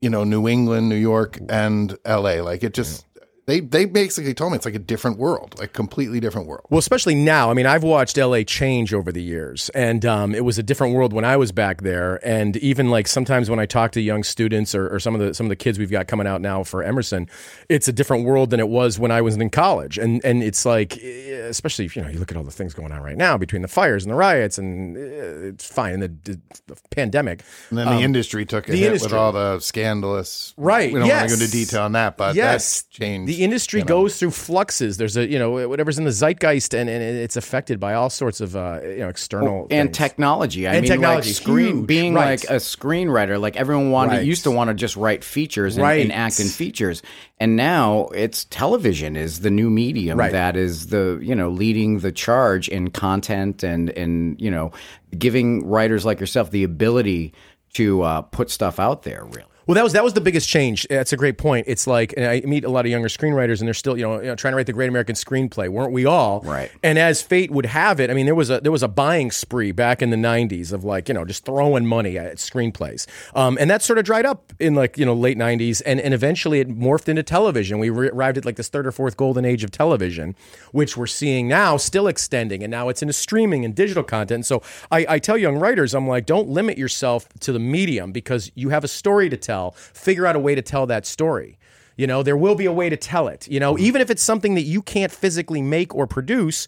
you 0.00 0.08
know 0.10 0.24
new 0.24 0.48
england 0.48 0.88
new 0.88 0.96
york 0.96 1.38
and 1.48 1.96
la 2.06 2.18
like 2.42 2.62
it 2.64 2.72
just 2.74 3.04
they 3.48 3.60
they 3.60 3.86
basically 3.86 4.34
told 4.34 4.52
me 4.52 4.56
it's 4.56 4.66
like 4.66 4.74
a 4.74 4.78
different 4.78 5.16
world 5.18 5.58
like 5.58 5.72
completely 5.72 6.20
different 6.20 6.46
world 6.46 6.66
Well, 6.68 6.78
especially 6.78 7.14
now. 7.14 7.50
I 7.50 7.54
mean, 7.54 7.64
I've 7.66 7.82
watched 7.82 8.16
LA 8.18 8.42
change 8.42 8.92
over 8.92 9.10
the 9.10 9.22
years, 9.22 9.70
and 9.70 10.04
um, 10.04 10.34
it 10.34 10.44
was 10.44 10.58
a 10.58 10.62
different 10.62 10.94
world 10.94 11.12
when 11.14 11.24
I 11.24 11.36
was 11.38 11.50
back 11.50 11.80
there. 11.82 12.20
And 12.22 12.56
even 12.58 12.90
like 12.90 13.08
sometimes 13.08 13.48
when 13.48 13.58
I 13.58 13.64
talk 13.64 13.92
to 13.92 14.00
young 14.02 14.22
students 14.22 14.74
or, 14.74 14.94
or 14.94 15.00
some 15.00 15.14
of 15.14 15.20
the 15.20 15.32
some 15.32 15.46
of 15.46 15.48
the 15.48 15.56
kids 15.56 15.78
we've 15.78 15.90
got 15.90 16.06
coming 16.08 16.26
out 16.26 16.40
now 16.42 16.62
for 16.62 16.82
Emerson, 16.82 17.26
it's 17.70 17.88
a 17.88 17.92
different 17.92 18.26
world 18.26 18.50
than 18.50 18.60
it 18.60 18.68
was 18.68 18.98
when 18.98 19.10
I 19.10 19.22
was 19.22 19.34
in 19.36 19.48
college. 19.48 19.96
And 19.98 20.22
and 20.24 20.42
it's 20.42 20.66
like, 20.66 21.02
eh, 21.02 21.48
especially 21.48 21.86
if 21.86 21.96
you 21.96 22.02
know 22.02 22.08
you 22.08 22.18
look 22.18 22.30
at 22.30 22.36
all 22.36 22.44
the 22.44 22.50
things 22.50 22.74
going 22.74 22.92
on 22.92 23.00
right 23.00 23.16
now 23.16 23.38
between 23.38 23.62
the 23.62 23.68
fires 23.68 24.04
and 24.04 24.12
the 24.12 24.16
riots, 24.16 24.58
and 24.58 24.96
eh, 24.96 25.48
it's 25.48 25.66
fine. 25.66 25.94
And 25.94 26.02
the, 26.02 26.38
the 26.66 26.76
pandemic, 26.90 27.42
and 27.70 27.78
then 27.78 27.86
the 27.86 28.02
industry 28.02 28.44
took 28.44 28.68
a 28.68 28.72
Um, 28.72 28.78
the 28.78 28.84
hit 28.84 29.00
with 29.00 29.14
all 29.14 29.32
the 29.32 29.60
scandalous 29.60 30.52
Right, 30.58 30.92
we 30.92 31.00
don't 31.00 31.08
want 31.08 31.30
to 31.30 31.36
go 31.36 31.42
into 31.42 31.50
detail 31.50 31.82
on 31.82 31.92
that 31.92 32.16
but 32.18 32.34
Yes. 32.34 32.82
that's 32.82 32.82
changed 32.98 33.28
the 33.28 33.37
the 33.38 33.44
industry 33.44 33.82
goes 33.82 34.18
through 34.18 34.32
fluxes. 34.32 34.96
There's 34.96 35.16
a 35.16 35.26
you 35.26 35.38
know 35.38 35.68
whatever's 35.68 35.98
in 35.98 36.04
the 36.04 36.10
zeitgeist, 36.10 36.74
and, 36.74 36.90
and 36.90 37.02
it's 37.02 37.36
affected 37.36 37.78
by 37.78 37.94
all 37.94 38.10
sorts 38.10 38.40
of 38.40 38.56
uh, 38.56 38.80
you 38.82 38.96
know 38.98 39.08
external 39.08 39.62
and 39.70 39.88
things. 39.88 39.96
technology. 39.96 40.66
I 40.66 40.74
And 40.74 40.82
mean, 40.82 40.90
technology, 40.90 41.28
like 41.30 41.36
screen 41.36 41.76
huge, 41.78 41.86
being 41.86 42.14
right. 42.14 42.42
like 42.42 42.50
a 42.50 42.56
screenwriter. 42.56 43.40
Like 43.40 43.56
everyone 43.56 43.90
wanted 43.90 44.16
Right. 44.18 44.26
used 44.26 44.44
to 44.44 44.50
want 44.50 44.68
to 44.68 44.74
just 44.74 44.96
write 44.96 45.22
features 45.24 45.76
and, 45.76 45.82
Right. 45.82 46.02
and 46.02 46.12
act 46.12 46.40
in 46.40 46.48
features, 46.48 47.02
and 47.38 47.54
now 47.56 48.06
it's 48.14 48.44
television 48.46 49.16
is 49.16 49.40
the 49.40 49.50
new 49.50 49.70
medium 49.70 50.18
Right. 50.18 50.32
that 50.32 50.56
is 50.56 50.88
the 50.88 51.18
you 51.22 51.34
know 51.34 51.48
leading 51.50 52.00
the 52.00 52.10
charge 52.12 52.68
in 52.68 52.90
content 52.90 53.62
and 53.62 53.90
and 53.90 54.40
you 54.40 54.50
know 54.50 54.72
giving 55.16 55.66
writers 55.66 56.04
like 56.04 56.18
yourself 56.20 56.50
the 56.50 56.64
ability 56.64 57.32
to 57.74 58.02
uh, 58.02 58.22
put 58.22 58.50
stuff 58.50 58.80
out 58.80 59.02
there. 59.04 59.24
Really. 59.24 59.44
Well, 59.68 59.74
that 59.74 59.84
was 59.84 59.92
that 59.92 60.02
was 60.02 60.14
the 60.14 60.22
biggest 60.22 60.48
change. 60.48 60.86
That's 60.88 61.12
a 61.12 61.16
great 61.18 61.36
point. 61.36 61.66
It's 61.68 61.86
like 61.86 62.14
and 62.16 62.24
I 62.24 62.40
meet 62.40 62.64
a 62.64 62.70
lot 62.70 62.86
of 62.86 62.90
younger 62.90 63.08
screenwriters, 63.08 63.58
and 63.58 63.68
they're 63.68 63.74
still 63.74 63.98
you 63.98 64.02
know, 64.02 64.18
you 64.18 64.28
know 64.28 64.34
trying 64.34 64.52
to 64.52 64.56
write 64.56 64.64
the 64.64 64.72
great 64.72 64.88
American 64.88 65.14
screenplay. 65.14 65.68
Weren't 65.68 65.92
we 65.92 66.06
all? 66.06 66.40
Right. 66.40 66.70
And 66.82 66.98
as 66.98 67.20
fate 67.20 67.50
would 67.50 67.66
have 67.66 68.00
it, 68.00 68.08
I 68.08 68.14
mean, 68.14 68.24
there 68.24 68.34
was 68.34 68.48
a 68.48 68.62
there 68.62 68.72
was 68.72 68.82
a 68.82 68.88
buying 68.88 69.30
spree 69.30 69.72
back 69.72 70.00
in 70.00 70.08
the 70.08 70.16
'90s 70.16 70.72
of 70.72 70.84
like 70.84 71.06
you 71.08 71.12
know 71.12 71.26
just 71.26 71.44
throwing 71.44 71.84
money 71.84 72.16
at 72.16 72.36
screenplays, 72.36 73.06
um, 73.36 73.58
and 73.60 73.68
that 73.68 73.82
sort 73.82 73.98
of 73.98 74.06
dried 74.06 74.24
up 74.24 74.54
in 74.58 74.74
like 74.74 74.96
you 74.96 75.04
know 75.04 75.12
late 75.12 75.36
'90s, 75.36 75.82
and 75.84 76.00
and 76.00 76.14
eventually 76.14 76.60
it 76.60 76.68
morphed 76.70 77.06
into 77.06 77.22
television. 77.22 77.78
We 77.78 77.90
re- 77.90 78.08
arrived 78.08 78.38
at 78.38 78.46
like 78.46 78.56
this 78.56 78.68
third 78.68 78.86
or 78.86 78.92
fourth 78.92 79.18
golden 79.18 79.44
age 79.44 79.64
of 79.64 79.70
television, 79.70 80.34
which 80.72 80.96
we're 80.96 81.06
seeing 81.06 81.46
now 81.46 81.76
still 81.76 82.06
extending, 82.06 82.62
and 82.62 82.70
now 82.70 82.88
it's 82.88 83.02
into 83.02 83.12
streaming 83.12 83.66
and 83.66 83.74
digital 83.74 84.02
content. 84.02 84.46
So 84.46 84.62
I, 84.90 85.04
I 85.06 85.18
tell 85.18 85.36
young 85.36 85.58
writers, 85.58 85.94
I'm 85.94 86.08
like, 86.08 86.24
don't 86.24 86.48
limit 86.48 86.78
yourself 86.78 87.28
to 87.40 87.52
the 87.52 87.58
medium 87.58 88.12
because 88.12 88.50
you 88.54 88.70
have 88.70 88.82
a 88.82 88.88
story 88.88 89.28
to 89.28 89.36
tell. 89.36 89.57
Figure 89.72 90.26
out 90.26 90.36
a 90.36 90.38
way 90.38 90.54
to 90.54 90.62
tell 90.62 90.86
that 90.86 91.06
story. 91.06 91.58
You 91.96 92.06
know, 92.06 92.22
there 92.22 92.36
will 92.36 92.54
be 92.54 92.66
a 92.66 92.72
way 92.72 92.88
to 92.88 92.96
tell 92.96 93.26
it. 93.28 93.48
You 93.48 93.58
know, 93.60 93.76
even 93.78 94.00
if 94.00 94.08
it's 94.10 94.22
something 94.22 94.54
that 94.54 94.62
you 94.62 94.82
can't 94.82 95.10
physically 95.12 95.62
make 95.62 95.94
or 95.94 96.06
produce, 96.06 96.66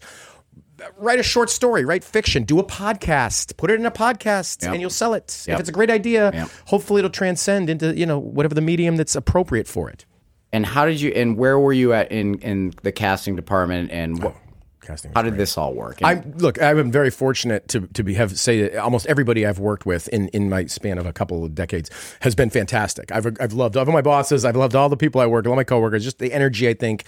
write 0.97 1.19
a 1.19 1.23
short 1.23 1.49
story, 1.49 1.85
write 1.85 2.03
fiction, 2.03 2.43
do 2.43 2.59
a 2.59 2.63
podcast, 2.63 3.55
put 3.57 3.71
it 3.71 3.79
in 3.79 3.85
a 3.85 3.91
podcast, 3.91 4.67
and 4.69 4.81
you'll 4.81 4.89
sell 4.89 5.13
it. 5.13 5.45
Yep. 5.47 5.53
If 5.55 5.59
it's 5.61 5.69
a 5.69 5.71
great 5.71 5.89
idea, 5.89 6.31
Yep. 6.33 6.49
hopefully 6.65 6.99
it'll 6.99 7.09
transcend 7.11 7.69
into 7.69 7.95
you 7.97 8.05
know 8.05 8.19
whatever 8.19 8.55
the 8.55 8.61
medium 8.61 8.97
that's 8.97 9.15
appropriate 9.15 9.67
for 9.67 9.89
it. 9.89 10.05
And 10.53 10.65
how 10.65 10.85
did 10.85 10.99
you? 10.99 11.11
And 11.11 11.37
where 11.37 11.57
were 11.57 11.71
you 11.73 11.93
at 11.93 12.11
in 12.11 12.39
in 12.39 12.73
the 12.83 12.91
casting 12.91 13.35
department? 13.37 13.89
And 13.91 14.21
what, 14.21 14.35
Casting. 14.81 15.11
how 15.13 15.21
did 15.21 15.37
this 15.37 15.57
all 15.57 15.73
work? 15.73 15.99
I 16.03 16.23
look. 16.37 16.61
I've 16.61 16.75
been 16.75 16.91
very 16.91 17.11
fortunate 17.11 17.67
to 17.69 17.81
to 17.87 18.03
be 18.03 18.15
have 18.15 18.37
say 18.37 18.61
that 18.63 18.77
almost 18.77 19.05
everybody 19.05 19.45
I've 19.45 19.59
worked 19.59 19.85
with 19.85 20.07
in, 20.09 20.27
in 20.29 20.49
my 20.49 20.65
span 20.65 20.97
of 20.97 21.05
a 21.05 21.13
couple 21.13 21.45
of 21.45 21.53
decades 21.53 21.89
has 22.21 22.35
been 22.35 22.49
fantastic. 22.49 23.11
I've 23.11 23.27
I've 23.39 23.53
loved 23.53 23.77
all 23.77 23.83
of 23.83 23.89
my 23.89 24.01
bosses. 24.01 24.43
I've 24.43 24.55
loved 24.55 24.75
all 24.75 24.89
the 24.89 24.97
people 24.97 25.21
I 25.21 25.27
work, 25.27 25.45
all 25.45 25.55
my 25.55 25.63
coworkers. 25.63 26.03
Just 26.03 26.19
the 26.19 26.33
energy. 26.33 26.67
I 26.67 26.73
think. 26.73 27.05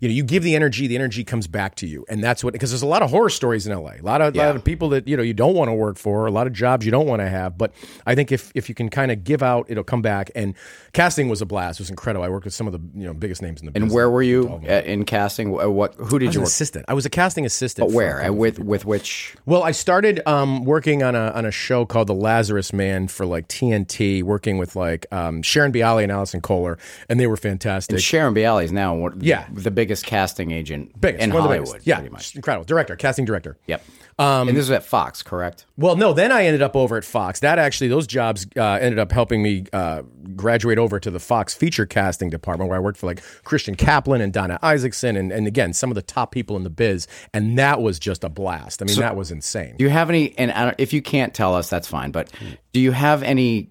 You 0.00 0.08
know, 0.08 0.14
you 0.14 0.24
give 0.24 0.42
the 0.42 0.56
energy, 0.56 0.86
the 0.86 0.96
energy 0.96 1.24
comes 1.24 1.46
back 1.46 1.74
to 1.76 1.86
you, 1.86 2.06
and 2.08 2.24
that's 2.24 2.42
what. 2.42 2.52
Because 2.54 2.70
there's 2.70 2.82
a 2.82 2.86
lot 2.86 3.02
of 3.02 3.10
horror 3.10 3.28
stories 3.28 3.66
in 3.66 3.72
LA, 3.76 3.92
a 3.92 4.02
lot 4.02 4.20
of, 4.22 4.34
lot 4.34 4.56
of 4.56 4.64
people 4.64 4.88
that 4.90 5.06
you 5.06 5.14
know 5.16 5.22
you 5.22 5.34
don't 5.34 5.54
want 5.54 5.68
to 5.68 5.74
work 5.74 5.98
for, 5.98 6.26
a 6.26 6.30
lot 6.30 6.46
of 6.46 6.52
jobs 6.54 6.86
you 6.86 6.90
don't 6.90 7.06
want 7.06 7.20
to 7.20 7.28
have. 7.28 7.58
But 7.58 7.72
I 8.06 8.14
think 8.14 8.32
if 8.32 8.50
if 8.54 8.68
you 8.70 8.74
can 8.74 8.88
kind 8.88 9.12
of 9.12 9.24
give 9.24 9.42
out, 9.42 9.66
it'll 9.68 9.84
come 9.84 10.00
back. 10.02 10.30
And 10.34 10.54
casting 10.94 11.28
was 11.28 11.42
a 11.42 11.46
blast; 11.46 11.80
it 11.80 11.82
was 11.82 11.90
incredible. 11.90 12.24
I 12.24 12.30
worked 12.30 12.46
with 12.46 12.54
some 12.54 12.66
of 12.66 12.72
the 12.72 12.80
you 12.98 13.06
know 13.06 13.12
biggest 13.12 13.42
names 13.42 13.60
in 13.60 13.66
the 13.66 13.72
business. 13.72 13.88
and 13.90 13.94
where 13.94 14.08
were 14.10 14.22
you 14.22 14.60
at, 14.66 14.86
in 14.86 15.04
casting? 15.04 15.50
What? 15.50 15.94
Who 15.96 16.18
did 16.18 16.32
you 16.34 16.40
an 16.40 16.44
work? 16.44 16.48
assistant. 16.48 16.86
I 16.88 16.94
was 16.94 17.04
a 17.04 17.10
casting 17.10 17.44
assistant. 17.44 17.88
But 17.88 17.94
where? 17.94 18.22
Uh, 18.24 18.32
With 18.32 18.58
with 18.58 18.86
which? 18.86 19.36
Well, 19.44 19.62
I 19.62 19.72
started 19.72 20.20
um, 20.26 20.64
working 20.64 21.02
on 21.02 21.14
a 21.14 21.30
on 21.32 21.44
a 21.44 21.50
show 21.50 21.84
called 21.84 22.06
The 22.06 22.14
Lazarus 22.14 22.72
Man 22.72 23.06
for 23.06 23.26
like 23.26 23.48
TNT, 23.48 24.22
working 24.22 24.56
with 24.56 24.76
like 24.76 25.04
um, 25.12 25.42
Sharon 25.42 25.72
Bialy 25.72 26.04
and 26.04 26.10
Allison 26.12 26.40
Kohler, 26.40 26.78
and 27.10 27.20
they 27.20 27.26
were 27.26 27.36
fantastic. 27.36 27.98
Sharon 28.00 28.34
Bialy 28.34 28.64
is 28.64 28.72
now 28.72 28.94
one, 28.94 29.18
Yeah. 29.20 29.44
the 29.52 29.70
biggest 29.90 30.06
casting 30.06 30.52
agent 30.52 31.00
Biggest, 31.00 31.24
in 31.24 31.32
one 31.32 31.42
of 31.42 31.48
the 31.48 31.56
Hollywood. 31.56 31.80
yeah, 31.82 31.96
pretty 31.96 32.12
much. 32.12 32.36
incredible 32.36 32.64
director, 32.64 32.94
casting 32.94 33.24
director. 33.24 33.58
Yep. 33.66 33.82
and 34.20 34.48
this 34.50 34.56
was 34.56 34.70
at 34.70 34.84
Fox, 34.84 35.20
correct? 35.20 35.66
Well, 35.76 35.96
no, 35.96 36.12
then 36.12 36.30
I 36.30 36.44
ended 36.44 36.62
up 36.62 36.76
over 36.76 36.96
at 36.96 37.04
Fox. 37.04 37.40
That 37.40 37.58
actually, 37.58 37.88
those 37.88 38.06
jobs 38.06 38.46
uh, 38.56 38.62
ended 38.80 39.00
up 39.00 39.10
helping 39.10 39.42
me 39.42 39.64
uh, 39.72 40.02
graduate 40.36 40.78
over 40.78 41.00
to 41.00 41.10
the 41.10 41.18
Fox 41.18 41.54
feature 41.54 41.86
casting 41.86 42.30
department, 42.30 42.68
where 42.70 42.78
I 42.78 42.80
worked 42.80 42.98
for 42.98 43.06
like 43.06 43.20
Christian 43.42 43.74
Kaplan 43.74 44.20
and 44.20 44.32
Donna 44.32 44.60
Isaacson, 44.62 45.16
and, 45.16 45.32
and 45.32 45.48
again 45.48 45.72
some 45.72 45.90
of 45.90 45.96
the 45.96 46.02
top 46.02 46.30
people 46.30 46.56
in 46.56 46.62
the 46.62 46.70
biz, 46.70 47.08
and 47.34 47.58
that 47.58 47.82
was 47.82 47.98
just 47.98 48.22
a 48.22 48.28
blast. 48.28 48.82
I 48.82 48.84
mean, 48.84 48.96
that 49.00 49.16
was 49.16 49.32
insane. 49.32 49.74
Do 49.76 49.82
you 49.82 49.90
have 49.90 50.08
any? 50.08 50.38
And 50.38 50.52
I 50.52 50.66
don't, 50.66 50.76
if 50.78 50.92
you 50.92 51.02
can't 51.02 51.34
tell 51.34 51.56
us, 51.56 51.68
that's 51.68 51.88
fine. 51.88 52.12
But 52.12 52.30
do 52.72 52.78
you 52.78 52.92
have 52.92 53.24
any 53.24 53.66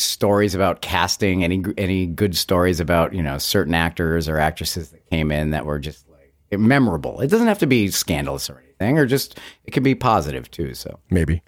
stories 0.00 0.54
about 0.54 0.80
casting? 0.80 1.44
Any 1.44 1.62
any 1.76 2.06
good 2.06 2.36
stories 2.36 2.80
about 2.80 3.14
you 3.14 3.22
know 3.22 3.38
certain 3.38 3.74
actors 3.74 4.28
or 4.28 4.38
actresses 4.38 4.90
that 4.90 5.08
came 5.10 5.30
in 5.30 5.50
that 5.50 5.66
were 5.66 5.78
just 5.78 6.08
like 6.08 6.58
memorable? 6.58 7.20
It 7.20 7.28
doesn't 7.28 7.46
have 7.46 7.58
to 7.60 7.66
be 7.66 7.88
scandalous 7.88 8.50
or 8.50 8.62
anything, 8.64 8.98
or 8.98 9.06
just 9.06 9.38
it 9.64 9.72
can 9.72 9.82
be 9.82 9.94
positive 9.94 10.50
too. 10.50 10.74
So 10.74 10.98
Maybe. 11.10 11.42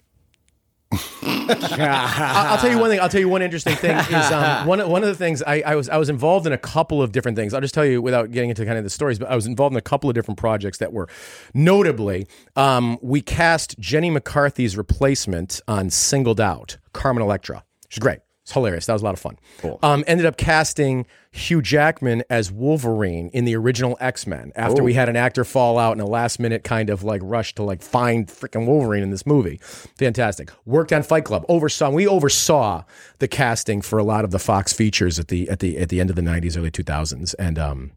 I'll, 1.23 2.51
I'll 2.53 2.57
tell 2.57 2.69
you 2.69 2.79
one 2.79 2.89
thing. 2.89 2.99
I'll 2.99 3.09
tell 3.09 3.19
you 3.19 3.29
one 3.29 3.41
interesting 3.41 3.75
thing 3.75 3.97
is 3.97 4.31
um, 4.31 4.67
one 4.67 4.87
one 4.89 5.03
of 5.03 5.09
the 5.09 5.15
things 5.15 5.41
I, 5.43 5.61
I 5.65 5.75
was 5.75 5.89
I 5.89 5.97
was 5.97 6.09
involved 6.09 6.45
in 6.45 6.53
a 6.53 6.57
couple 6.57 7.01
of 7.01 7.11
different 7.11 7.37
things. 7.37 7.53
I'll 7.53 7.61
just 7.61 7.73
tell 7.73 7.85
you 7.85 8.01
without 8.01 8.31
getting 8.31 8.49
into 8.49 8.65
kind 8.65 8.77
of 8.77 8.83
the 8.83 8.89
stories, 8.89 9.19
but 9.19 9.29
I 9.29 9.35
was 9.35 9.45
involved 9.45 9.73
in 9.73 9.77
a 9.77 9.81
couple 9.81 10.09
of 10.09 10.13
different 10.13 10.37
projects 10.37 10.77
that 10.79 10.93
were 10.93 11.07
notably 11.53 12.27
um, 12.55 12.97
we 13.01 13.21
cast 13.21 13.77
Jenny 13.79 14.09
McCarthy's 14.09 14.77
replacement 14.77 15.61
on 15.67 15.89
Singled 15.89 16.41
Out, 16.41 16.77
Carmen 16.93 17.23
Electra. 17.23 17.63
She's 17.89 17.99
great. 17.99 18.19
It's 18.43 18.51
hilarious. 18.51 18.87
That 18.87 18.93
was 18.93 19.01
a 19.01 19.05
lot 19.05 19.13
of 19.13 19.21
fun. 19.21 19.39
Cool. 19.59 19.79
Um, 19.81 20.03
ended 20.05 20.25
up 20.25 20.35
casting 20.35 21.05
Hugh 21.31 21.61
Jackman 21.61 22.23
as 22.29 22.51
Wolverine 22.51 23.29
in 23.29 23.45
the 23.45 23.55
original 23.55 23.95
X 24.01 24.27
Men 24.27 24.51
after 24.57 24.83
we 24.83 24.93
had 24.93 25.07
an 25.07 25.15
actor 25.15 25.45
fall 25.45 25.79
out 25.79 25.93
in 25.93 26.01
a 26.01 26.05
last 26.05 26.41
minute 26.41 26.65
kind 26.65 26.89
of 26.89 27.03
like 27.03 27.21
rush 27.23 27.55
to 27.55 27.63
like 27.63 27.81
find 27.81 28.27
freaking 28.27 28.67
Wolverine 28.67 29.01
in 29.01 29.11
this 29.11 29.25
movie. 29.25 29.61
Fantastic. 29.97 30.51
Worked 30.65 30.91
on 30.91 31.03
Fight 31.03 31.23
Club. 31.23 31.45
Oversaw. 31.47 31.89
We 31.91 32.05
oversaw 32.05 32.83
the 33.19 33.29
casting 33.29 33.81
for 33.81 33.97
a 33.97 34.03
lot 34.03 34.25
of 34.25 34.31
the 34.31 34.39
Fox 34.39 34.73
features 34.73 35.19
at 35.19 35.29
the 35.29 35.49
at 35.49 35.59
the 35.59 35.77
at 35.77 35.87
the 35.87 36.01
end 36.01 36.09
of 36.09 36.17
the 36.17 36.21
'90s, 36.21 36.57
early 36.57 36.69
2000s, 36.69 37.33
and 37.39 37.57
um, 37.57 37.91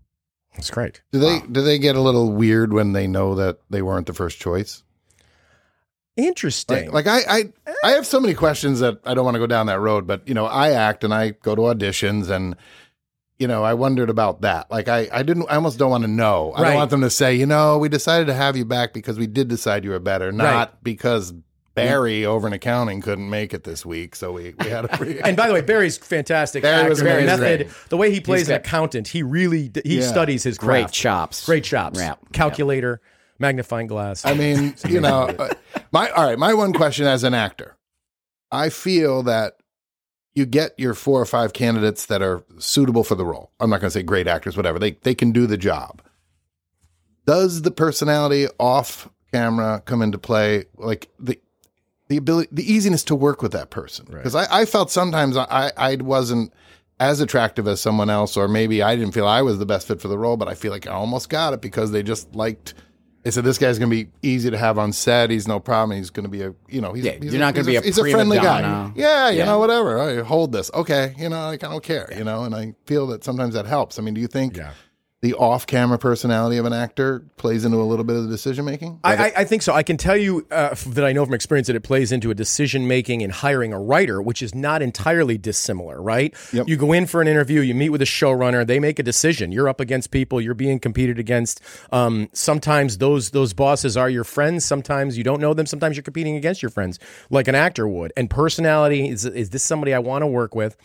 it's 0.54 0.70
great. 0.70 1.02
Do 1.11 1.18
they 1.18 1.40
do 1.40 1.61
they 1.61 1.78
get 1.78 1.96
a 1.96 2.00
little 2.00 2.30
weird 2.30 2.72
when 2.72 2.92
they 2.92 3.09
know 3.09 3.35
that 3.35 3.59
they 3.68 3.82
weren't 3.82 4.06
the 4.06 4.14
first 4.14 4.38
choice? 4.38 4.85
Interesting. 6.16 6.90
Like, 6.90 7.07
like 7.07 7.26
I, 7.29 7.38
I 7.38 7.52
I 7.85 7.90
have 7.92 8.07
so 8.07 8.18
many 8.20 8.35
questions 8.35 8.81
that 8.81 8.98
I 9.05 9.14
don't 9.14 9.24
want 9.24 9.35
to 9.35 9.38
go 9.38 9.46
down 9.46 9.66
that 9.66 9.81
road, 9.81 10.07
but 10.07 10.26
you 10.26 10.35
know, 10.35 10.46
I 10.46 10.70
act 10.70 11.05
and 11.05 11.12
I 11.12 11.31
go 11.31 11.55
to 11.55 11.62
auditions 11.62 12.31
and 12.31 12.57
you 13.38 13.46
know, 13.46 13.62
I 13.62 13.74
wondered 13.74 14.09
about 14.09 14.40
that. 14.40 14.70
Like 14.70 14.88
I, 14.88 15.09
I 15.12 15.22
didn't 15.22 15.46
I 15.50 15.57
almost 15.57 15.79
don't 15.79 15.90
want 15.90 16.05
to 16.05 16.09
know. 16.11 16.52
I 16.57 16.62
Right. 16.62 16.68
don't 16.68 16.76
want 16.76 16.90
them 16.90 17.02
to 17.02 17.11
say, 17.11 17.35
you 17.35 17.44
know, 17.44 17.76
we 17.76 17.90
decided 17.90 18.29
to 18.29 18.35
have 18.35 18.57
you 18.57 18.64
back 18.64 18.94
because 18.94 19.18
we 19.18 19.26
did 19.26 19.48
decide 19.48 19.85
you 19.85 19.90
were 19.90 19.98
better, 19.98 20.33
not 20.33 20.83
because 20.83 21.35
Barry 21.74 22.24
over 22.24 22.46
in 22.46 22.55
accounting 22.55 23.02
couldn't 23.02 23.29
make 23.29 23.52
it 23.52 23.64
this 23.64 23.85
week, 23.85 24.16
so 24.16 24.33
we, 24.33 24.55
we 24.61 24.70
had 24.70 24.87
a 24.87 24.88
pre- 24.96 25.20
and 25.20 25.37
by 25.37 25.46
the 25.48 25.52
way, 25.52 25.61
Barry's 25.61 25.98
fantastic. 25.98 26.62
Barry 26.62 26.88
was 26.88 27.02
actor, 27.02 27.11
amazing. 27.18 27.40
method, 27.66 27.70
the 27.90 27.98
way 27.98 28.11
he 28.11 28.20
plays 28.20 28.48
an 28.48 28.55
accountant, 28.55 29.09
he 29.09 29.22
really 29.22 29.70
he 29.85 29.98
Yeah. 30.00 30.07
studies 30.07 30.42
his 30.42 30.57
great 30.57 30.85
craft. 30.85 30.94
chops, 30.94 31.44
Great 31.44 31.64
chops. 31.64 31.98
Yeah. 31.98 32.14
Calculator, 32.33 33.02
magnifying 33.38 33.87
glass. 33.87 34.25
I 34.25 34.35
mean, 34.35 34.75
you 34.88 35.01
know, 35.01 35.29
uh, 35.38 35.55
my 35.92 36.11
all 36.11 36.27
right. 36.27 36.38
My 36.38 36.55
one 36.55 36.72
question 36.72 37.07
as 37.07 37.25
an 37.25 37.35
actor, 37.35 37.77
I 38.51 38.68
feel 38.68 39.22
that 39.25 39.57
you 40.35 40.46
get 40.46 40.79
your 40.79 40.94
four 40.94 41.20
or 41.20 41.27
five 41.27 41.53
candidates 41.53 42.07
that 42.07 42.22
are 42.22 42.44
suitable 42.59 43.05
for 43.05 43.14
the 43.14 43.25
role. 43.25 43.53
I'm 43.59 43.70
not 43.70 43.81
going 43.81 43.88
to 43.88 43.99
say 43.99 44.03
great 44.03 44.27
actors, 44.27 44.57
whatever. 44.57 44.79
They 44.79 44.92
they 45.03 45.14
can 45.14 45.33
do 45.33 45.46
the 45.46 45.57
job. 45.57 46.03
Does 47.27 47.62
the 47.62 47.70
personality 47.70 48.46
off 48.61 49.09
camera 49.33 49.83
come 49.85 50.03
into 50.03 50.18
play? 50.18 50.66
Like 50.77 51.09
the 51.18 51.40
the 52.09 52.16
ability, 52.16 52.49
the 52.53 52.70
easiness 52.70 53.03
to 53.05 53.14
work 53.14 53.42
with 53.42 53.53
that 53.53 53.70
person? 53.70 54.07
Because 54.11 54.35
I, 54.35 54.62
I 54.62 54.64
felt 54.64 54.90
sometimes 54.90 55.37
I 55.37 55.72
I 55.77 55.96
wasn't 55.96 56.53
as 56.99 57.20
attractive 57.20 57.68
as 57.68 57.81
someone 57.81 58.11
else, 58.11 58.37
or 58.37 58.49
maybe 58.49 58.83
I 58.83 58.96
didn't 58.96 59.12
feel 59.12 59.27
I 59.27 59.42
was 59.42 59.59
the 59.59 59.66
best 59.66 59.88
fit 59.88 60.01
for 60.01 60.09
the 60.09 60.18
role, 60.18 60.37
but 60.37 60.49
I 60.49 60.55
feel 60.55 60.72
like 60.72 60.87
I 60.87 60.92
almost 60.92 61.29
got 61.29 61.53
it 61.53 61.61
because 61.61 61.90
they 61.90 62.03
just 62.03 62.35
liked. 62.35 62.75
They 63.26 63.32
said 63.32 63.42
this 63.42 63.58
guy's 63.58 63.76
going 63.80 63.90
to 63.90 64.04
be 64.04 64.08
easy 64.22 64.52
to 64.52 64.56
have 64.56 64.78
on 64.78 64.92
set. 64.92 65.30
He's 65.30 65.48
no 65.48 65.58
problem. 65.58 65.98
He's 65.98 66.10
going 66.10 66.22
to 66.22 66.30
be 66.30 66.42
a 66.42 66.54
you 66.68 66.80
know 66.80 66.92
he's, 66.92 67.04
Yeah, 67.04 67.14
he's 67.20 67.32
you're 67.32 67.40
not 67.40 67.54
gonna 67.54 67.66
be 67.66 67.74
a 67.74 67.80
he's 67.82 67.98
a 67.98 68.02
friendly 68.08 68.36
donna. 68.36 68.62
guy. 68.62 68.92
Yeah, 68.94 69.30
you 69.30 69.38
Yeah. 69.38 69.46
know 69.46 69.58
whatever. 69.58 69.98
I 69.98 70.22
hold 70.22 70.52
this. 70.52 70.70
Okay, 70.72 71.12
you 71.18 71.28
know 71.28 71.46
like 71.48 71.64
I 71.64 71.68
don't 71.68 71.82
care. 71.82 72.08
You 72.16 72.22
know, 72.22 72.44
and 72.44 72.54
I 72.54 72.74
feel 72.86 73.08
that 73.08 73.24
sometimes 73.24 73.54
that 73.54 73.66
helps. 73.66 73.98
I 73.98 74.02
mean, 74.02 74.14
do 74.14 74.20
you 74.20 74.28
think 74.28 74.56
Yeah. 74.56 74.70
The 75.26 75.34
off-camera 75.34 75.98
personality 75.98 76.56
of 76.56 76.66
an 76.66 76.72
actor 76.72 77.24
plays 77.36 77.64
into 77.64 77.78
a 77.78 77.82
little 77.82 78.04
bit 78.04 78.14
of 78.14 78.24
the 78.24 78.28
decision 78.28 78.64
making? 78.64 79.00
I, 79.02 79.16
I, 79.16 79.32
I 79.38 79.44
think 79.44 79.62
so. 79.62 79.72
I 79.72 79.82
can 79.82 79.96
tell 79.96 80.16
you 80.16 80.46
uh, 80.52 80.76
that 80.88 81.04
I 81.04 81.12
know 81.12 81.24
from 81.24 81.34
experience 81.34 81.66
that 81.66 81.74
it 81.74 81.82
plays 81.82 82.12
into 82.12 82.30
a 82.30 82.34
decision 82.34 82.86
making 82.86 83.22
and 83.22 83.32
hiring 83.32 83.72
a 83.72 83.80
writer, 83.80 84.22
which 84.22 84.40
is 84.40 84.54
not 84.54 84.82
entirely 84.82 85.36
dissimilar, 85.36 86.00
right? 86.00 86.32
Yep. 86.52 86.68
You 86.68 86.76
go 86.76 86.92
in 86.92 87.06
for 87.06 87.20
an 87.20 87.26
interview, 87.26 87.60
you 87.60 87.74
meet 87.74 87.88
with 87.88 88.02
a 88.02 88.06
showrunner, 88.06 88.64
they 88.64 88.78
make 88.78 89.00
a 89.00 89.02
decision. 89.02 89.50
You're 89.50 89.68
up 89.68 89.80
against 89.80 90.12
people, 90.12 90.40
you're 90.40 90.54
being 90.54 90.78
competed 90.78 91.18
against. 91.18 91.60
Um, 91.90 92.28
sometimes 92.32 92.98
those 92.98 93.30
those 93.30 93.52
bosses 93.52 93.96
are 93.96 94.08
your 94.08 94.24
friends. 94.24 94.64
Sometimes 94.64 95.18
you 95.18 95.24
don't 95.24 95.40
know 95.40 95.54
them. 95.54 95.66
Sometimes 95.66 95.96
you're 95.96 96.04
competing 96.04 96.36
against 96.36 96.62
your 96.62 96.70
friends, 96.70 97.00
like 97.30 97.48
an 97.48 97.56
actor 97.56 97.88
would. 97.88 98.12
And 98.16 98.30
personality 98.30 99.08
is 99.08 99.24
is 99.24 99.50
this 99.50 99.64
somebody 99.64 99.92
I 99.92 99.98
want 99.98 100.22
to 100.22 100.26
work 100.28 100.54
with? 100.54 100.76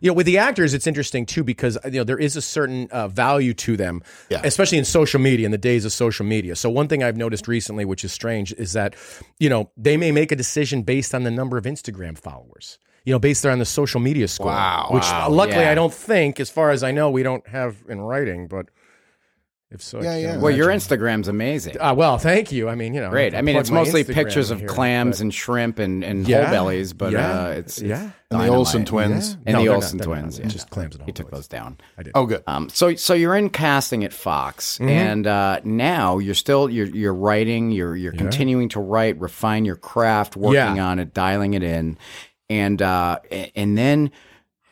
You 0.00 0.10
know, 0.10 0.14
with 0.14 0.26
the 0.26 0.38
actors, 0.38 0.74
it's 0.74 0.86
interesting 0.86 1.26
too 1.26 1.44
because 1.44 1.78
you 1.84 1.92
know 1.92 2.04
there 2.04 2.18
is 2.18 2.36
a 2.36 2.42
certain 2.42 2.88
uh, 2.90 3.08
value 3.08 3.54
to 3.54 3.76
them, 3.76 4.02
Yeah. 4.30 4.40
especially 4.44 4.78
in 4.78 4.84
social 4.84 5.20
media 5.20 5.44
in 5.46 5.52
the 5.52 5.58
days 5.58 5.84
of 5.84 5.92
social 5.92 6.26
media. 6.26 6.56
So 6.56 6.70
one 6.70 6.88
thing 6.88 7.02
I've 7.02 7.16
noticed 7.16 7.46
recently, 7.48 7.84
which 7.84 8.04
is 8.04 8.12
strange, 8.12 8.52
is 8.54 8.72
that 8.72 8.94
you 9.38 9.48
know 9.48 9.70
they 9.76 9.96
may 9.96 10.10
make 10.12 10.32
a 10.32 10.36
decision 10.36 10.82
based 10.82 11.14
on 11.14 11.22
the 11.24 11.30
number 11.30 11.56
of 11.58 11.64
Instagram 11.64 12.18
followers. 12.18 12.78
You 13.04 13.14
know, 13.14 13.18
based 13.18 13.46
on 13.46 13.58
the 13.58 13.64
social 13.64 13.98
media 13.98 14.28
score. 14.28 14.48
Wow. 14.48 14.88
Which 14.90 15.04
Wow, 15.04 15.30
luckily 15.30 15.62
yeah. 15.64 15.70
I 15.70 15.74
don't 15.74 15.92
think, 15.92 16.38
as 16.38 16.50
far 16.50 16.70
as 16.70 16.82
I 16.82 16.90
know, 16.90 17.10
we 17.10 17.22
don't 17.22 17.46
have 17.48 17.82
in 17.88 17.98
writing. 17.98 18.46
But 18.46 18.66
if 19.72 19.80
so, 19.82 20.02
Yeah, 20.02 20.16
yeah. 20.16 20.36
Well, 20.38 20.50
your. 20.54 20.68
Instagram's 20.68 21.28
amazing. 21.28 21.80
Uh, 21.80 21.94
well, 21.94 22.18
thank 22.18 22.50
you. 22.50 22.68
I 22.68 22.74
mean, 22.74 22.92
you 22.94 23.00
know, 23.00 23.10
Great. 23.10 23.34
I 23.34 23.40
mean, 23.42 23.56
it's 23.56 23.70
mostly 23.70 24.02
Instagram 24.04 24.14
pictures 24.14 24.50
of 24.50 24.58
here, 24.60 24.68
clams 24.68 25.18
but- 25.18 25.22
and 25.22 25.34
shrimp 25.34 25.78
and, 25.78 26.02
and 26.02 26.26
Yeah, 26.26 26.42
whole 26.46 26.50
bellies, 26.52 26.92
but 26.92 27.12
yeah, 27.12 27.40
uh, 27.40 27.48
it's, 27.50 27.80
yeah. 27.80 28.06
it's 28.06 28.14
And 28.32 28.40
the. 28.40 28.48
Olsen 28.48 28.84
twins. 28.84 29.36
and 29.46 29.54
No, 29.54 29.62
the 29.62 29.68
Olsen 29.68 29.98
not- 29.98 30.06
they're 30.06 30.14
not. 30.16 30.20
twins. 30.22 30.38
Yeah. 30.40 30.46
just 30.46 30.70
clams 30.70 30.96
and 30.96 31.04
He 31.04 31.12
took 31.12 31.30
those 31.30 31.46
down. 31.48 31.78
I 31.98 32.02
did. 32.02 32.12
Oh, 32.14 32.26
good. 32.26 32.42
Um, 32.46 32.68
so 32.68 32.94
so 32.96 33.14
you're 33.14 33.36
in 33.36 33.48
casting 33.50 34.02
at 34.04 34.12
Fox, 34.12 34.78
Mm-hmm. 34.78 34.88
and 34.88 35.26
uh, 35.26 35.60
now 35.64 36.18
you're 36.18 36.34
still 36.34 36.68
you're 36.68 36.86
you're 36.88 37.14
writing. 37.14 37.70
You're 37.70 37.96
you're 37.96 38.12
continuing 38.12 38.68
to 38.70 38.80
write, 38.80 39.20
refine 39.20 39.64
your 39.64 39.76
craft, 39.76 40.36
working 40.36 40.76
Yeah. 40.76 40.86
on 40.86 40.98
it, 40.98 41.14
dialing 41.14 41.54
it 41.54 41.62
in, 41.62 41.96
and 42.48 42.82
uh, 42.82 43.18
a- 43.30 43.52
and 43.56 43.78
then 43.78 44.10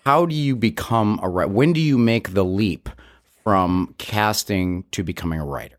how 0.04 0.24
do 0.26 0.34
you 0.34 0.56
become 0.56 1.20
a 1.22 1.28
writer? 1.28 1.48
When 1.52 1.72
do 1.72 1.80
you 1.80 1.98
make 1.98 2.32
the 2.34 2.44
leap 2.44 2.88
from 3.48 3.94
casting 3.96 4.84
to 4.90 5.02
becoming 5.02 5.40
a 5.40 5.46
writer? 5.46 5.77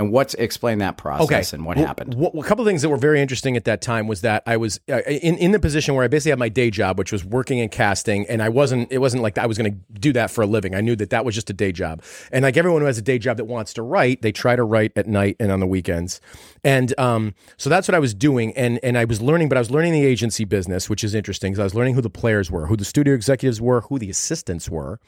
And 0.00 0.10
what's 0.10 0.32
explain 0.34 0.78
that 0.78 0.96
process 0.96 1.52
and 1.52 1.64
what 1.66 1.76
Well, 1.76 1.86
happened? 1.86 2.14
wh- 2.14 2.34
a 2.38 2.42
couple 2.42 2.64
of 2.64 2.66
things 2.68 2.80
that 2.80 2.88
were 2.88 2.96
very 2.96 3.20
interesting 3.20 3.54
at 3.54 3.64
that 3.64 3.82
time 3.82 4.06
was 4.08 4.22
that 4.22 4.42
I 4.46 4.56
was 4.56 4.80
uh, 4.90 5.02
in 5.06 5.36
in 5.36 5.52
the 5.52 5.60
position 5.60 5.94
where 5.94 6.02
I 6.04 6.08
basically 6.08 6.30
had 6.30 6.38
my 6.38 6.48
day 6.48 6.70
job, 6.70 6.98
which 6.98 7.12
was 7.12 7.22
working 7.22 7.58
in 7.58 7.68
casting, 7.68 8.24
and 8.26 8.42
I 8.42 8.48
wasn't. 8.48 8.90
It 8.90 8.98
wasn't 8.98 9.22
like 9.22 9.36
I 9.36 9.44
was 9.44 9.58
going 9.58 9.70
to 9.72 10.00
do 10.00 10.12
that 10.14 10.30
for 10.30 10.40
a 10.40 10.46
living. 10.46 10.74
I 10.74 10.80
knew 10.80 10.96
that 10.96 11.10
that 11.10 11.26
was 11.26 11.34
just 11.34 11.50
a 11.50 11.52
day 11.52 11.70
job, 11.70 12.02
and 12.32 12.42
like 12.42 12.56
everyone 12.56 12.80
who 12.80 12.86
has 12.86 12.96
a 12.96 13.02
day 13.02 13.18
job 13.18 13.36
that 13.36 13.44
wants 13.44 13.74
to 13.74 13.82
write, 13.82 14.22
they 14.22 14.32
try 14.32 14.56
to 14.56 14.64
write 14.64 14.92
at 14.96 15.06
night 15.06 15.36
and 15.38 15.52
on 15.52 15.60
the 15.60 15.66
weekends, 15.66 16.18
and 16.64 16.98
um, 16.98 17.34
so 17.58 17.68
that's 17.68 17.86
what 17.86 17.94
I 17.94 17.98
was 17.98 18.14
doing, 18.14 18.56
and 18.56 18.80
and 18.82 18.96
I 18.96 19.04
was 19.04 19.20
learning, 19.20 19.50
but 19.50 19.58
I 19.58 19.60
was 19.60 19.70
learning 19.70 19.92
the 19.92 20.06
agency 20.06 20.46
business, 20.46 20.88
which 20.88 21.04
is 21.04 21.14
interesting 21.14 21.52
because 21.52 21.60
I 21.60 21.64
was 21.64 21.74
learning 21.74 21.94
who 21.94 22.00
the 22.00 22.08
players 22.08 22.50
were, 22.50 22.66
who 22.66 22.76
the 22.76 22.86
studio 22.86 23.12
executives 23.14 23.60
were, 23.60 23.82
who 23.82 23.98
the 23.98 24.08
assistants 24.08 24.70
were, 24.70 24.98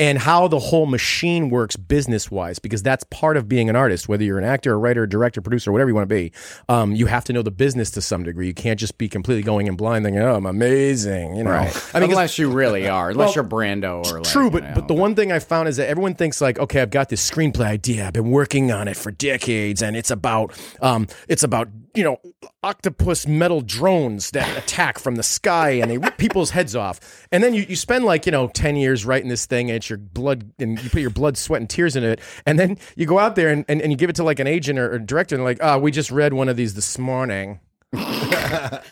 and 0.00 0.18
how 0.18 0.48
the 0.48 0.58
whole 0.58 0.86
machine 0.86 1.48
works 1.48 1.76
business 1.76 2.28
wise, 2.28 2.58
because 2.58 2.82
that's 2.82 3.04
part 3.04 3.36
of 3.36 3.48
being 3.48 3.68
an 3.70 3.76
artist, 3.76 4.08
whether 4.08 4.24
you're 4.24 4.31
an 4.38 4.44
actor, 4.44 4.72
a 4.72 4.76
writer, 4.76 5.06
director, 5.06 5.40
producer, 5.40 5.72
whatever 5.72 5.90
you 5.90 5.94
want 5.94 6.08
to 6.08 6.14
be. 6.14 6.32
Um, 6.68 6.92
you 6.92 7.06
have 7.06 7.24
to 7.24 7.32
know 7.32 7.42
the 7.42 7.50
business 7.50 7.90
to 7.92 8.02
some 8.02 8.22
degree. 8.22 8.46
You 8.46 8.54
can't 8.54 8.78
just 8.78 8.98
be 8.98 9.08
completely 9.08 9.42
going 9.42 9.66
in 9.66 9.76
blind 9.76 10.04
thinking, 10.04 10.22
oh, 10.22 10.34
I'm 10.34 10.46
amazing. 10.46 11.36
You 11.36 11.44
know, 11.44 11.50
Right. 11.50 11.90
I 11.94 12.00
mean, 12.00 12.10
unless 12.10 12.38
you 12.38 12.50
really 12.50 12.88
are, 12.88 13.10
unless 13.10 13.36
Well, 13.36 13.44
you're 13.44 13.44
Brando 13.44 14.04
or 14.06 14.18
like, 14.20 14.24
True, 14.24 14.44
you 14.44 14.50
but 14.50 14.64
know, 14.64 14.72
but 14.74 14.88
the 14.88 14.94
one 14.94 15.14
thing 15.14 15.32
I 15.32 15.38
found 15.38 15.68
is 15.68 15.76
that 15.76 15.88
everyone 15.88 16.14
thinks 16.14 16.40
like, 16.40 16.58
okay, 16.58 16.80
I've 16.80 16.90
got 16.90 17.08
this 17.08 17.28
screenplay 17.28 17.66
idea. 17.66 18.06
I've 18.06 18.12
been 18.12 18.30
working 18.30 18.72
on 18.72 18.88
it 18.88 18.96
for 18.96 19.10
decades, 19.10 19.82
and 19.82 19.96
it's 19.96 20.10
about 20.10 20.58
um, 20.80 21.06
it's 21.28 21.42
about 21.42 21.68
you 21.94 22.02
know 22.04 22.18
octopus 22.62 23.26
metal 23.26 23.60
drones 23.60 24.30
that 24.32 24.56
attack 24.56 24.98
from 24.98 25.16
the 25.16 25.22
sky 25.22 25.70
and 25.70 25.90
they 25.90 25.98
rip 25.98 26.16
people's 26.18 26.50
heads 26.50 26.74
off. 26.76 27.26
And 27.32 27.42
then 27.42 27.54
you, 27.54 27.64
you 27.68 27.76
spend 27.76 28.04
like 28.04 28.26
you 28.26 28.32
know 28.32 28.48
ten 28.48 28.76
years 28.76 29.04
writing 29.04 29.28
this 29.28 29.46
thing, 29.46 29.70
and 29.70 29.76
it's 29.76 29.88
your 29.90 29.98
blood, 29.98 30.52
and 30.58 30.82
you 30.82 30.90
put 30.90 31.00
your 31.00 31.10
blood, 31.10 31.36
sweat, 31.36 31.60
and 31.60 31.68
tears 31.68 31.96
into 31.96 32.08
it, 32.10 32.20
and 32.46 32.58
then 32.58 32.78
you 32.96 33.06
go 33.06 33.18
out 33.18 33.36
there 33.36 33.48
and, 33.48 33.64
and, 33.68 33.80
and 33.82 33.92
you 33.92 33.96
give 33.96 34.10
it 34.10 34.16
to 34.16 34.24
like 34.24 34.38
an 34.38 34.46
agent 34.46 34.78
or, 34.78 34.92
or 34.94 34.98
director, 34.98 35.34
and 35.34 35.40
they're 35.40 35.50
like, 35.50 35.58
oh, 35.60 35.78
we 35.78 35.90
just 35.90 36.10
read 36.10 36.32
one 36.32 36.48
of 36.48 36.56
these 36.56 36.74
this 36.74 36.98
morning. 36.98 37.60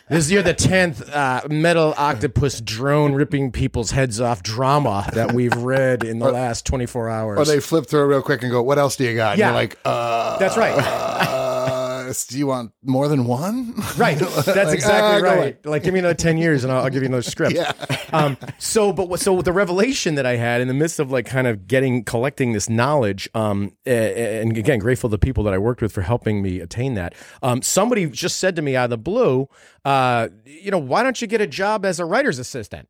This 0.09 0.29
is 0.31 0.43
the 0.43 0.53
tenth 0.53 1.07
uh, 1.13 1.41
metal 1.49 1.93
octopus 1.97 2.59
drone 2.61 3.13
ripping 3.13 3.51
people's 3.51 3.91
heads 3.91 4.19
off 4.19 4.41
drama 4.43 5.07
that 5.13 5.33
we've 5.33 5.55
read 5.55 6.03
in 6.03 6.19
the 6.19 6.31
last 6.31 6.65
24 6.65 7.09
hours. 7.09 7.39
Or 7.39 7.45
they 7.45 7.59
flip 7.59 7.85
through 7.87 8.01
it 8.03 8.07
real 8.07 8.21
quick 8.21 8.41
and 8.41 8.51
go, 8.51 8.61
"What 8.63 8.77
else 8.79 8.95
do 8.95 9.03
you 9.05 9.15
got?" 9.15 9.31
And 9.33 9.39
Yeah. 9.39 9.47
you're 9.47 9.55
like, 9.55 9.77
"Uh, 9.85 10.37
That's 10.39 10.57
right. 10.57 10.73
uh, 10.75 11.40
do 12.27 12.37
you 12.37 12.47
want 12.47 12.71
more 12.83 13.07
than 13.07 13.25
one?" 13.25 13.73
Right. 13.97 14.17
That's 14.19 14.47
Like, 14.47 14.73
exactly 14.73 15.27
ah, 15.29 15.33
right. 15.33 15.65
Like, 15.65 15.83
give 15.83 15.93
me 15.93 15.99
another 15.99 16.13
10 16.13 16.37
years 16.37 16.63
and 16.63 16.71
I'll, 16.71 16.83
I'll 16.83 16.89
give 16.89 17.01
you 17.03 17.07
another 17.07 17.21
script. 17.21 17.53
Yeah. 17.55 17.71
Um, 18.13 18.37
so, 18.59 18.91
but 18.93 19.19
so 19.19 19.41
the 19.41 19.53
revelation 19.53 20.15
that 20.15 20.25
I 20.25 20.35
had 20.35 20.61
in 20.61 20.67
the 20.67 20.73
midst 20.73 20.99
of 20.99 21.11
like 21.11 21.25
kind 21.25 21.47
of 21.47 21.67
getting, 21.67 22.03
collecting 22.03 22.51
this 22.53 22.69
knowledge, 22.69 23.29
um, 23.33 23.71
and 23.85 24.57
again, 24.57 24.79
grateful 24.79 25.09
to 25.09 25.11
the 25.11 25.17
people 25.19 25.43
that 25.45 25.53
I 25.53 25.57
worked 25.57 25.81
with 25.81 25.91
for 25.91 26.01
helping 26.01 26.41
me 26.41 26.59
attain 26.59 26.93
that. 26.95 27.13
Um, 27.41 27.61
somebody 27.61 28.07
just 28.07 28.37
said 28.37 28.55
to 28.57 28.61
me 28.61 28.75
out 28.75 28.85
of 28.85 28.89
the 28.91 28.97
blue, 28.97 29.47
uh, 29.85 30.29
you 30.45 30.71
know, 30.71 30.77
why 30.77 31.03
don't 31.03 31.21
you 31.21 31.27
get 31.27 31.41
a 31.41 31.47
job 31.47 31.85
as 31.85 31.99
a 31.99 32.05
writer's 32.05 32.39
assistant? 32.39 32.87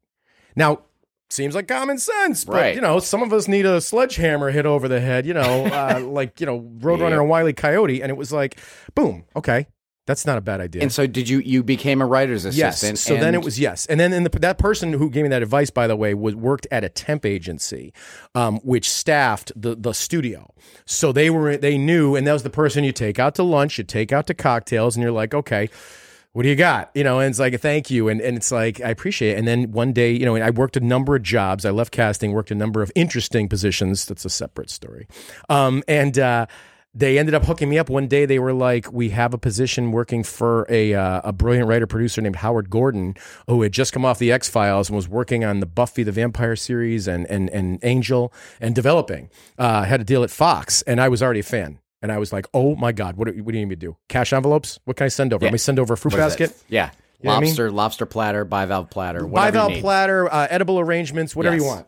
Now, 0.55 0.81
seems 1.33 1.55
like 1.55 1.67
common 1.67 1.97
sense, 1.97 2.43
but 2.45 2.53
Right. 2.55 2.75
you 2.75 2.81
know, 2.81 2.99
some 2.99 3.21
of 3.23 3.31
us 3.33 3.47
need 3.47 3.65
a 3.65 3.79
sledgehammer 3.81 4.51
hit 4.51 4.65
over 4.65 4.87
the 4.87 4.99
head, 4.99 5.25
you 5.25 5.33
know, 5.33 5.65
uh, 5.65 5.99
like, 6.05 6.39
you 6.39 6.45
know, 6.45 6.61
Roadrunner 6.79 7.19
and 7.19 7.29
Wiley 7.29 7.53
Coyote. 7.53 8.01
And 8.01 8.09
it 8.09 8.15
was 8.17 8.31
like, 8.31 8.59
boom, 8.95 9.23
okay. 9.35 9.67
That's 10.07 10.25
not 10.25 10.37
a 10.39 10.41
bad 10.41 10.59
idea. 10.61 10.81
And 10.81 10.91
so, 10.91 11.05
did 11.05 11.29
you 11.29 11.39
you 11.39 11.61
became 11.63 12.01
a 12.01 12.05
writer's 12.07 12.43
Yes. 12.43 12.77
assistant? 12.81 12.97
So 12.97 13.15
then 13.17 13.35
it 13.35 13.43
was 13.45 13.59
yes, 13.59 13.85
and 13.85 13.99
then 13.99 14.11
in 14.13 14.23
the, 14.23 14.29
that 14.39 14.57
person 14.57 14.93
who 14.93 15.11
gave 15.11 15.21
me 15.23 15.29
that 15.29 15.43
advice, 15.43 15.69
by 15.69 15.85
the 15.85 15.95
way, 15.95 16.15
was 16.15 16.35
worked 16.35 16.65
at 16.71 16.83
a 16.83 16.89
temp 16.89 17.23
agency, 17.23 17.93
um, 18.33 18.57
which 18.63 18.89
staffed 18.89 19.51
the 19.55 19.75
the 19.75 19.93
studio. 19.93 20.51
So 20.87 21.11
they 21.11 21.29
were 21.29 21.55
they 21.55 21.77
knew, 21.77 22.15
and 22.15 22.25
that 22.25 22.33
was 22.33 22.41
the 22.43 22.49
person 22.49 22.83
you 22.83 22.91
take 22.91 23.19
out 23.19 23.35
to 23.35 23.43
lunch, 23.43 23.77
you 23.77 23.83
take 23.83 24.11
out 24.11 24.25
to 24.27 24.33
cocktails, 24.33 24.95
and 24.97 25.03
you're 25.03 25.11
like, 25.13 25.35
okay. 25.35 25.69
What 26.33 26.43
do 26.43 26.49
you 26.49 26.55
got? 26.55 26.91
You 26.93 27.03
know, 27.03 27.19
and 27.19 27.29
it's 27.29 27.39
like, 27.39 27.59
thank 27.59 27.91
you. 27.91 28.07
And, 28.07 28.21
and 28.21 28.37
it's 28.37 28.51
like, 28.51 28.79
I 28.79 28.89
appreciate 28.89 29.33
it. 29.33 29.37
And 29.37 29.47
then 29.47 29.71
one 29.71 29.91
day, 29.91 30.11
you 30.11 30.25
know, 30.25 30.35
I 30.37 30.49
worked 30.49 30.77
a 30.77 30.79
number 30.79 31.15
of 31.15 31.23
jobs. 31.23 31.65
I 31.65 31.71
left 31.71 31.91
casting, 31.91 32.31
worked 32.31 32.51
a 32.51 32.55
number 32.55 32.81
of 32.81 32.91
interesting 32.95 33.49
positions. 33.49 34.05
That's 34.05 34.23
a 34.23 34.29
separate 34.29 34.69
story. 34.69 35.07
Um, 35.49 35.83
and, 35.89 36.17
uh, 36.17 36.45
they 36.93 37.17
ended 37.17 37.33
up 37.33 37.45
hooking 37.45 37.69
me 37.69 37.79
up 37.79 37.89
one 37.89 38.07
day. 38.07 38.25
They 38.25 38.39
were 38.39 38.53
like, 38.53 38.91
"We 38.91 39.11
have 39.11 39.33
a 39.33 39.37
position 39.37 39.93
working 39.93 40.23
for 40.23 40.65
a 40.69 40.93
uh, 40.93 41.21
a 41.23 41.31
brilliant 41.31 41.67
writer 41.69 41.87
producer 41.87 42.21
named 42.21 42.37
Howard 42.37 42.69
Gordon, 42.69 43.15
who 43.47 43.61
had 43.61 43.71
just 43.71 43.93
come 43.93 44.03
off 44.03 44.19
the 44.19 44.31
X 44.31 44.49
Files 44.49 44.89
and 44.89 44.95
was 44.97 45.07
working 45.07 45.45
on 45.45 45.61
the 45.61 45.65
Buffy 45.65 46.03
the 46.03 46.11
Vampire 46.11 46.57
series 46.57 47.07
and 47.07 47.25
and 47.27 47.49
and 47.51 47.79
Angel 47.83 48.33
and 48.59 48.75
developing. 48.75 49.29
Uh, 49.57 49.83
had 49.83 50.01
a 50.01 50.03
deal 50.03 50.23
at 50.23 50.31
Fox, 50.31 50.81
and 50.81 50.99
I 50.99 51.07
was 51.07 51.23
already 51.23 51.39
a 51.39 51.43
fan. 51.43 51.79
And 52.01 52.11
I 52.11 52.17
was 52.17 52.33
like, 52.33 52.47
"Oh 52.53 52.75
my 52.75 52.91
god, 52.91 53.15
what 53.15 53.27
do, 53.27 53.43
what 53.43 53.51
do 53.51 53.57
you 53.59 53.65
need 53.65 53.69
me 53.69 53.75
to 53.75 53.79
do? 53.79 53.97
Cash 54.09 54.33
envelopes? 54.33 54.79
What 54.85 54.97
can 54.97 55.05
I 55.05 55.09
send 55.09 55.33
over? 55.33 55.45
Let 55.45 55.51
me 55.51 55.57
send 55.57 55.79
over 55.79 55.93
a 55.93 55.97
fruit 55.97 56.15
basket, 56.15 56.55
Yeah, 56.67 56.85
know 57.23 57.31
what 57.31 57.37
I 57.37 57.39
mean? 57.41 57.49
lobster, 57.49 57.71
lobster 57.71 58.05
platter, 58.05 58.45
bivalve 58.45 58.89
platter, 58.89 59.25
whatever 59.25 59.57
you 59.57 59.63
bivalve 59.63 59.81
platter, 59.81 60.33
uh, 60.33 60.47
edible 60.49 60.79
arrangements, 60.79 61.35
whatever 61.35 61.55
you 61.55 61.63
want." 61.63 61.87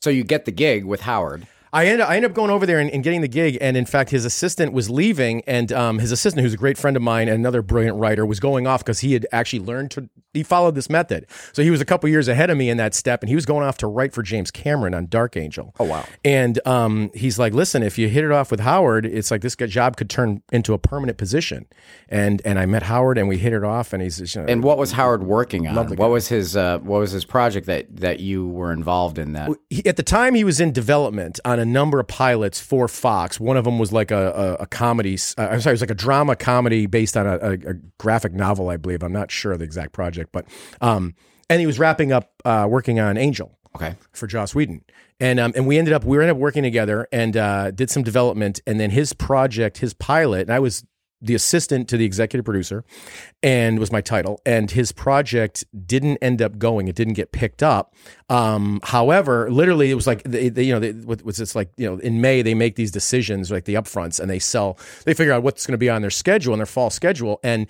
So 0.00 0.10
you 0.10 0.24
get 0.24 0.44
the 0.44 0.52
gig 0.52 0.84
with 0.84 1.00
Howard. 1.02 1.46
I 1.72 1.86
ended, 1.86 2.06
I 2.06 2.18
up 2.20 2.34
going 2.34 2.50
over 2.50 2.66
there 2.66 2.78
and, 2.78 2.90
and 2.90 3.02
getting 3.02 3.20
the 3.20 3.28
gig. 3.28 3.58
And 3.60 3.76
in 3.76 3.86
fact, 3.86 4.10
his 4.10 4.24
assistant 4.24 4.72
was 4.72 4.90
leaving. 4.90 5.42
And 5.46 5.72
um, 5.72 5.98
his 5.98 6.12
assistant, 6.12 6.42
who's 6.42 6.54
a 6.54 6.58
great 6.58 6.78
friend 6.78 6.96
of 6.96 7.02
mine 7.02 7.28
and 7.28 7.36
another 7.36 7.62
brilliant 7.62 7.96
writer, 7.98 8.26
was 8.26 8.40
going 8.40 8.66
off 8.66 8.84
because 8.84 9.00
he 9.00 9.12
had 9.12 9.26
actually 9.32 9.60
learned 9.60 9.90
to, 9.92 10.08
he 10.32 10.42
followed 10.42 10.74
this 10.74 10.90
method. 10.90 11.26
So 11.52 11.62
he 11.62 11.70
was 11.70 11.80
a 11.80 11.84
couple 11.84 12.08
years 12.08 12.28
ahead 12.28 12.50
of 12.50 12.56
me 12.56 12.70
in 12.70 12.76
that 12.78 12.94
step. 12.94 13.22
And 13.22 13.28
he 13.28 13.34
was 13.34 13.46
going 13.46 13.66
off 13.66 13.76
to 13.78 13.86
write 13.86 14.12
for 14.12 14.22
James 14.22 14.50
Cameron 14.50 14.94
on 14.94 15.06
Dark 15.06 15.36
Angel. 15.36 15.74
Oh, 15.78 15.84
wow. 15.84 16.04
And 16.24 16.64
um, 16.66 17.10
he's 17.14 17.38
like, 17.38 17.52
listen, 17.52 17.82
if 17.82 17.98
you 17.98 18.08
hit 18.08 18.24
it 18.24 18.32
off 18.32 18.50
with 18.50 18.60
Howard, 18.60 19.06
it's 19.06 19.30
like 19.30 19.40
this 19.40 19.56
job 19.56 19.96
could 19.96 20.10
turn 20.10 20.42
into 20.52 20.74
a 20.74 20.78
permanent 20.78 21.18
position. 21.18 21.66
And 22.08 22.40
and 22.44 22.58
I 22.58 22.66
met 22.66 22.84
Howard 22.84 23.18
and 23.18 23.28
we 23.28 23.38
hit 23.38 23.52
it 23.52 23.64
off. 23.64 23.92
And 23.92 24.02
he's, 24.02 24.34
you 24.34 24.40
know, 24.40 24.46
And 24.48 24.62
what 24.62 24.78
was 24.78 24.92
Howard 24.92 25.22
working 25.22 25.66
on? 25.66 25.96
What 25.96 26.10
was 26.10 26.28
his 26.28 26.56
uh, 26.56 26.78
What 26.78 27.00
was 27.00 27.10
his 27.10 27.24
project 27.24 27.66
that 27.66 27.96
that 27.96 28.20
you 28.20 28.46
were 28.46 28.72
involved 28.72 29.18
in? 29.18 29.32
That 29.32 29.50
at 29.84 29.96
the 29.96 30.02
time 30.02 30.34
he 30.34 30.44
was 30.44 30.60
in 30.60 30.72
development 30.72 31.40
on 31.44 31.57
a 31.58 31.64
number 31.64 32.00
of 32.00 32.08
pilots 32.08 32.60
for 32.60 32.88
Fox. 32.88 33.38
One 33.40 33.56
of 33.56 33.64
them 33.64 33.78
was 33.78 33.92
like 33.92 34.10
a, 34.10 34.32
a, 34.60 34.62
a 34.62 34.66
comedy. 34.66 35.18
Uh, 35.36 35.48
I'm 35.50 35.60
sorry, 35.60 35.72
it 35.72 35.74
was 35.74 35.80
like 35.80 35.90
a 35.90 35.94
drama 35.94 36.36
comedy 36.36 36.86
based 36.86 37.16
on 37.16 37.26
a, 37.26 37.38
a, 37.38 37.52
a 37.52 37.74
graphic 37.98 38.32
novel, 38.32 38.68
I 38.68 38.76
believe. 38.76 39.02
I'm 39.02 39.12
not 39.12 39.30
sure 39.30 39.52
of 39.52 39.58
the 39.58 39.64
exact 39.64 39.92
project, 39.92 40.30
but 40.32 40.46
um, 40.80 41.14
and 41.50 41.60
he 41.60 41.66
was 41.66 41.78
wrapping 41.78 42.12
up 42.12 42.32
uh, 42.44 42.66
working 42.68 43.00
on 43.00 43.16
Angel 43.16 43.58
okay? 43.74 43.96
for 44.12 44.26
Joss 44.26 44.54
Whedon. 44.54 44.82
And 45.20 45.40
um, 45.40 45.52
and 45.56 45.66
we 45.66 45.78
ended 45.78 45.94
up 45.94 46.04
we 46.04 46.16
ended 46.16 46.30
up 46.30 46.36
working 46.36 46.62
together 46.62 47.08
and 47.12 47.36
uh, 47.36 47.70
did 47.70 47.90
some 47.90 48.02
development. 48.02 48.60
And 48.66 48.78
then 48.78 48.90
his 48.90 49.12
project, 49.12 49.78
his 49.78 49.94
pilot, 49.94 50.42
and 50.42 50.52
I 50.52 50.60
was 50.60 50.84
the 51.20 51.34
assistant 51.34 51.88
to 51.88 51.96
the 51.96 52.04
executive 52.04 52.44
producer, 52.44 52.84
and 53.42 53.78
was 53.78 53.90
my 53.90 54.00
title. 54.00 54.40
And 54.46 54.70
his 54.70 54.92
project 54.92 55.64
didn't 55.86 56.18
end 56.18 56.40
up 56.40 56.58
going; 56.58 56.88
it 56.88 56.94
didn't 56.94 57.14
get 57.14 57.32
picked 57.32 57.62
up. 57.62 57.94
Um, 58.28 58.80
however, 58.82 59.50
literally, 59.50 59.90
it 59.90 59.94
was 59.94 60.06
like 60.06 60.22
they, 60.24 60.48
they, 60.48 60.64
you 60.64 60.78
know, 60.78 60.92
what 61.04 61.22
was 61.22 61.40
it's 61.40 61.54
like 61.54 61.70
you 61.76 61.88
know, 61.88 61.98
in 61.98 62.20
May 62.20 62.42
they 62.42 62.54
make 62.54 62.76
these 62.76 62.90
decisions 62.90 63.50
like 63.50 63.64
the 63.64 63.74
upfronts, 63.74 64.20
and 64.20 64.30
they 64.30 64.38
sell, 64.38 64.78
they 65.04 65.14
figure 65.14 65.32
out 65.32 65.42
what's 65.42 65.66
going 65.66 65.72
to 65.72 65.78
be 65.78 65.90
on 65.90 66.02
their 66.02 66.10
schedule 66.10 66.52
and 66.52 66.60
their 66.60 66.66
fall 66.66 66.90
schedule, 66.90 67.40
and 67.42 67.66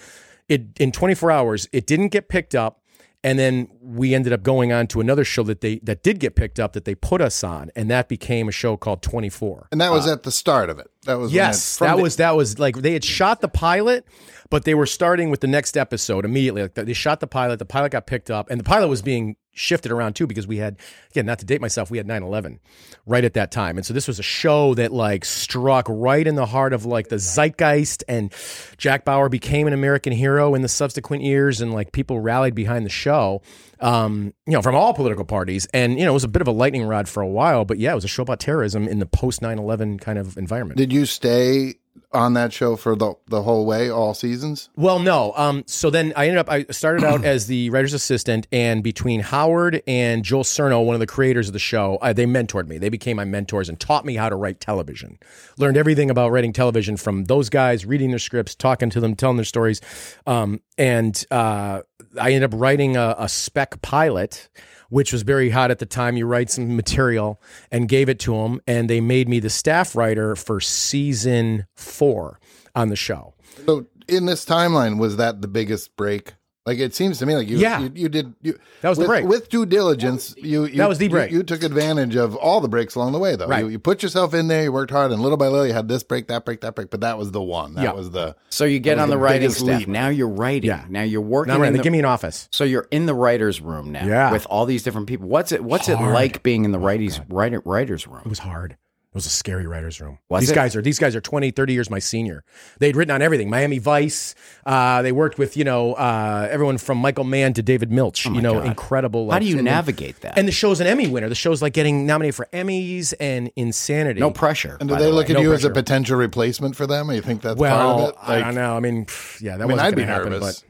it 0.48 0.66
in 0.80 0.92
24 0.92 1.30
hours 1.30 1.68
it 1.72 1.86
didn't 1.86 2.08
get 2.08 2.28
picked 2.28 2.54
up. 2.54 2.82
And 3.28 3.38
then 3.38 3.68
we 3.82 4.14
ended 4.14 4.32
up 4.32 4.42
going 4.42 4.72
on 4.72 4.86
to 4.88 5.00
another 5.00 5.24
show 5.24 5.42
that 5.44 5.60
they 5.60 5.78
that 5.80 6.02
did 6.02 6.18
get 6.18 6.34
picked 6.34 6.58
up 6.58 6.72
that 6.72 6.84
they 6.84 6.94
put 6.94 7.20
us 7.20 7.44
on, 7.44 7.70
and 7.76 7.90
that 7.90 8.08
became 8.08 8.48
a 8.48 8.52
show 8.52 8.76
called 8.76 9.02
Twenty 9.02 9.28
Four. 9.28 9.68
And 9.70 9.80
that 9.80 9.90
was 9.92 10.06
uh, 10.06 10.12
at 10.12 10.22
the 10.22 10.32
start 10.32 10.70
of 10.70 10.78
it. 10.78 10.90
That 11.04 11.18
was 11.18 11.32
Yes, 11.32 11.76
it- 11.76 11.80
that 11.84 11.96
the- 11.96 12.02
was 12.02 12.16
that 12.16 12.34
was 12.36 12.58
like 12.58 12.76
they 12.76 12.92
had 12.94 13.04
shot 13.04 13.40
the 13.40 13.48
pilot, 13.48 14.04
but 14.50 14.64
they 14.64 14.74
were 14.74 14.86
starting 14.86 15.30
with 15.30 15.40
the 15.40 15.46
next 15.46 15.76
episode 15.76 16.24
immediately. 16.24 16.62
Like 16.62 16.74
they 16.74 16.92
shot 16.92 17.20
the 17.20 17.26
pilot, 17.26 17.58
the 17.58 17.64
pilot 17.66 17.92
got 17.92 18.06
picked 18.06 18.30
up, 18.30 18.48
and 18.50 18.58
the 18.58 18.64
pilot 18.64 18.88
was 18.88 19.02
being 19.02 19.36
shifted 19.58 19.92
around 19.92 20.14
too 20.14 20.26
because 20.26 20.46
we 20.46 20.58
had 20.58 20.78
again 21.10 21.26
not 21.26 21.38
to 21.40 21.44
date 21.44 21.60
myself, 21.60 21.90
we 21.90 21.98
had 21.98 22.06
9-11 22.06 22.58
right 23.06 23.24
at 23.24 23.34
that 23.34 23.50
time, 23.50 23.76
and 23.76 23.84
so 23.84 23.92
this 23.92 24.08
was 24.08 24.18
a 24.18 24.22
show 24.22 24.74
that 24.74 24.92
like 24.92 25.24
struck 25.24 25.86
right 25.88 26.26
in 26.26 26.34
the 26.34 26.46
heart 26.46 26.72
of 26.72 26.84
like 26.84 27.08
the 27.08 27.18
zeitgeist, 27.18 28.04
and 28.08 28.32
Jack 28.76 29.04
Bauer 29.04 29.28
became 29.28 29.66
an 29.66 29.72
American 29.72 30.12
hero 30.12 30.54
in 30.54 30.62
the 30.62 30.68
subsequent 30.68 31.22
years, 31.22 31.60
and 31.60 31.72
like 31.72 31.92
people 31.92 32.20
rallied 32.20 32.54
behind 32.54 32.86
the 32.86 32.90
show. 32.90 33.42
Um, 33.80 34.34
you 34.44 34.54
know, 34.54 34.62
from 34.62 34.74
all 34.74 34.92
political 34.92 35.24
parties, 35.24 35.68
and 35.72 35.98
you 35.98 36.04
know, 36.04 36.10
it 36.10 36.14
was 36.14 36.24
a 36.24 36.28
bit 36.28 36.42
of 36.42 36.48
a 36.48 36.52
lightning 36.52 36.84
rod 36.84 37.08
for 37.08 37.22
a 37.22 37.28
while, 37.28 37.64
but 37.64 37.78
yeah, 37.78 37.92
it 37.92 37.94
was 37.94 38.04
a 38.04 38.08
show 38.08 38.22
about 38.22 38.40
terrorism 38.40 38.88
in 38.88 38.98
the 38.98 39.06
post 39.06 39.40
9-11 39.40 40.00
kind 40.00 40.18
of 40.18 40.36
environment. 40.36 40.78
Did 40.78 40.92
you 40.92 41.06
stay 41.06 41.74
on 42.12 42.34
that 42.34 42.52
show 42.52 42.76
for 42.76 42.96
the 42.96 43.14
the 43.26 43.42
whole 43.42 43.66
way, 43.66 43.90
all 43.90 44.14
seasons? 44.14 44.68
Well, 44.76 44.98
no. 44.98 45.32
Um, 45.36 45.64
so 45.66 45.90
then 45.90 46.12
I 46.16 46.26
ended 46.26 46.38
up. 46.38 46.50
I 46.50 46.64
started 46.70 47.04
out 47.04 47.24
as 47.26 47.46
the 47.46 47.70
writer's 47.70 47.94
assistant, 47.94 48.46
and 48.52 48.82
between 48.82 49.20
Howard 49.20 49.82
and 49.86 50.24
Joel 50.24 50.44
Surnow, 50.44 50.84
one 50.84 50.94
of 50.94 51.00
the 51.00 51.06
creators 51.06 51.48
of 51.48 51.52
the 51.52 51.58
show, 51.58 51.98
uh, 52.02 52.12
they 52.12 52.26
mentored 52.26 52.68
me. 52.68 52.78
They 52.78 52.88
became 52.88 53.16
my 53.16 53.24
mentors 53.24 53.68
and 53.68 53.78
taught 53.78 54.04
me 54.04 54.14
how 54.16 54.28
to 54.28 54.36
write 54.36 54.60
television. 54.60 55.18
Learned 55.58 55.76
everything 55.76 56.10
about 56.10 56.30
writing 56.30 56.52
television 56.52 56.96
from 56.96 57.24
those 57.24 57.48
guys, 57.48 57.84
reading 57.86 58.10
their 58.10 58.18
scripts, 58.18 58.54
talking 58.54 58.90
to 58.90 59.00
them, 59.00 59.14
telling 59.14 59.36
their 59.36 59.44
stories, 59.44 59.80
um, 60.26 60.60
and 60.76 61.24
uh, 61.30 61.82
I 62.20 62.32
ended 62.32 62.54
up 62.54 62.60
writing 62.60 62.96
a, 62.96 63.14
a 63.18 63.28
spec 63.28 63.80
pilot. 63.82 64.48
Which 64.90 65.12
was 65.12 65.22
very 65.22 65.50
hot 65.50 65.70
at 65.70 65.80
the 65.80 65.86
time. 65.86 66.16
You 66.16 66.26
write 66.26 66.50
some 66.50 66.74
material 66.74 67.40
and 67.70 67.88
gave 67.88 68.08
it 68.08 68.18
to 68.20 68.34
them, 68.34 68.60
and 68.66 68.88
they 68.88 69.00
made 69.00 69.28
me 69.28 69.38
the 69.38 69.50
staff 69.50 69.94
writer 69.94 70.34
for 70.34 70.60
season 70.60 71.66
four 71.74 72.40
on 72.74 72.88
the 72.88 72.96
show. 72.96 73.34
So 73.66 73.86
in 74.08 74.24
this 74.24 74.44
timeline, 74.44 74.98
was 74.98 75.16
that 75.16 75.42
the 75.42 75.48
biggest 75.48 75.94
break? 75.96 76.34
Like 76.68 76.78
it 76.80 76.94
seems 76.94 77.18
to 77.20 77.24
me 77.24 77.34
like 77.34 77.48
you, 77.48 77.56
Yeah. 77.56 77.80
you, 77.80 77.90
you 77.94 78.08
did. 78.10 78.34
You, 78.42 78.58
That 78.82 78.90
was 78.90 78.98
the 78.98 79.02
with, 79.04 79.08
break. 79.08 79.24
with 79.24 79.48
due 79.48 79.64
diligence. 79.64 80.34
You, 80.36 80.66
you 80.66 80.76
That 80.76 80.86
was 80.86 80.98
the 80.98 81.08
break. 81.08 81.30
You, 81.32 81.42
took 81.42 81.62
advantage 81.62 82.14
of 82.14 82.36
all 82.36 82.60
the 82.60 82.68
breaks 82.68 82.94
along 82.94 83.12
the 83.12 83.18
way, 83.18 83.36
though. 83.36 83.46
Right. 83.46 83.60
You, 83.64 83.68
you 83.70 83.78
put 83.78 84.02
yourself 84.02 84.34
in 84.34 84.48
there. 84.48 84.64
You 84.64 84.70
worked 84.72 84.90
hard, 84.90 85.10
and 85.10 85.22
little 85.22 85.38
by 85.38 85.46
little, 85.46 85.66
you 85.66 85.72
had 85.72 85.88
this 85.88 86.02
break, 86.02 86.28
that 86.28 86.44
break, 86.44 86.60
that 86.60 86.74
break. 86.74 86.90
But 86.90 87.00
that 87.00 87.16
was 87.16 87.30
the 87.30 87.40
one. 87.40 87.72
That 87.72 87.84
Yeah. 87.84 87.92
was 87.92 88.10
the. 88.10 88.36
So 88.50 88.66
you 88.66 88.80
get 88.80 88.98
on 88.98 89.08
the, 89.08 89.14
the 89.16 89.18
writing 89.18 89.40
biggest 89.48 89.60
staff. 89.60 89.78
leap. 89.80 89.88
Now 89.88 90.08
you're 90.10 90.28
writing. 90.28 90.68
Yeah. 90.68 90.84
Now 90.90 91.04
you're 91.04 91.22
working. 91.22 91.54
Now, 91.54 91.60
right, 91.60 91.68
in 91.68 91.72
the- 91.78 91.82
give 91.82 91.92
me 91.92 92.00
an 92.00 92.04
office. 92.04 92.48
So 92.52 92.64
you're 92.64 92.86
in 92.90 93.06
the 93.06 93.14
writers' 93.14 93.62
room 93.62 93.90
now, 93.90 94.04
Yeah. 94.06 94.30
with 94.30 94.46
all 94.50 94.66
these 94.66 94.82
different 94.82 95.06
people. 95.06 95.26
What's 95.26 95.52
it? 95.52 95.64
What's 95.64 95.88
it 95.88 95.96
like 95.96 96.42
being 96.42 96.66
in 96.66 96.72
the 96.72 96.78
oh, 96.78 96.82
writers' 96.82 97.20
writer, 97.30 97.62
writers' 97.64 98.06
room 98.06 98.22
It 98.26 98.28
was 98.28 98.40
hard. 98.40 98.76
It 99.18 99.24
was 99.24 99.26
a 99.26 99.30
scary 99.30 99.66
writer's 99.66 100.00
room. 100.00 100.18
Was 100.28 100.42
these 100.42 100.52
it? 100.52 100.54
guys 100.54 100.76
are 100.76 100.80
these 100.82 101.00
guys 101.00 101.16
are 101.16 101.20
20, 101.20 101.50
30 101.50 101.72
years 101.72 101.90
my 101.90 101.98
senior. 101.98 102.44
They'd 102.78 102.94
written 102.94 103.12
on 103.12 103.20
everything. 103.20 103.50
Miami 103.50 103.78
Vice. 103.78 104.36
Uh, 104.64 105.02
they 105.02 105.10
worked 105.10 105.38
with, 105.38 105.56
you 105.56 105.64
know, 105.64 105.94
uh, 105.94 106.46
everyone 106.48 106.78
from 106.78 106.98
Michael 106.98 107.24
Mann 107.24 107.52
to 107.54 107.62
David 107.62 107.90
Milch. 107.90 108.26
you 108.26 108.40
know, 108.40 108.50
Oh 108.56 108.58
God. 108.60 108.66
incredible. 108.68 109.24
How 109.24 109.30
like, 109.38 109.42
do 109.42 109.48
you 109.48 109.58
and 109.58 109.66
then- 109.66 109.74
navigate 109.74 110.20
that? 110.20 110.38
And 110.38 110.46
the 110.46 110.52
show's 110.52 110.80
an 110.80 110.86
Emmy 110.86 111.08
winner. 111.08 111.28
The 111.28 111.34
show's 111.34 111.60
like 111.60 111.72
getting 111.72 112.06
nominated 112.06 112.36
for 112.36 112.46
Emmys 112.52 113.12
and 113.18 113.50
Insanity. 113.56 114.20
no 114.20 114.30
pressure. 114.30 114.76
And 114.78 114.88
do 114.88 114.94
they 114.94 115.02
the 115.06 115.10
look 115.10 115.26
way. 115.28 115.34
at 115.34 115.38
no 115.38 115.42
you 115.42 115.52
as 115.52 115.64
a 115.64 115.70
potential 115.70 116.16
replacement 116.16 116.76
for 116.76 116.86
them? 116.86 117.10
Or 117.10 117.14
you 117.14 117.22
think 117.22 117.42
that's 117.42 117.58
part 117.58 117.72
of 117.72 117.96
Well, 117.96 118.08
it? 118.10 118.14
I 118.22 118.40
don't 118.40 118.54
know. 118.54 118.76
I 118.76 118.80
mean, 118.80 119.04
pff, 119.06 119.40
yeah, 119.42 119.56
that 119.56 119.64
I 119.64 119.66
mean, 119.66 119.72
wasn't 119.76 119.86
I'd 119.88 119.90
be 119.96 120.02
going 120.02 120.06
to 120.08 120.14
happen. 120.14 120.30
nervous. 120.32 120.60
But 120.60 120.68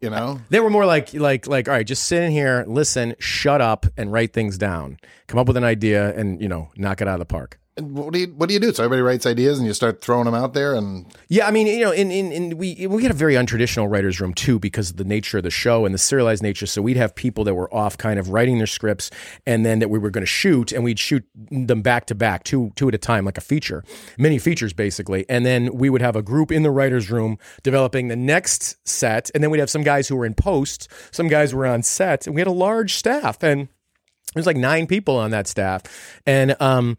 You 0.00 0.10
know, 0.10 0.40
they 0.50 0.60
were 0.60 0.68
more 0.70 0.84
like 0.84 1.14
like 1.14 1.46
like 1.46 1.66
all 1.68 1.74
right, 1.74 1.86
just 1.86 2.04
sit 2.04 2.22
in 2.22 2.30
here, 2.30 2.64
listen, 2.66 3.14
shut 3.18 3.60
up, 3.62 3.86
and 3.96 4.12
write 4.12 4.32
things 4.34 4.58
down. 4.58 4.98
Come 5.28 5.38
up 5.38 5.46
with 5.46 5.56
an 5.56 5.64
idea, 5.64 6.14
and 6.14 6.42
you 6.42 6.48
know, 6.48 6.68
knock 6.76 7.00
it 7.00 7.08
out 7.08 7.14
of 7.14 7.20
the 7.20 7.24
park. 7.26 7.58
What 7.76 8.12
do 8.12 8.20
you 8.20 8.28
what 8.28 8.48
do 8.48 8.54
you 8.54 8.60
do? 8.60 8.72
So 8.72 8.84
everybody 8.84 9.02
writes 9.02 9.26
ideas, 9.26 9.58
and 9.58 9.66
you 9.66 9.74
start 9.74 10.00
throwing 10.00 10.26
them 10.26 10.34
out 10.34 10.54
there, 10.54 10.76
and 10.76 11.06
Yeah, 11.28 11.48
I 11.48 11.50
mean, 11.50 11.66
you 11.66 11.84
know, 11.84 11.90
in, 11.90 12.12
in, 12.12 12.30
in 12.30 12.56
we 12.56 12.86
we 12.86 13.02
had 13.02 13.10
a 13.10 13.14
very 13.14 13.34
untraditional 13.34 13.90
writers' 13.90 14.20
room 14.20 14.32
too 14.32 14.60
because 14.60 14.90
of 14.90 14.96
the 14.96 15.04
nature 15.04 15.38
of 15.38 15.42
the 15.42 15.50
show 15.50 15.84
and 15.84 15.92
the 15.92 15.98
serialized 15.98 16.40
nature. 16.40 16.66
So 16.66 16.80
we'd 16.82 16.96
have 16.96 17.16
people 17.16 17.42
that 17.42 17.54
were 17.54 17.72
off, 17.74 17.98
kind 17.98 18.20
of 18.20 18.28
writing 18.28 18.58
their 18.58 18.68
scripts, 18.68 19.10
and 19.44 19.66
then 19.66 19.80
that 19.80 19.90
we 19.90 19.98
were 19.98 20.10
going 20.10 20.22
to 20.22 20.26
shoot, 20.26 20.70
and 20.70 20.84
we'd 20.84 21.00
shoot 21.00 21.24
them 21.34 21.82
back 21.82 22.06
to 22.06 22.14
back, 22.14 22.44
two 22.44 22.70
two 22.76 22.86
at 22.86 22.94
a 22.94 22.98
time, 22.98 23.24
like 23.24 23.38
a 23.38 23.40
feature, 23.40 23.82
many 24.18 24.38
features 24.38 24.72
basically. 24.72 25.26
And 25.28 25.44
then 25.44 25.74
we 25.76 25.90
would 25.90 26.00
have 26.00 26.14
a 26.14 26.22
group 26.22 26.52
in 26.52 26.62
the 26.62 26.70
writers' 26.70 27.10
room 27.10 27.38
developing 27.64 28.06
the 28.06 28.14
next 28.14 28.76
set, 28.86 29.32
and 29.34 29.42
then 29.42 29.50
we'd 29.50 29.58
have 29.58 29.70
some 29.70 29.82
guys 29.82 30.06
who 30.06 30.14
were 30.14 30.26
in 30.26 30.34
post, 30.34 30.88
some 31.10 31.26
guys 31.26 31.52
were 31.52 31.66
on 31.66 31.82
set, 31.82 32.28
and 32.28 32.36
we 32.36 32.40
had 32.40 32.46
a 32.46 32.52
large 32.52 32.94
staff, 32.94 33.42
and 33.42 33.66
there's 34.32 34.46
like 34.46 34.56
nine 34.56 34.86
people 34.86 35.16
on 35.16 35.32
that 35.32 35.48
staff, 35.48 35.82
and 36.24 36.54
um. 36.60 36.96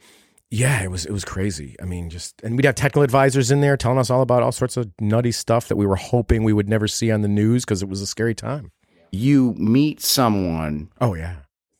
Yeah, 0.51 0.83
it 0.83 0.91
was 0.91 1.05
it 1.05 1.11
was 1.11 1.25
crazy. 1.25 1.75
I 1.81 1.85
mean, 1.85 2.09
just 2.09 2.39
and 2.43 2.55
we'd 2.55 2.65
have 2.65 2.75
technical 2.75 3.01
advisors 3.01 3.51
in 3.51 3.61
there 3.61 3.75
telling 3.75 3.97
us 3.97 4.09
all 4.09 4.21
about 4.21 4.43
all 4.43 4.51
sorts 4.51 4.77
of 4.77 4.89
nutty 5.01 5.31
stuff 5.31 5.67
that 5.67 5.75
we 5.75 5.85
were 5.85 5.95
hoping 5.95 6.43
we 6.43 6.53
would 6.53 6.69
never 6.69 6.87
see 6.87 7.11
on 7.11 7.21
the 7.21 7.27
news 7.27 7.65
because 7.65 7.81
it 7.81 7.89
was 7.89 8.01
a 8.01 8.07
scary 8.07 8.35
time. 8.35 8.71
you 9.11 9.53
meet 9.57 10.01
someone 10.01 10.89
Oh 11.01 11.13
yeah, 11.15 11.37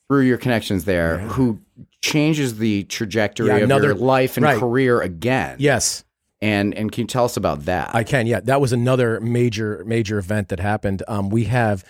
through 0.10 0.22
your 0.22 0.38
connections 0.38 0.86
there 0.86 1.20
who 1.20 1.60
changes 2.02 2.58
the 2.58 2.84
trajectory 2.86 3.48
Yeah, 3.48 3.58
of 3.58 3.64
another- 3.64 3.88
your 3.90 3.96
life 3.96 4.38
and 4.38 4.44
right. 4.44 4.60
career 4.60 5.02
again. 5.02 5.58
yes, 5.60 6.04
And 6.42 6.74
and 6.74 6.92
can 6.92 7.04
you 7.04 7.08
tell 7.08 7.26
us 7.26 7.38
about 7.38 7.66
that? 7.66 7.94
I 7.96 8.04
can. 8.04 8.26
Yeah, 8.28 8.40
that 8.42 8.60
was 8.62 8.74
another 8.74 9.20
major 9.22 9.84
major 9.86 10.18
event 10.18 10.50
that 10.50 10.60
happened. 10.60 11.02
Um, 11.08 11.30
we 11.30 11.46
have 11.46 11.84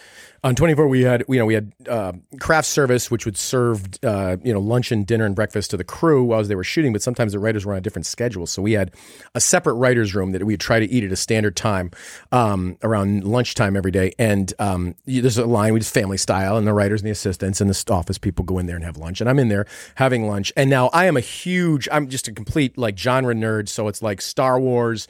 on 0.44 0.56
24 0.56 0.88
we 0.88 1.02
had 1.02 1.24
you 1.30 1.38
know 1.38 1.46
we 1.46 1.54
had 1.54 1.72
uh, 1.88 2.14
craft 2.40 2.68
service 2.68 3.10
which 3.10 3.26
would 3.26 3.38
serve 3.38 3.86
uh, 4.04 4.38
you 4.44 4.54
know 4.54 4.60
lunch 4.60 4.92
and 4.92 5.08
dinner 5.08 5.26
and 5.26 5.36
breakfast 5.36 5.72
to 5.72 5.78
the 5.78 5.84
crew 5.84 6.24
while 6.24 6.44
they 6.44 6.56
were 6.56 6.64
shooting 6.64 6.94
but 6.94 7.02
sometimes 7.02 7.34
the 7.34 7.40
writers 7.40 7.66
were 7.66 7.74
on 7.74 7.78
a 7.78 7.82
different 7.82 8.06
schedule. 8.06 8.48
So 8.48 8.62
we 8.62 8.74
had 8.74 8.92
a 9.34 9.42
separate 9.42 9.74
writers 9.74 10.16
room 10.16 10.32
that 10.32 10.44
we'd 10.44 10.60
try 10.60 10.80
to 10.80 10.86
eat 10.86 11.04
at 11.04 11.12
a 11.12 11.16
standard 11.16 11.56
time 11.56 11.92
um, 12.32 12.78
around 12.84 13.24
lunchtime 13.24 13.76
every 13.76 13.92
day. 13.92 14.14
And 14.18 14.54
um, 14.60 14.96
there's 15.06 15.38
a 15.38 15.46
line 15.46 15.74
we 15.74 15.80
just 15.80 15.94
family 15.94 16.18
style 16.18 16.58
and 16.58 16.66
the 16.66 16.74
writers 16.74 17.02
and 17.02 17.08
the 17.08 17.12
assistants 17.12 17.62
and 17.62 17.70
the 17.70 17.94
office 17.94 18.18
people 18.18 18.46
go 18.46 18.58
in 18.58 18.66
there 18.66 18.76
and 18.76 18.86
have 18.86 18.98
lunch. 18.98 19.22
And 19.22 19.30
I'm 19.30 19.40
in 19.40 19.50
there 19.50 19.66
having 19.96 20.28
lunch. 20.28 20.52
And 20.56 20.70
now 20.70 20.90
I 20.94 21.06
am 21.06 21.18
a 21.18 21.22
huge 21.22 21.88
I'm 21.92 22.10
just 22.10 22.28
a 22.28 22.32
complete 22.32 22.78
like 22.78 22.98
genre 22.98 23.36
nerd. 23.36 23.70
So 23.70 23.88
it's 23.88 24.02
like 24.02 24.22
Star 24.22 24.60
Wars 24.60 25.08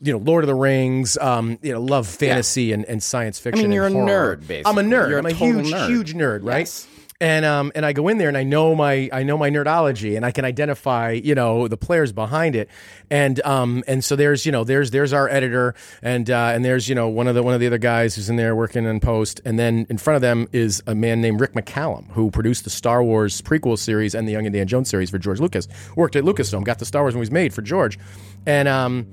you 0.00 0.12
know, 0.12 0.18
Lord 0.18 0.44
of 0.44 0.48
the 0.48 0.54
Rings, 0.54 1.16
um, 1.18 1.58
you 1.62 1.72
know, 1.72 1.80
love 1.80 2.06
fantasy 2.06 2.72
and, 2.72 2.84
and 2.84 3.02
science 3.02 3.38
fiction. 3.38 3.60
I 3.60 3.62
mean, 3.64 3.72
you're 3.72 3.86
and 3.86 3.96
a 3.96 3.98
horror. 4.00 4.36
nerd, 4.36 4.46
basically. 4.46 4.70
I'm 4.70 4.78
a 4.78 4.82
nerd. 4.82 5.08
You're 5.08 5.18
a 5.18 5.22
I'm 5.22 5.26
a 5.26 5.32
total 5.32 5.62
huge, 5.62 5.72
nerd. 5.72 5.88
huge 5.88 6.14
nerd, 6.14 6.40
right? 6.44 6.60
Yes. 6.60 6.86
And 7.20 7.44
um 7.44 7.72
and 7.74 7.84
I 7.84 7.92
go 7.94 8.06
in 8.06 8.18
there 8.18 8.28
and 8.28 8.36
I 8.38 8.44
know 8.44 8.76
my 8.76 9.10
I 9.12 9.24
know 9.24 9.36
my 9.36 9.50
nerdology 9.50 10.14
and 10.16 10.24
I 10.24 10.30
can 10.30 10.44
identify 10.44 11.10
you 11.10 11.34
know 11.34 11.66
the 11.66 11.76
players 11.76 12.12
behind 12.12 12.54
it 12.54 12.68
and 13.10 13.44
um 13.44 13.82
and 13.88 14.04
so 14.04 14.14
there's 14.14 14.46
you 14.46 14.52
know 14.52 14.62
there's 14.62 14.92
there's 14.92 15.12
our 15.12 15.28
editor 15.28 15.74
and 16.00 16.30
uh, 16.30 16.52
and 16.54 16.64
there's 16.64 16.88
you 16.88 16.94
know 16.94 17.08
one 17.08 17.26
of 17.26 17.34
the 17.34 17.42
one 17.42 17.54
of 17.54 17.60
the 17.60 17.66
other 17.66 17.76
guys 17.76 18.14
who's 18.14 18.30
in 18.30 18.36
there 18.36 18.54
working 18.54 18.84
in 18.84 19.00
post 19.00 19.40
and 19.44 19.58
then 19.58 19.84
in 19.90 19.98
front 19.98 20.14
of 20.14 20.20
them 20.22 20.46
is 20.52 20.80
a 20.86 20.94
man 20.94 21.20
named 21.20 21.40
Rick 21.40 21.54
McCallum 21.54 22.08
who 22.12 22.30
produced 22.30 22.62
the 22.62 22.70
Star 22.70 23.02
Wars 23.02 23.42
prequel 23.42 23.76
series 23.76 24.14
and 24.14 24.28
the 24.28 24.32
Young 24.32 24.46
Indiana 24.46 24.66
Jones 24.66 24.88
series 24.88 25.10
for 25.10 25.18
George 25.18 25.40
Lucas 25.40 25.66
worked 25.96 26.14
at 26.14 26.22
Lucasfilm 26.22 26.62
got 26.62 26.78
the 26.78 26.84
Star 26.84 27.02
Wars 27.02 27.14
movies 27.14 27.32
made 27.32 27.52
for 27.52 27.62
George 27.62 27.98
and 28.46 28.68
um 28.68 29.08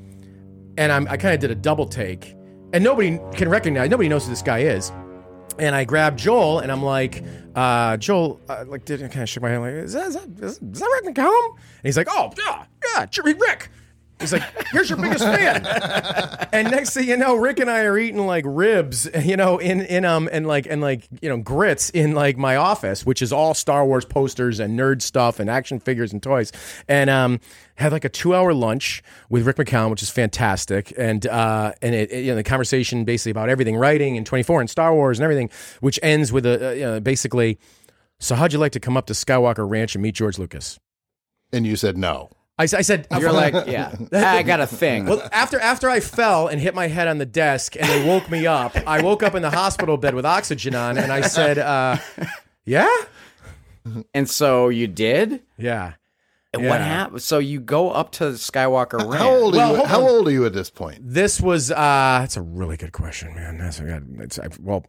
and 0.78 0.92
I'm, 0.92 1.08
I 1.08 1.18
kind 1.18 1.34
of 1.34 1.40
did 1.40 1.52
a 1.52 1.56
double 1.56 1.86
take, 1.86 2.36
and 2.74 2.84
nobody 2.84 3.20
can 3.34 3.50
recognize, 3.50 3.90
nobody 3.90 4.10
knows 4.10 4.26
who 4.26 4.30
this 4.30 4.42
guy 4.42 4.60
is. 4.60 4.92
And 5.58 5.74
I 5.74 5.86
grabbed 5.86 6.20
Joel, 6.20 6.60
and 6.60 6.72
I'm 6.72 6.84
like, 6.84 7.24
uh, 7.56 7.96
Joel, 7.98 8.42
uh, 8.50 8.66
like, 8.68 8.84
did 8.84 9.02
I 9.02 9.08
kind 9.08 9.24
of 9.24 9.30
shake 9.30 9.42
my 9.42 9.50
head, 9.50 9.60
like, 9.60 9.74
is 9.74 9.94
that, 9.94 10.08
is 10.08 10.16
that, 10.16 10.42
is 10.42 10.60
that 10.60 11.02
Rick 11.04 11.16
McCallum? 11.16 11.50
And 11.56 11.84
he's 11.84 11.96
like, 11.96 12.08
oh, 12.10 12.34
yeah, 12.38 12.66
yeah, 12.94 13.06
Jerry 13.06 13.34
Rick. 13.34 13.70
He's 14.20 14.32
like, 14.32 14.44
here's 14.72 14.90
your 14.90 14.98
biggest 14.98 15.24
fan. 15.24 15.66
and 16.52 16.72
next 16.72 16.94
thing 16.94 17.08
you 17.08 17.18
know, 17.18 17.36
Rick 17.36 17.60
and 17.60 17.70
I 17.70 17.82
are 17.82 17.98
eating 17.98 18.26
like 18.26 18.46
ribs, 18.48 19.10
you 19.24 19.36
know, 19.36 19.58
in 19.58 19.82
in 19.82 20.06
um 20.06 20.30
and 20.32 20.48
like 20.48 20.66
and 20.68 20.82
like 20.82 21.08
you 21.22 21.30
know 21.30 21.38
grits 21.38 21.90
in 21.90 22.14
like 22.14 22.38
my 22.38 22.56
office, 22.56 23.06
which 23.06 23.22
is 23.22 23.34
all 23.34 23.54
Star 23.54 23.86
Wars 23.86 24.06
posters 24.06 24.60
and 24.60 24.80
nerd 24.80 25.02
stuff 25.02 25.40
and 25.40 25.50
action 25.50 25.80
figures 25.80 26.14
and 26.14 26.24
toys, 26.24 26.52
and 26.88 27.10
um 27.10 27.40
had 27.76 27.92
like 27.92 28.06
a 28.06 28.10
two 28.10 28.34
hour 28.34 28.54
lunch 28.54 29.04
with 29.30 29.46
Rick 29.46 29.58
McCallum, 29.58 29.90
which 29.90 30.02
is 30.04 30.10
fantastic, 30.10 30.94
and 30.98 31.28
uh 31.28 31.74
and 31.82 31.94
it, 31.94 32.12
it, 32.12 32.22
you 32.24 32.32
know 32.32 32.36
the 32.36 32.44
conversation 32.44 33.04
basically 33.04 33.32
about 33.32 33.50
everything 33.50 33.76
writing 33.76 34.18
and 34.18 34.26
twenty 34.26 34.44
four 34.44 34.62
and 34.62 34.70
Star 34.70 34.94
Wars 34.94 35.20
and 35.20 35.24
everything, 35.24 35.50
which 35.82 36.00
ends 36.02 36.32
with 36.32 36.46
a 36.46 36.70
uh, 36.70 36.72
you 36.72 36.82
know, 36.82 37.00
basically. 37.00 37.58
So 38.20 38.34
how'd 38.36 38.54
you 38.54 38.60
like 38.60 38.72
to 38.72 38.80
come 38.80 38.96
up 38.96 39.08
to 39.08 39.14
Skywalker 39.14 39.70
Ranch 39.70 39.94
and 39.94 40.02
meet 40.02 40.16
George 40.16 40.40
Lucas? 40.40 40.80
and 41.52 41.66
you 41.66 41.76
said 41.76 41.98
no. 41.98 42.30
I, 42.58 42.64
I 42.64 42.82
said 42.82 43.08
You're 43.20 43.34
like, 43.34 43.54
yeah, 43.68 43.94
I 44.14 44.44
got 44.44 44.62
a 44.62 44.68
thing. 44.68 45.06
Well, 45.06 45.28
after 45.32 45.60
after 45.60 45.90
I 45.90 46.00
fell 46.00 46.48
and 46.48 46.62
hit 46.62 46.74
my 46.74 46.88
head 46.88 47.08
on 47.08 47.18
the 47.18 47.26
desk 47.26 47.76
and 47.76 47.86
they 47.90 48.08
woke 48.08 48.30
me 48.32 48.48
up, 48.48 48.76
I 48.88 49.02
woke 49.02 49.24
up 49.24 49.36
in 49.36 49.42
the 49.42 49.50
hospital 49.52 49.98
bed 49.98 50.16
with 50.16 50.26
oxygen 50.26 50.74
on, 50.76 50.98
and 50.98 51.12
I 51.12 51.22
said, 51.22 51.58
uh, 51.58 51.98
"Yeah, 52.66 52.88
and 54.14 54.30
so 54.30 54.70
you 54.70 54.88
did. 54.88 55.42
yeah." 55.58 55.94
And 56.54 56.64
Yeah. 56.64 56.70
What 56.70 56.80
happened? 56.80 57.22
So 57.22 57.40
you 57.40 57.60
go 57.60 57.92
up 57.92 58.14
to 58.14 58.24
Skywalker 58.36 59.00
Ranch. 59.00 59.16
How 59.22 59.30
old 59.30 59.56
are 59.56 59.58
Well, 59.58 59.70
you? 59.72 59.76
hold 59.76 59.88
How 59.90 60.00
on. 60.04 60.10
old 60.10 60.28
are 60.30 60.32
you 60.32 60.46
at 60.46 60.54
this 60.54 60.70
point? 60.70 61.00
This 61.04 61.42
was 61.42 61.70
uh, 61.70 61.76
that's 62.22 62.38
a 62.38 62.42
really 62.42 62.78
good 62.78 62.94
question, 62.94 63.36
man. 63.36 63.58
That's, 63.58 63.82
it's, 63.82 64.40
I, 64.40 64.48
well, 64.62 64.86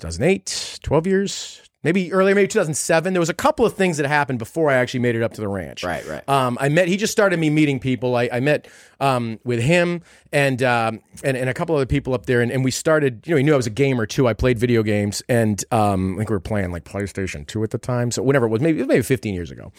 2008, 0.00 0.80
12 0.82 1.06
years, 1.06 1.62
maybe 1.84 2.12
earlier, 2.12 2.34
maybe 2.34 2.48
2007. 2.48 3.12
There 3.12 3.20
was 3.20 3.28
a 3.28 3.34
couple 3.34 3.64
of 3.64 3.74
things 3.74 3.98
that 3.98 4.06
happened 4.06 4.38
before 4.38 4.70
I 4.70 4.74
actually 4.74 5.00
made 5.00 5.14
it 5.14 5.22
up 5.22 5.34
to 5.34 5.40
the 5.40 5.48
ranch. 5.48 5.84
Right, 5.84 6.04
right. 6.08 6.28
Um, 6.28 6.58
I 6.60 6.68
met. 6.70 6.88
He 6.88 6.96
just 6.96 7.12
started 7.12 7.38
me 7.38 7.50
meeting 7.50 7.78
people. 7.78 8.16
I, 8.16 8.28
I 8.32 8.40
met 8.40 8.66
um, 8.98 9.38
with 9.44 9.60
him 9.60 10.02
and, 10.32 10.62
um, 10.62 11.00
and 11.22 11.36
and 11.36 11.48
a 11.48 11.54
couple 11.54 11.76
other 11.76 11.86
people 11.86 12.14
up 12.14 12.26
there, 12.26 12.40
and, 12.40 12.50
and 12.50 12.64
we 12.64 12.70
started. 12.70 13.26
You 13.26 13.32
know, 13.32 13.36
he 13.36 13.42
knew 13.44 13.52
I 13.52 13.56
was 13.56 13.66
a 13.66 13.70
gamer 13.70 14.06
too. 14.06 14.26
I 14.26 14.32
played 14.32 14.58
video 14.58 14.82
games, 14.82 15.22
and 15.28 15.62
um, 15.70 16.14
I 16.14 16.18
think 16.18 16.30
we 16.30 16.34
were 16.34 16.40
playing 16.40 16.72
like 16.72 16.84
PlayStation 16.84 17.46
Two 17.46 17.62
at 17.62 17.70
the 17.70 17.78
time. 17.78 18.10
So 18.10 18.22
whenever 18.22 18.46
it 18.46 18.50
was, 18.50 18.60
maybe 18.60 18.78
it 18.78 18.82
was 18.82 18.88
maybe 18.88 19.02
15 19.02 19.34
years 19.34 19.50
ago, 19.50 19.72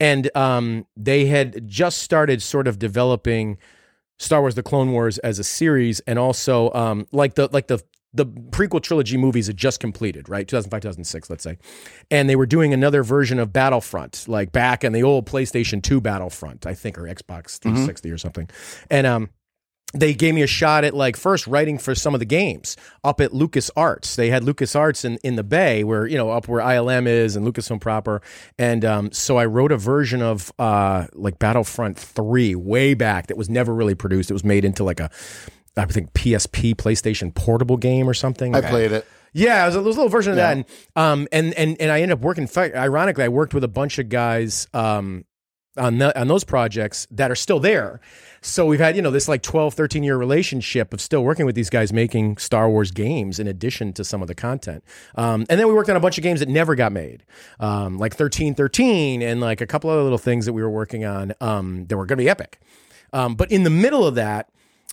and 0.00 0.34
um, 0.36 0.86
they 0.96 1.26
had 1.26 1.68
just 1.68 1.98
started 1.98 2.42
sort 2.42 2.66
of 2.66 2.78
developing. 2.78 3.58
Star 4.18 4.42
Wars: 4.42 4.54
The 4.54 4.62
Clone 4.62 4.92
Wars 4.92 5.16
as 5.18 5.38
a 5.38 5.44
series, 5.44 6.00
and 6.00 6.18
also 6.18 6.70
um, 6.74 7.06
like 7.10 7.36
the 7.36 7.48
like 7.52 7.68
the 7.68 7.82
the 8.12 8.26
prequel 8.26 8.82
trilogy 8.82 9.16
movies 9.16 9.46
had 9.46 9.56
just 9.56 9.80
completed, 9.80 10.28
right? 10.28 10.46
2005, 10.46 10.80
2006, 10.80 11.30
let's 11.30 11.44
say. 11.44 11.58
And 12.10 12.28
they 12.28 12.36
were 12.36 12.46
doing 12.46 12.72
another 12.72 13.02
version 13.02 13.38
of 13.38 13.52
Battlefront, 13.52 14.26
like 14.26 14.50
back 14.52 14.82
in 14.82 14.92
the 14.92 15.02
old 15.02 15.26
PlayStation 15.26 15.82
2 15.82 16.00
Battlefront, 16.00 16.66
I 16.66 16.74
think, 16.74 16.98
or 16.98 17.02
Xbox 17.02 17.58
360 17.58 18.10
or 18.10 18.18
something. 18.18 18.48
And 18.90 19.06
um, 19.06 19.30
they 19.92 20.14
gave 20.14 20.34
me 20.34 20.42
a 20.42 20.46
shot 20.46 20.84
at 20.84 20.94
like 20.94 21.16
first 21.16 21.46
writing 21.46 21.78
for 21.78 21.94
some 21.94 22.14
of 22.14 22.20
the 22.20 22.26
games 22.26 22.76
up 23.02 23.20
at 23.20 23.32
LucasArts. 23.32 24.14
They 24.14 24.30
had 24.30 24.44
LucasArts 24.44 25.04
in, 25.04 25.18
in 25.24 25.36
the 25.36 25.42
Bay, 25.42 25.82
where 25.82 26.06
you 26.06 26.16
know 26.16 26.30
up 26.30 26.48
where 26.48 26.64
ILM 26.64 27.06
is 27.06 27.34
and 27.36 27.46
Lucasfilm 27.46 27.80
proper. 27.80 28.22
And 28.58 28.84
um, 28.84 29.12
so 29.12 29.36
I 29.36 29.46
wrote 29.46 29.72
a 29.72 29.76
version 29.76 30.22
of 30.22 30.52
uh, 30.58 31.06
like 31.12 31.38
Battlefront 31.38 31.98
Three 31.98 32.54
way 32.54 32.94
back 32.94 33.26
that 33.28 33.36
was 33.36 33.48
never 33.48 33.74
really 33.74 33.96
produced. 33.96 34.30
It 34.30 34.34
was 34.34 34.44
made 34.44 34.64
into 34.64 34.84
like 34.84 35.00
a 35.00 35.10
I 35.76 35.84
think 35.86 36.12
PSP 36.12 36.74
PlayStation 36.74 37.34
Portable 37.34 37.76
game 37.76 38.08
or 38.08 38.14
something. 38.14 38.54
I 38.54 38.60
played 38.60 38.92
it. 38.92 39.06
Yeah, 39.32 39.62
it 39.62 39.66
was 39.66 39.76
a, 39.76 39.78
it 39.78 39.82
was 39.82 39.96
a 39.96 40.00
little 40.00 40.10
version 40.10 40.32
of 40.32 40.36
that, 40.36 40.52
and 40.56 40.64
um, 40.96 41.28
and 41.30 41.54
and 41.54 41.80
and 41.80 41.90
I 41.90 42.00
ended 42.00 42.18
up 42.18 42.24
working. 42.24 42.42
in 42.42 42.48
fact, 42.48 42.74
Ironically, 42.74 43.24
I 43.24 43.28
worked 43.28 43.54
with 43.54 43.62
a 43.62 43.68
bunch 43.68 43.98
of 43.98 44.08
guys 44.08 44.66
um 44.74 45.24
on 45.76 45.98
the, 45.98 46.18
on 46.20 46.26
those 46.26 46.42
projects 46.42 47.06
that 47.12 47.30
are 47.30 47.36
still 47.36 47.60
there. 47.60 48.00
So 48.42 48.66
we've 48.66 48.80
had 48.80 48.96
you 48.96 49.02
know 49.02 49.10
this 49.10 49.28
like 49.28 49.42
12, 49.42 49.74
13 49.74 50.02
year 50.02 50.16
relationship 50.16 50.92
of 50.92 51.00
still 51.00 51.22
working 51.22 51.46
with 51.46 51.54
these 51.54 51.70
guys 51.70 51.92
making 51.92 52.38
Star 52.38 52.68
Wars 52.68 52.90
games 52.90 53.38
in 53.38 53.46
addition 53.46 53.92
to 53.94 54.04
some 54.04 54.22
of 54.22 54.28
the 54.28 54.34
content. 54.34 54.82
Um, 55.14 55.46
and 55.48 55.60
then 55.60 55.68
we 55.68 55.74
worked 55.74 55.90
on 55.90 55.96
a 55.96 56.00
bunch 56.00 56.18
of 56.18 56.22
games 56.22 56.40
that 56.40 56.48
never 56.48 56.74
got 56.74 56.90
made, 56.90 57.24
um, 57.60 57.98
like 57.98 58.14
thirteen 58.14 58.54
thirteen 58.54 59.22
and 59.22 59.40
like 59.40 59.60
a 59.60 59.66
couple 59.66 59.90
other 59.90 60.02
little 60.02 60.18
things 60.18 60.46
that 60.46 60.52
we 60.52 60.62
were 60.62 60.70
working 60.70 61.04
on 61.04 61.34
um, 61.40 61.86
that 61.86 61.96
were 61.96 62.06
going 62.06 62.18
to 62.18 62.24
be 62.24 62.28
epic. 62.28 62.58
Um, 63.12 63.34
but 63.34 63.50
in 63.52 63.62
the 63.62 63.70
middle 63.70 64.06
of 64.06 64.14
that, 64.16 64.50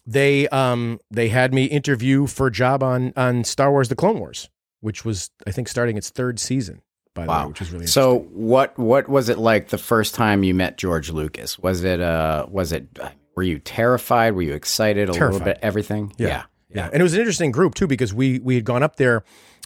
they 0.08 0.48
um 0.48 1.00
they 1.12 1.28
had 1.28 1.54
me 1.54 1.66
interview 1.66 2.26
for 2.26 2.48
a 2.48 2.52
job 2.52 2.82
on 2.82 3.14
on 3.16 3.44
Star 3.44 3.70
Wars: 3.70 3.90
The 3.90 3.96
Clone 3.96 4.20
Wars, 4.20 4.50
which 4.80 5.06
was 5.06 5.30
I 5.46 5.52
think 5.52 5.68
starting 5.68 5.98
its 5.98 6.10
third 6.10 6.40
season. 6.40 6.82
By 7.14 7.26
the 7.26 7.32
way, 7.32 7.46
which 7.48 7.60
was 7.60 7.72
really 7.72 7.88
So 7.88 8.20
what 8.32 8.78
what 8.80 9.10
was 9.10 9.30
it 9.30 9.38
like 9.38 9.70
the 9.70 9.78
first 9.78 10.16
time 10.16 10.44
you 10.44 10.54
met 10.54 10.78
George 10.78 11.12
Lucas? 11.12 11.60
Was 11.60 11.84
it 11.84 12.00
uh 12.00 12.48
was 12.50 12.72
it 12.72 12.88
were 13.36 13.44
you 13.44 13.60
terrified? 13.60 14.34
Were 14.34 14.42
you 14.42 14.54
excited? 14.54 15.10
A 15.10 15.12
little 15.12 15.40
bit 15.40 15.60
everything? 15.62 16.14
Yeah. 16.18 16.46
Yeah, 16.70 16.90
and 16.92 17.00
it 17.00 17.04
was 17.04 17.14
an 17.14 17.20
interesting 17.22 17.52
group 17.52 17.76
too 17.76 17.88
because 17.88 18.14
we 18.14 18.40
we 18.40 18.56
had 18.56 18.66
gone 18.66 18.84
up 18.84 18.98
there 18.98 19.24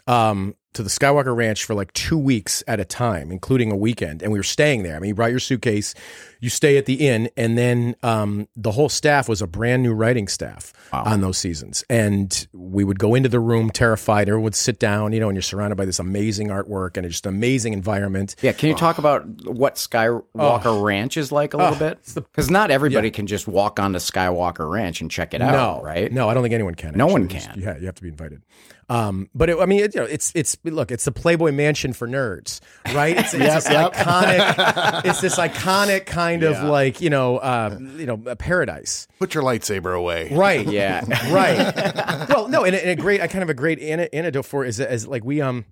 um, 0.08 0.56
to 0.74 0.84
the 0.84 0.90
Skywalker 0.90 1.36
Ranch 1.36 1.66
for 1.66 1.74
like 1.74 1.92
two 1.94 2.18
weeks 2.18 2.64
at 2.68 2.80
a 2.80 2.86
time, 2.86 3.32
including 3.32 3.72
a 3.72 3.76
weekend, 3.76 4.22
and 4.22 4.32
we 4.32 4.40
were 4.40 4.44
staying 4.44 4.84
there. 4.84 4.96
I 4.96 5.00
mean, 5.00 5.10
you 5.10 5.16
brought 5.16 5.32
your 5.32 5.40
suitcase, 5.40 5.94
you 6.40 6.50
stay 6.50 6.78
at 6.78 6.86
the 6.86 7.08
inn, 7.08 7.30
and 7.36 7.58
then 7.58 7.96
um, 8.04 8.48
the 8.56 8.72
whole 8.72 8.90
staff 8.90 9.28
was 9.28 9.42
a 9.42 9.48
brand 9.48 9.84
new 9.84 9.94
writing 9.94 10.28
staff 10.28 10.74
on 10.94 11.22
those 11.22 11.38
seasons, 11.38 11.84
and 11.90 12.48
we 12.54 12.84
would 12.84 13.00
go 13.00 13.16
into 13.16 13.30
the 13.30 13.40
room 13.40 13.70
terrified. 13.70 14.28
Everyone 14.28 14.44
would 14.44 14.56
sit 14.56 14.80
down, 14.80 15.14
you 15.14 15.20
know, 15.20 15.30
and 15.30 15.36
you're 15.36 15.42
surrounded 15.42 15.76
by 15.76 15.86
this 15.86 16.00
amazing 16.00 16.48
artwork 16.50 16.98
and 16.98 17.08
just 17.08 17.26
amazing 17.26 17.74
environment. 17.74 18.36
Yeah, 18.42 18.54
can 18.54 18.70
you 18.70 18.76
talk 18.76 18.98
about 18.98 19.26
what 19.46 19.76
Skywalker 19.76 20.84
Ranch 20.84 21.18
is 21.18 21.32
like 21.32 21.54
a 21.54 21.58
little 21.58 21.76
bit? 21.76 22.00
Because 22.14 22.50
not 22.50 22.72
everybody 22.72 23.12
can 23.12 23.28
just 23.28 23.48
walk 23.48 23.80
onto 23.80 24.00
Skywalker 24.00 24.70
Ranch 24.70 25.02
and 25.02 25.12
check 25.12 25.34
it 25.34 25.42
out, 25.42 25.52
no, 25.52 25.84
right? 25.84 26.12
No, 26.12 26.30
I 26.30 26.34
don't 26.34 26.44
think 26.44 26.54
anyone 26.54 26.76
can. 26.76 26.96
No 26.96 27.08
one 27.08 27.24
actually. 27.24 27.40
Can. 27.40 27.62
Yeah, 27.62 27.78
you 27.78 27.86
have 27.86 27.96
to 27.96 28.02
be 28.02 28.10
invited. 28.10 28.42
Um, 28.90 29.30
but 29.34 29.50
it, 29.50 29.58
I 29.58 29.66
mean, 29.66 29.86
it, 29.86 29.96
you 29.96 30.02
know, 30.02 30.08
it's 30.08 30.34
it's 30.36 30.58
look, 30.64 30.92
it's 30.92 31.06
the 31.06 31.12
Playboy 31.12 31.52
Mansion 31.52 31.94
for 31.94 32.08
nerds, 32.08 32.60
right? 32.94 33.18
It's, 33.18 33.34
it's 33.34 33.66
this 33.66 33.68
iconic, 33.68 35.02
it's 35.06 35.22
this 35.22 35.38
iconic 35.38 36.06
kind 36.06 36.44
of 36.44 36.62
like 36.64 37.02
you 37.02 37.10
know, 37.10 37.38
uh, 37.38 37.78
you 37.98 38.06
know, 38.06 38.22
a 38.28 38.36
paradise, 38.36 39.08
Put 39.20 39.34
your 39.34 39.44
lightsaber 39.44 39.98
away. 39.98 40.30
right? 40.32 40.66
Yeah. 40.68 41.04
right. 41.34 42.28
well, 42.30 42.48
no, 42.48 42.64
and, 42.64 42.76
a- 42.76 42.82
and 42.82 43.00
a 43.00 43.02
great, 43.02 43.22
I 43.22 43.28
kind 43.28 43.44
of 43.44 43.50
a 43.50 43.54
great 43.56 43.80
an- 43.80 44.02
antidote 44.14 44.46
for 44.46 44.64
is, 44.66 44.80
as 44.80 45.08
like 45.08 45.24
we 45.24 45.42
um. 45.42 45.66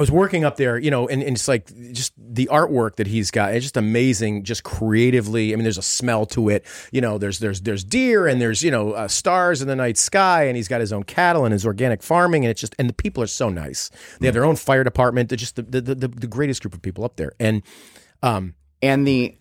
I 0.00 0.02
was 0.02 0.10
working 0.10 0.44
up 0.44 0.56
there, 0.56 0.78
you 0.78 0.90
know, 0.90 1.08
and, 1.08 1.22
and 1.22 1.36
it's 1.36 1.46
like 1.46 1.70
just 1.92 2.14
the 2.16 2.48
artwork 2.50 2.96
that 2.96 3.06
he's 3.06 3.30
got. 3.30 3.52
It's 3.52 3.66
just 3.66 3.76
amazing, 3.76 4.44
just 4.44 4.64
creatively. 4.64 5.52
I 5.52 5.56
mean, 5.56 5.62
there's 5.62 5.76
a 5.76 5.82
smell 5.82 6.24
to 6.24 6.48
it. 6.48 6.64
You 6.90 7.02
know, 7.02 7.18
there's 7.18 7.38
there's 7.38 7.60
there's 7.60 7.84
deer 7.84 8.26
and 8.26 8.40
there's 8.40 8.62
you 8.62 8.70
know 8.70 8.92
uh, 8.92 9.08
stars 9.08 9.60
in 9.60 9.68
the 9.68 9.76
night 9.76 9.98
sky, 9.98 10.44
and 10.44 10.56
he's 10.56 10.68
got 10.68 10.80
his 10.80 10.90
own 10.90 11.02
cattle 11.02 11.44
and 11.44 11.52
his 11.52 11.66
organic 11.66 12.02
farming, 12.02 12.46
and 12.46 12.50
it's 12.50 12.62
just 12.62 12.74
and 12.78 12.88
the 12.88 12.94
people 12.94 13.22
are 13.22 13.26
so 13.26 13.50
nice. 13.50 13.90
They 14.20 14.26
have 14.26 14.32
their 14.32 14.46
own 14.46 14.56
fire 14.56 14.84
department. 14.84 15.28
They're 15.28 15.36
just 15.36 15.56
the 15.56 15.64
the, 15.64 15.94
the, 15.94 16.08
the 16.08 16.26
greatest 16.26 16.62
group 16.62 16.72
of 16.72 16.80
people 16.80 17.04
up 17.04 17.16
there, 17.16 17.32
and 17.38 17.62
um, 18.22 18.54
and 18.80 19.06
the 19.06 19.36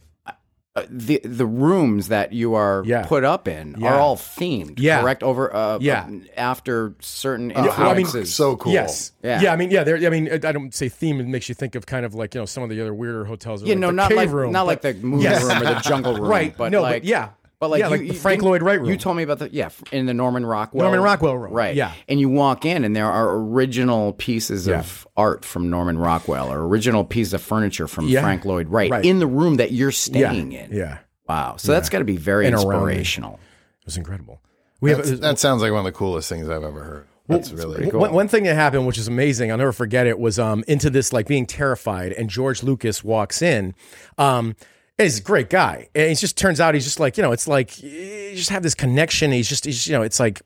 the 0.89 1.19
the 1.23 1.45
rooms 1.45 2.07
that 2.09 2.33
you 2.33 2.53
are 2.55 2.83
Yeah. 2.85 3.05
put 3.05 3.23
up 3.23 3.47
in 3.47 3.75
Yeah. 3.77 3.93
are 3.95 3.99
all 3.99 4.15
themed, 4.15 4.75
Yeah. 4.77 5.01
correct? 5.01 5.23
Over 5.23 5.53
uh, 5.55 5.77
Yeah. 5.81 6.07
after 6.37 6.93
certain 6.99 7.51
Oh, 7.55 7.69
I 7.69 7.93
mean, 7.93 8.05
so 8.05 8.55
cool. 8.55 8.71
Yes. 8.73 9.11
Yeah. 9.23 9.41
Yeah. 9.41 9.53
I 9.53 9.55
mean, 9.55 9.71
yeah. 9.71 9.81
I 9.83 10.09
mean, 10.09 10.29
I 10.31 10.51
don't 10.51 10.73
say 10.73 10.89
theme. 10.89 11.19
It 11.19 11.27
makes 11.27 11.49
you 11.49 11.55
think 11.55 11.75
of 11.75 11.85
kind 11.85 12.05
of 12.05 12.13
like 12.15 12.33
you 12.35 12.41
know 12.41 12.45
some 12.45 12.63
of 12.63 12.69
the 12.69 12.79
other 12.81 12.93
weirder 12.93 13.25
hotels. 13.25 13.61
yeah, 13.63 13.69
like 13.69 13.77
no, 13.79 13.87
the 13.87 13.93
not 13.93 14.09
cave 14.09 14.17
like 14.17 14.29
room, 14.31 14.51
not 14.51 14.61
but- 14.65 14.67
like 14.67 14.81
the 14.81 14.93
movie 15.05 15.23
Yes. 15.23 15.43
room 15.43 15.61
or 15.61 15.65
the 15.73 15.79
jungle 15.81 16.13
room, 16.19 16.29
Right. 16.29 16.55
But 16.57 16.71
No, 16.71 16.81
but 16.81 17.03
yeah. 17.03 17.29
But 17.59 17.71
like 17.71 17.79
Yeah, 17.79 17.87
you, 17.87 17.91
like 17.91 17.99
the 18.01 18.07
you- 18.07 18.13
Frank 18.13 18.41
Lloyd 18.41 18.61
Wright 18.61 18.79
room. 18.79 18.89
You 18.89 18.95
told 18.97 19.17
me 19.17 19.23
about 19.23 19.39
the 19.39 19.49
yeah 19.51 19.69
in 19.91 20.05
the 20.05 20.13
Norman 20.13 20.45
Rockwell 20.45 20.83
Norman 20.83 21.01
Rockwell 21.01 21.37
room. 21.37 21.51
right? 21.51 21.75
Yeah. 21.75 21.91
and 22.07 22.19
you 22.19 22.29
walk 22.29 22.63
in 22.65 22.85
and 22.85 22.95
there 22.95 23.11
are 23.11 23.35
original 23.35 24.13
pieces 24.13 24.65
Yeah. 24.67 24.79
of 24.79 25.05
art 25.17 25.43
from 25.43 25.69
Norman 25.69 25.97
Rockwell 25.97 26.51
or 26.51 26.65
original 26.65 27.03
pieces 27.03 27.33
of 27.33 27.41
furniture 27.41 27.87
from 27.87 28.07
Yeah. 28.07 28.21
Frank 28.21 28.45
Lloyd 28.45 28.69
Wright, 28.69 28.89
Right. 28.89 29.03
in 29.05 29.19
the 29.19 29.27
room 29.27 29.57
that 29.57 29.71
you're 29.73 29.89
Yeah. 29.89 29.93
staying 29.93 30.51
in. 30.53 30.71
Yeah. 30.71 30.99
Wow, 31.27 31.55
so 31.57 31.73
that's 31.73 31.89
got 31.89 31.99
to 31.99 32.05
be 32.05 32.17
very 32.17 32.45
And 32.47 32.55
inspirational. 32.55 33.33
It 33.81 33.85
was 33.85 33.97
incredible. 33.97 34.41
We 34.81 34.91
That's- 34.91 35.09
have 35.09 35.19
that 35.21 35.37
sounds 35.39 35.61
like 35.61 35.71
one 35.71 35.79
of 35.79 35.85
the 35.85 35.91
coolest 35.91 36.29
things 36.29 36.47
I've 36.49 36.63
ever 36.63 36.81
heard. 36.83 37.05
That's 37.27 37.51
really 37.51 37.87
One, 37.91 38.11
one 38.13 38.27
thing 38.27 38.45
that 38.45 38.55
happened, 38.55 38.87
which 38.87 38.97
is 38.97 39.07
amazing, 39.07 39.51
I'll 39.51 39.57
never 39.57 39.71
forget 39.73 40.07
it, 40.07 40.17
was 40.17 40.39
um, 40.39 40.63
into 40.67 40.89
this 40.89 41.13
like 41.13 41.27
being 41.27 41.45
terrified, 41.45 42.13
and 42.13 42.27
George 42.29 42.63
Lucas 42.63 43.03
walks 43.03 43.41
in. 43.43 43.75
Um, 44.17 44.55
he's 45.03 45.19
a 45.19 45.23
great 45.23 45.49
guy, 45.49 45.89
and 45.95 46.11
it 46.11 46.15
just 46.15 46.37
turns 46.37 46.59
out 46.59 46.73
he's 46.73 46.83
just 46.83 46.99
like 46.99 47.17
you 47.17 47.23
know, 47.23 47.31
it's 47.31 47.47
like 47.47 47.81
you 47.81 48.35
just 48.35 48.49
have 48.49 48.63
this 48.63 48.75
connection. 48.75 49.31
He's 49.31 49.49
just, 49.49 49.65
he's, 49.65 49.87
you 49.87 49.93
know, 49.93 50.01
it's 50.01 50.19
like 50.19 50.41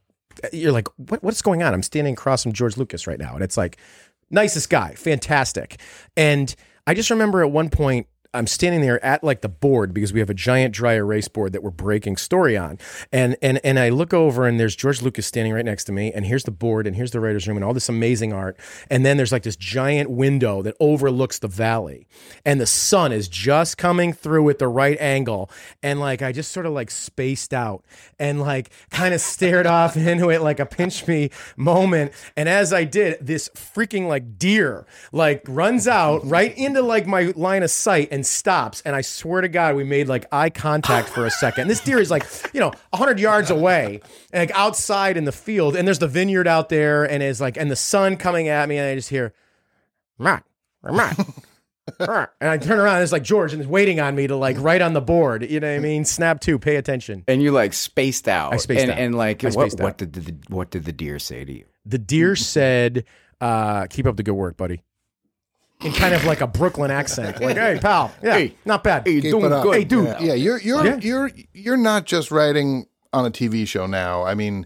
you're 0.51 0.71
like, 0.71 0.87
what, 0.97 1.23
what's 1.23 1.41
going 1.41 1.63
on? 1.63 1.73
I'm 1.73 1.83
standing 1.83 2.13
across 2.13 2.43
from 2.43 2.53
George 2.53 2.77
Lucas 2.77 3.07
right 3.07 3.19
now, 3.19 3.33
and 3.35 3.43
it's 3.43 3.57
like 3.57 3.77
nicest 4.29 4.69
guy, 4.69 4.93
fantastic. 4.93 5.79
And 6.15 6.53
I 6.87 6.93
just 6.93 7.09
remember 7.09 7.41
at 7.41 7.51
one 7.51 7.69
point. 7.69 8.07
I'm 8.33 8.47
standing 8.47 8.81
there 8.81 9.03
at 9.05 9.23
like 9.23 9.41
the 9.41 9.49
board 9.49 9.93
because 9.93 10.11
we 10.11 10.19
have 10.19 10.29
a 10.29 10.33
giant 10.33 10.73
dry 10.73 10.93
erase 10.93 11.27
board 11.27 11.53
that 11.53 11.61
we're 11.61 11.69
breaking 11.69 12.17
story 12.17 12.57
on. 12.57 12.79
And 13.11 13.37
and 13.41 13.59
and 13.63 13.79
I 13.79 13.89
look 13.89 14.13
over 14.13 14.47
and 14.47 14.59
there's 14.59 14.75
George 14.75 15.01
Lucas 15.01 15.27
standing 15.27 15.53
right 15.53 15.65
next 15.65 15.83
to 15.85 15.91
me 15.91 16.11
and 16.11 16.25
here's 16.25 16.43
the 16.43 16.51
board 16.51 16.87
and 16.87 16.95
here's 16.95 17.11
the 17.11 17.19
writer's 17.19 17.47
room 17.47 17.57
and 17.57 17.63
all 17.63 17.73
this 17.73 17.89
amazing 17.89 18.33
art. 18.33 18.57
And 18.89 19.05
then 19.05 19.17
there's 19.17 19.31
like 19.31 19.43
this 19.43 19.55
giant 19.55 20.09
window 20.09 20.61
that 20.63 20.75
overlooks 20.79 21.39
the 21.39 21.47
valley. 21.47 22.07
And 22.43 22.59
the 22.59 22.65
sun 22.65 23.11
is 23.11 23.27
just 23.27 23.77
coming 23.77 24.13
through 24.13 24.49
at 24.49 24.59
the 24.59 24.67
right 24.67 24.99
angle. 24.99 25.51
And 25.83 25.99
like 25.99 26.21
I 26.21 26.31
just 26.31 26.51
sort 26.51 26.65
of 26.65 26.73
like 26.73 26.89
spaced 26.89 27.53
out 27.53 27.83
and 28.19 28.41
like 28.41 28.71
kind 28.89 29.13
of 29.13 29.21
stared 29.21 29.67
off 29.67 29.95
into 29.97 30.29
it 30.29 30.41
like 30.41 30.59
a 30.59 30.65
pinch 30.65 31.07
me 31.07 31.29
moment. 31.55 32.13
And 32.35 32.49
as 32.49 32.73
I 32.73 32.83
did, 32.83 33.17
this 33.21 33.49
freaking 33.49 34.07
like 34.07 34.39
deer 34.39 34.85
like 35.11 35.43
runs 35.47 35.87
out 35.87 36.25
right 36.25 36.55
into 36.57 36.81
like 36.81 37.05
my 37.05 37.33
line 37.35 37.63
of 37.63 37.69
sight 37.69 38.07
and 38.11 38.22
stops. 38.25 38.81
And 38.81 38.95
I 38.95 39.01
swear 39.01 39.41
to 39.41 39.47
God, 39.47 39.75
we 39.75 39.83
made 39.83 40.07
like 40.07 40.25
eye 40.31 40.49
contact 40.49 41.09
for 41.09 41.25
a 41.25 41.31
second. 41.31 41.67
This 41.67 41.81
deer 41.81 41.99
is 41.99 42.11
like, 42.11 42.25
you 42.53 42.59
know, 42.59 42.71
100 42.91 43.19
yards 43.19 43.49
away, 43.49 44.01
and 44.31 44.49
like 44.49 44.57
outside 44.57 45.17
in 45.17 45.25
the 45.25 45.31
field. 45.31 45.75
And 45.75 45.87
there's 45.87 45.99
the 45.99 46.07
vineyard 46.07 46.47
out 46.47 46.69
there, 46.69 47.03
and 47.03 47.23
it's 47.23 47.41
like, 47.41 47.57
and 47.57 47.69
the 47.69 47.75
sun 47.75 48.17
coming 48.17 48.47
at 48.47 48.67
me. 48.67 48.77
And 48.77 48.87
I 48.87 48.95
just 48.95 49.09
hear, 49.09 49.33
Matt, 50.17 50.43
Matt. 50.83 51.17
and 51.99 52.29
I 52.41 52.57
turn 52.57 52.79
around, 52.79 52.95
and 52.95 53.03
it's 53.03 53.11
like 53.11 53.23
George, 53.23 53.53
and 53.53 53.61
it's 53.61 53.69
waiting 53.69 53.99
on 53.99 54.15
me 54.15 54.27
to 54.27 54.35
like 54.35 54.57
write 54.59 54.81
on 54.81 54.93
the 54.93 55.01
board. 55.01 55.49
You 55.49 55.59
know 55.59 55.69
what 55.69 55.75
I 55.75 55.79
mean? 55.79 56.05
Snap 56.05 56.39
two, 56.39 56.57
pay 56.57 56.77
attention. 56.77 57.23
And 57.27 57.41
you 57.41 57.51
like 57.51 57.73
spaced 57.73 58.27
out. 58.27 58.53
I 58.53 58.57
spaced 58.57 58.83
and, 58.83 58.91
out. 58.91 58.97
And 58.97 59.15
like, 59.15 59.41
what, 59.41 59.53
spaced 59.53 59.79
what 59.79 59.97
did 59.97 60.13
the 60.13 60.35
what 60.47 60.69
did 60.71 60.85
the 60.85 60.93
deer 60.93 61.19
say 61.19 61.43
to 61.43 61.51
you? 61.51 61.65
The 61.85 61.97
deer 61.97 62.35
said, 62.35 63.05
uh, 63.41 63.87
"Keep 63.87 64.07
up 64.07 64.15
the 64.15 64.23
good 64.23 64.33
work, 64.33 64.55
buddy." 64.55 64.81
In 65.83 65.91
kind 65.91 66.13
of 66.13 66.23
like 66.25 66.39
a 66.41 66.47
Brooklyn 66.47 66.91
accent, 66.91 67.41
like, 67.41 67.57
"Hey, 67.57 67.77
pal, 67.81 68.11
yeah, 68.23 68.33
Hey. 68.37 68.55
not 68.65 68.83
bad." 68.83 69.05
Hey, 69.05 69.19
Keep 69.21 69.31
doing 69.31 69.49
good. 69.49 69.73
Hey, 69.75 69.83
dude. 69.83 70.05
Yeah, 70.05 70.19
yeah, 70.21 70.33
you're 70.33 70.59
you're 70.59 70.85
Yeah. 70.85 70.97
you're 71.01 71.31
you're 71.53 71.77
not 71.77 72.05
just 72.05 72.31
writing 72.31 72.85
on 73.11 73.25
a 73.25 73.31
TV 73.31 73.67
show 73.67 73.85
now. 73.85 74.23
I 74.23 74.33
mean, 74.33 74.65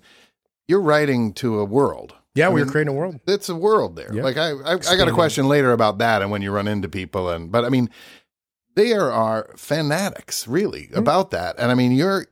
you're 0.68 0.82
writing 0.82 1.34
to 1.34 1.60
a 1.60 1.66
world. 1.66 2.14
Yeah, 2.36 2.48
I 2.48 2.50
we 2.50 2.62
were 2.62 2.66
mean, 2.66 2.72
creating 2.72 2.94
a 2.94 2.98
world. 2.98 3.20
It's 3.28 3.50
a 3.50 3.56
world 3.56 3.96
there. 3.96 4.14
Yeah. 4.14 4.22
Like 4.22 4.38
I, 4.38 4.52
I, 4.52 4.74
I 4.74 4.96
got 4.96 5.08
a 5.08 5.12
question 5.12 5.48
later 5.48 5.72
about 5.72 5.98
that, 5.98 6.22
and 6.22 6.30
when 6.30 6.44
you 6.44 6.52
run 6.52 6.68
into 6.68 6.88
people, 6.88 7.30
and 7.32 7.52
but 7.52 7.66
I 7.66 7.70
mean, 7.70 7.90
they 8.76 8.94
are, 8.94 9.12
are 9.12 9.50
fanatics 9.56 10.48
really 10.48 10.86
Hmm. 10.94 11.00
about 11.00 11.32
that, 11.32 11.56
and 11.58 11.72
I 11.72 11.74
mean, 11.74 11.94
you're 11.94 12.28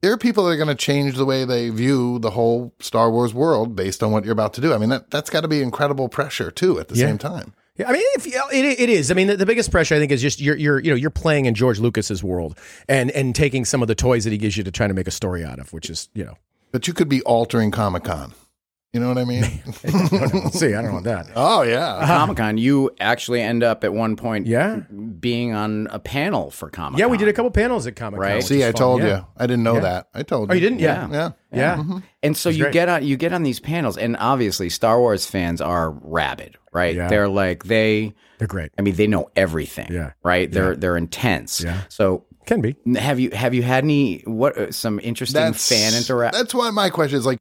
there 0.00 0.12
are 0.12 0.16
people 0.18 0.42
that 0.44 0.50
are 0.50 0.56
going 0.56 0.66
to 0.66 0.74
change 0.74 1.14
the 1.14 1.24
way 1.24 1.44
they 1.44 1.70
view 1.70 2.18
the 2.18 2.30
whole 2.30 2.74
Star 2.80 3.08
Wars 3.12 3.32
world 3.32 3.76
based 3.76 4.02
on 4.02 4.10
what 4.10 4.24
you're 4.24 4.32
about 4.32 4.54
to 4.54 4.60
do. 4.60 4.74
I 4.74 4.78
mean, 4.78 4.88
that 4.88 5.12
that's 5.12 5.30
got 5.30 5.42
to 5.42 5.48
be 5.48 5.62
incredible 5.62 6.08
pressure 6.08 6.50
too 6.50 6.80
at 6.80 6.88
the 6.88 6.96
Yeah. 6.96 7.06
same 7.06 7.18
time. 7.18 7.54
Yeah, 7.76 7.88
I 7.88 7.92
mean, 7.92 8.02
if, 8.16 8.26
it, 8.26 8.80
it 8.80 8.88
is. 8.90 9.10
I 9.10 9.14
mean, 9.14 9.28
the, 9.28 9.36
the 9.36 9.46
biggest 9.46 9.70
pressure 9.70 9.94
I 9.94 9.98
think 9.98 10.12
is 10.12 10.20
just 10.20 10.40
you're 10.40 10.56
you're 10.56 10.78
you 10.78 10.90
know 10.90 10.96
you're 10.96 11.10
playing 11.10 11.46
in 11.46 11.54
George 11.54 11.78
Lucas's 11.78 12.22
world 12.22 12.58
and 12.88 13.10
and 13.12 13.34
taking 13.34 13.64
some 13.64 13.80
of 13.80 13.88
the 13.88 13.94
toys 13.94 14.24
that 14.24 14.30
he 14.30 14.38
gives 14.38 14.56
you 14.56 14.64
to 14.64 14.70
try 14.70 14.86
to 14.86 14.94
make 14.94 15.08
a 15.08 15.12
story 15.12 15.42
out 15.42 15.58
of, 15.58 15.72
which 15.72 15.88
is 15.88 16.08
you 16.14 16.24
know. 16.24 16.36
But 16.70 16.86
you 16.86 16.94
could 16.94 17.08
be 17.08 17.22
altering 17.22 17.70
Comic 17.70 18.04
Con. 18.04 18.34
You 18.92 19.00
know 19.00 19.08
what 19.08 19.16
I 19.16 19.24
mean? 19.24 19.42
See, 20.52 20.74
I 20.74 20.82
don't 20.82 20.92
want 20.92 21.04
that. 21.06 21.26
oh 21.34 21.62
yeah. 21.62 22.04
Comic 22.06 22.36
Con, 22.36 22.58
you 22.58 22.90
actually 23.00 23.40
end 23.40 23.62
up 23.62 23.84
at 23.84 23.94
one 23.94 24.16
point 24.16 24.46
Yeah. 24.46 24.80
being 25.18 25.54
on 25.54 25.86
a 25.90 25.98
panel 25.98 26.50
for 26.50 26.68
Comic 26.68 26.92
Con. 26.92 26.98
Yeah, 26.98 27.06
we 27.06 27.16
did 27.16 27.26
a 27.28 27.32
couple 27.32 27.50
panels 27.50 27.86
at 27.86 27.96
Comic 27.96 28.20
Con. 28.20 28.28
Right. 28.28 28.44
See, 28.44 28.66
I 28.66 28.70
told 28.72 29.02
you. 29.02 29.24
I 29.38 29.46
didn't 29.46 29.62
know 29.62 29.76
Yeah. 29.76 29.80
that. 29.80 30.08
I 30.12 30.22
told 30.22 30.50
you. 30.50 30.52
Oh, 30.52 30.54
you. 30.54 30.60
you 30.60 30.68
didn't? 30.68 30.80
Yeah. 30.80 31.08
Yeah. 31.10 31.30
Yeah. 31.52 32.00
And 32.22 32.36
so 32.36 32.50
you 32.50 32.64
great. 32.64 32.74
get 32.74 32.88
on 32.90 33.02
you 33.02 33.16
get 33.16 33.32
on 33.32 33.44
these 33.44 33.60
panels, 33.60 33.96
and 33.96 34.14
obviously 34.18 34.68
Star 34.68 34.98
Wars 35.00 35.24
fans 35.24 35.62
are 35.62 35.90
rabid, 36.02 36.58
right? 36.74 36.94
Yeah. 36.94 37.08
They're 37.08 37.28
like 37.28 37.64
they, 37.64 38.12
They're 38.38 38.46
great. 38.48 38.72
I 38.78 38.82
mean, 38.82 38.96
they 38.96 39.06
know 39.06 39.30
everything, 39.36 39.90
Yeah. 39.90 40.12
right? 40.22 40.52
They're 40.52 40.76
they're 40.76 40.98
intense. 40.98 41.62
Yeah. 41.62 41.80
So 41.88 42.24
Can 42.44 42.60
be. 42.60 42.76
have 42.96 43.18
you 43.18 43.30
have 43.30 43.54
you 43.54 43.62
had 43.62 43.84
any 43.84 44.18
what 44.26 44.58
uh, 44.58 44.70
some 44.70 45.00
interesting 45.02 45.54
fan 45.54 45.94
interaction? 45.94 46.38
That's 46.38 46.52
why 46.54 46.68
my 46.70 46.90
question 46.90 47.18
is 47.18 47.24
like, 47.24 47.38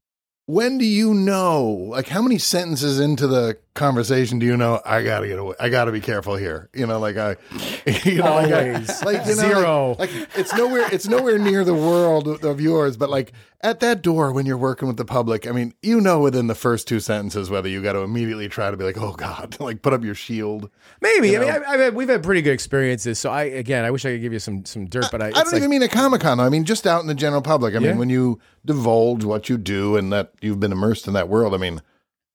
when 0.51 0.77
do 0.77 0.85
you 0.85 1.13
know? 1.13 1.63
Like, 1.63 2.09
how 2.09 2.21
many 2.21 2.37
sentences 2.37 2.99
into 2.99 3.25
the 3.25 3.57
conversation 3.73 4.39
do 4.39 4.45
you 4.45 4.57
know? 4.57 4.81
I 4.85 5.03
gotta 5.03 5.27
get 5.27 5.39
away. 5.39 5.55
I 5.59 5.69
gotta 5.69 5.91
be 5.91 6.01
careful 6.01 6.35
here. 6.35 6.69
You 6.73 6.85
know, 6.87 6.99
like 6.99 7.17
I, 7.17 7.37
you 8.03 8.17
know, 8.17 8.35
like, 8.35 8.51
I- 8.51 8.71
like 9.05 9.25
you 9.27 9.35
know, 9.35 9.41
Zero. 9.41 9.95
Like, 9.97 10.13
like 10.13 10.29
it's 10.35 10.53
nowhere. 10.53 10.87
It's 10.91 11.07
nowhere 11.07 11.37
near 11.37 11.63
the 11.63 11.73
world 11.73 12.43
of 12.43 12.59
yours. 12.61 12.97
But 12.97 13.09
like 13.09 13.31
at 13.61 13.79
that 13.81 14.01
door 14.01 14.31
when 14.31 14.45
you're 14.45 14.57
working 14.57 14.87
with 14.87 14.97
the 14.97 15.05
public, 15.05 15.47
I 15.47 15.51
mean, 15.51 15.73
you 15.81 16.01
know, 16.01 16.19
within 16.19 16.47
the 16.47 16.55
first 16.55 16.87
two 16.87 16.99
sentences 16.99 17.49
whether 17.49 17.69
you 17.69 17.81
got 17.81 17.93
to 17.93 17.99
immediately 17.99 18.49
try 18.49 18.71
to 18.71 18.75
be 18.77 18.83
like, 18.83 18.97
oh 18.97 19.13
god, 19.13 19.55
like 19.61 19.81
put 19.81 19.93
up 19.93 20.03
your 20.03 20.15
shield. 20.15 20.69
Maybe. 21.01 21.29
You 21.29 21.37
I 21.37 21.39
mean. 21.39 21.63
I, 21.65 21.85
I've 21.87 21.93
we've 21.95 22.09
had 22.09 22.23
pretty 22.23 22.41
good 22.41 22.53
experiences. 22.53 23.19
So 23.19 23.29
I 23.31 23.43
again, 23.43 23.85
I 23.85 23.91
wish 23.91 24.05
I 24.05 24.11
could 24.11 24.21
give 24.21 24.33
you 24.33 24.39
some 24.39 24.65
some 24.65 24.85
dirt, 24.87 25.05
but 25.11 25.21
I, 25.21 25.27
I 25.27 25.31
don't 25.31 25.45
like- 25.47 25.55
even 25.57 25.69
mean 25.69 25.83
at 25.83 25.91
Comic 25.91 26.21
Con. 26.21 26.39
I 26.39 26.49
mean 26.49 26.65
just 26.65 26.85
out 26.85 27.01
in 27.01 27.07
the 27.07 27.15
general 27.15 27.41
public. 27.41 27.73
I 27.75 27.79
Yeah. 27.79 27.89
mean 27.89 27.97
when 27.99 28.09
you 28.09 28.39
divulge 28.65 29.23
what 29.23 29.49
you 29.49 29.57
do 29.57 29.95
and 29.95 30.11
that 30.13 30.33
you've 30.41 30.59
been 30.59 30.71
immersed 30.71 31.07
in 31.07 31.13
that 31.13 31.29
world. 31.29 31.53
I 31.53 31.57
mean, 31.57 31.81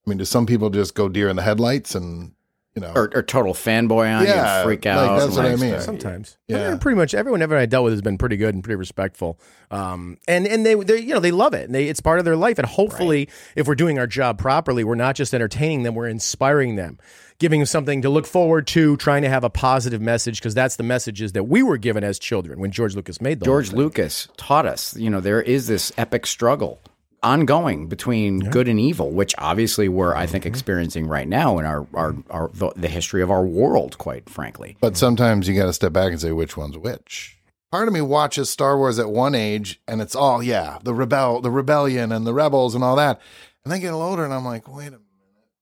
I 0.07 0.11
mean, 0.11 0.19
do 0.19 0.25
some 0.25 0.47
people 0.47 0.71
just 0.71 0.95
go 0.95 1.09
deer 1.09 1.29
in 1.29 1.37
the 1.37 1.43
headlights 1.43 1.95
and 1.95 2.33
you 2.77 2.83
know? 2.83 2.93
or, 2.95 3.11
or 3.15 3.23
total 3.23 3.55
fanboy 3.55 4.15
on 4.15 4.23
you 4.23 4.29
Yeah, 4.29 4.59
and 4.61 4.65
freak 4.67 4.85
like, 4.85 4.95
out. 4.95 5.19
that's 5.19 5.35
what 5.35 5.47
I 5.47 5.57
mean. 5.57 5.71
stuff. 5.71 5.83
Sometimes, 5.83 6.37
Yeah. 6.47 6.73
yeah. 6.73 6.77
Pretty 6.77 6.97
much 6.97 7.15
everyone 7.15 7.41
ever 7.41 7.57
I 7.57 7.65
dealt 7.65 7.85
with 7.85 7.95
has 7.95 8.03
been 8.03 8.19
pretty 8.19 8.37
good 8.37 8.55
and 8.55 8.63
pretty 8.63 8.77
respectful, 8.77 9.41
um, 9.71 10.19
and 10.29 10.47
and 10.47 10.65
they 10.65 10.75
they 10.75 10.99
you 11.01 11.15
know 11.15 11.21
they 11.21 11.31
love 11.31 11.55
it. 11.55 11.65
And 11.65 11.75
they, 11.75 11.89
it's 11.89 12.01
part 12.01 12.19
of 12.19 12.25
their 12.27 12.37
life. 12.37 12.59
And 12.59 12.67
hopefully, 12.69 13.31
if 13.57 13.67
we're 13.67 13.75
doing 13.77 13.99
our 13.99 14.07
job 14.07 14.39
properly, 14.39 14.85
we're 14.85 14.95
not 14.95 15.17
just 15.17 15.33
entertaining 15.35 15.85
them, 15.85 15.95
we're 15.95 16.07
inspiring 16.07 16.77
them, 16.77 16.99
giving 17.39 17.61
them 17.61 17.67
something 17.67 18.03
to 18.03 18.11
look 18.11 18.27
forward 18.27 18.67
to, 18.69 18.99
trying 18.99 19.23
to 19.23 19.31
have 19.31 19.43
a 19.43 19.51
positive 19.51 20.03
message 20.03 20.39
because 20.39 20.55
that's 20.55 20.77
the 20.77 20.83
messages 20.85 21.33
that 21.33 21.45
we 21.45 21.63
were 21.63 21.79
given 21.79 22.05
as 22.05 22.19
children 22.19 22.61
when 22.61 22.71
George 22.73 22.95
Lucas 22.95 23.23
made 23.23 23.41
them. 23.41 23.47
George 23.47 23.73
Lucas 23.73 24.29
taught 24.37 24.67
us, 24.67 24.95
you 24.99 25.09
know, 25.09 25.21
there 25.21 25.41
is 25.41 25.67
this 25.67 25.93
epic 25.97 26.27
struggle 26.27 26.79
ongoing 27.27 27.89
between 27.89 28.39
good 28.41 28.69
and 28.69 28.79
evil, 28.81 29.11
which 29.11 29.35
obviously 29.39 29.89
we're, 29.89 30.15
I 30.15 30.23
Mm-hmm. 30.25 30.33
think, 30.33 30.47
experiencing 30.47 31.07
right 31.07 31.29
now 31.29 31.59
in 31.59 31.67
our, 31.67 31.87
our, 31.95 32.15
our 32.31 32.51
the, 32.55 32.71
the 32.77 32.89
history 32.89 33.23
of 33.23 33.31
our 33.31 33.45
world, 33.45 33.99
quite 33.99 34.29
frankly. 34.31 34.77
But 34.81 34.97
sometimes 34.97 35.49
you 35.49 35.55
got 35.55 35.67
to 35.67 35.73
step 35.73 35.93
back 35.93 36.11
and 36.13 36.21
say 36.21 36.33
which 36.33 36.57
one's 36.57 36.79
which. 36.79 37.39
Part 37.73 37.89
of 37.89 37.95
me 37.95 38.01
watches 38.01 38.49
Star 38.49 38.79
Wars 38.79 38.99
at 38.99 39.11
one 39.11 39.35
age, 39.35 39.81
and 39.89 40.01
it's 40.01 40.15
all 40.15 40.43
yeah, 40.43 40.79
the 40.85 40.95
rebel, 40.95 41.41
the 41.41 41.51
rebellion, 41.51 42.13
and 42.13 42.27
the 42.27 42.33
rebels, 42.33 42.75
and 42.75 42.83
all 42.85 42.97
that. 42.97 43.21
And 43.65 43.73
then 43.73 43.81
get 43.81 43.93
a 43.93 43.97
older, 43.97 44.25
and 44.25 44.33
I'm 44.33 44.45
like, 44.45 44.69
wait 44.69 44.87
a 44.89 44.91
minute. 44.93 45.01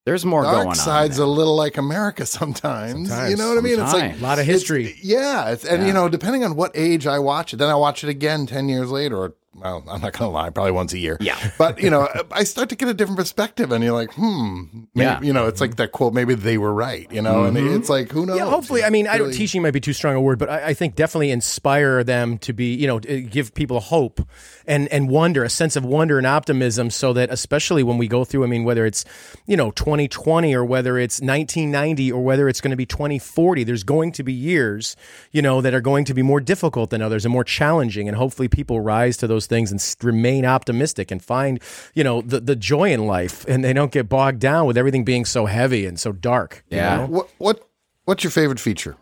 There's 0.04 0.26
more 0.26 0.42
going 0.42 0.54
Dark 0.56 0.66
on. 0.68 0.74
side's 0.74 1.16
there. 1.16 1.24
a 1.24 1.28
little 1.28 1.56
like 1.56 1.78
America 1.78 2.26
sometimes. 2.26 3.08
Sometimes. 3.08 3.30
You 3.30 3.38
know 3.38 3.48
what 3.48 3.56
I 3.56 3.62
mean? 3.62 3.80
It's 3.80 3.92
like 3.94 4.18
a 4.20 4.22
lot 4.22 4.38
of 4.38 4.46
it's- 4.46 4.46
history. 4.46 4.94
yeah, 5.02 5.48
it's, 5.50 5.64
and 5.64 5.86
you 5.86 5.94
know, 5.94 6.10
depending 6.10 6.44
on 6.44 6.56
what 6.56 6.72
age 6.74 7.06
I 7.06 7.18
watch 7.18 7.54
it, 7.54 7.56
then 7.56 7.70
I 7.70 7.74
watch 7.74 8.04
it 8.04 8.10
again 8.10 8.46
ten 8.46 8.68
years 8.68 8.90
later, 8.90 9.16
or 9.16 9.34
well, 9.56 9.84
I'm 9.88 10.00
not 10.00 10.12
gonna 10.12 10.30
lie, 10.30 10.50
probably 10.50 10.72
once 10.72 10.92
a 10.92 10.98
year. 10.98 11.16
Yeah. 11.20 11.38
but 11.58 11.80
you 11.80 11.90
know, 11.90 12.08
I 12.30 12.44
start 12.44 12.68
to 12.70 12.76
get 12.76 12.88
a 12.88 12.94
different 12.94 13.18
perspective, 13.18 13.72
and 13.72 13.82
you're 13.84 13.92
like, 13.92 14.12
hmm, 14.14 14.64
maybe, 14.94 15.04
Yeah. 15.06 15.20
you 15.22 15.32
know, 15.32 15.46
it's 15.46 15.60
like 15.60 15.76
that 15.76 15.92
quote, 15.92 16.14
maybe 16.14 16.34
they 16.34 16.58
were 16.58 16.72
right, 16.72 17.10
you 17.12 17.22
know, 17.22 17.44
and 17.44 17.56
it's 17.56 17.88
like, 17.88 18.10
who 18.10 18.26
knows? 18.26 18.36
Yeah, 18.38 18.48
hopefully. 18.48 18.84
I 18.84 18.90
mean, 18.90 19.06
I 19.06 19.18
don't 19.18 19.32
teaching 19.32 19.62
might 19.62 19.72
be 19.72 19.80
too 19.80 19.92
strong 19.92 20.14
a 20.16 20.20
word, 20.20 20.38
but 20.38 20.48
I, 20.50 20.66
I 20.68 20.74
think 20.74 20.94
definitely 20.96 21.30
inspire 21.30 22.02
them 22.04 22.38
to 22.38 22.52
be, 22.52 22.74
you 22.74 22.86
know, 22.86 22.98
give 22.98 23.54
people 23.54 23.80
hope 23.80 24.20
and 24.66 24.88
and 24.88 25.08
wonder, 25.08 25.44
a 25.44 25.50
sense 25.50 25.76
of 25.76 25.84
wonder 25.84 26.18
and 26.18 26.26
optimism, 26.26 26.90
so 26.90 27.12
that 27.12 27.30
especially 27.30 27.82
when 27.82 27.98
we 27.98 28.08
go 28.08 28.24
through, 28.24 28.44
I 28.44 28.46
mean, 28.46 28.64
whether 28.64 28.86
it's 28.86 29.04
you 29.46 29.56
know 29.56 29.70
2020 29.72 30.54
or 30.54 30.64
whether 30.64 30.98
it's 30.98 31.20
1990 31.20 32.12
or 32.12 32.22
whether 32.22 32.48
it's 32.48 32.60
going 32.60 32.70
to 32.70 32.76
be 32.76 32.86
2040, 32.86 33.64
there's 33.64 33.84
going 33.84 34.12
to 34.12 34.22
be 34.22 34.32
years, 34.32 34.96
you 35.32 35.42
know, 35.42 35.60
that 35.60 35.74
are 35.74 35.80
going 35.80 36.04
to 36.06 36.14
be 36.14 36.22
more 36.22 36.40
difficult 36.40 36.90
than 36.90 37.02
others 37.02 37.24
and 37.24 37.32
more 37.32 37.44
challenging, 37.44 38.08
and 38.08 38.16
hopefully 38.16 38.48
people 38.48 38.80
rise 38.80 39.16
to 39.18 39.26
those 39.26 39.43
things 39.46 39.70
and 39.70 39.80
remain 40.02 40.44
optimistic 40.44 41.10
and 41.10 41.22
find, 41.22 41.60
you 41.94 42.04
know, 42.04 42.20
the 42.20 42.40
the 42.40 42.56
joy 42.56 42.92
in 42.92 43.06
life, 43.06 43.44
and 43.48 43.64
they 43.64 43.72
don't 43.72 43.92
get 43.92 44.08
bogged 44.08 44.40
down 44.40 44.66
with 44.66 44.76
everything 44.78 45.04
being 45.04 45.24
so 45.24 45.46
heavy 45.46 45.86
and 45.86 45.98
so 46.00 46.12
dark. 46.12 46.64
you 46.70 46.76
Yeah. 46.78 46.96
know? 46.98 47.06
What 47.06 47.28
what 47.38 47.68
what's 48.04 48.24
your 48.24 48.30
favorite 48.30 48.60
feature 48.60 48.96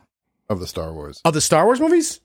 of 0.49 0.61
the 0.61 0.67
Star 0.67 0.93
Wars? 0.93 1.21
Of 1.25 1.35
the 1.35 1.41
Star 1.41 1.65
Wars 1.65 1.81
movies? 1.81 2.21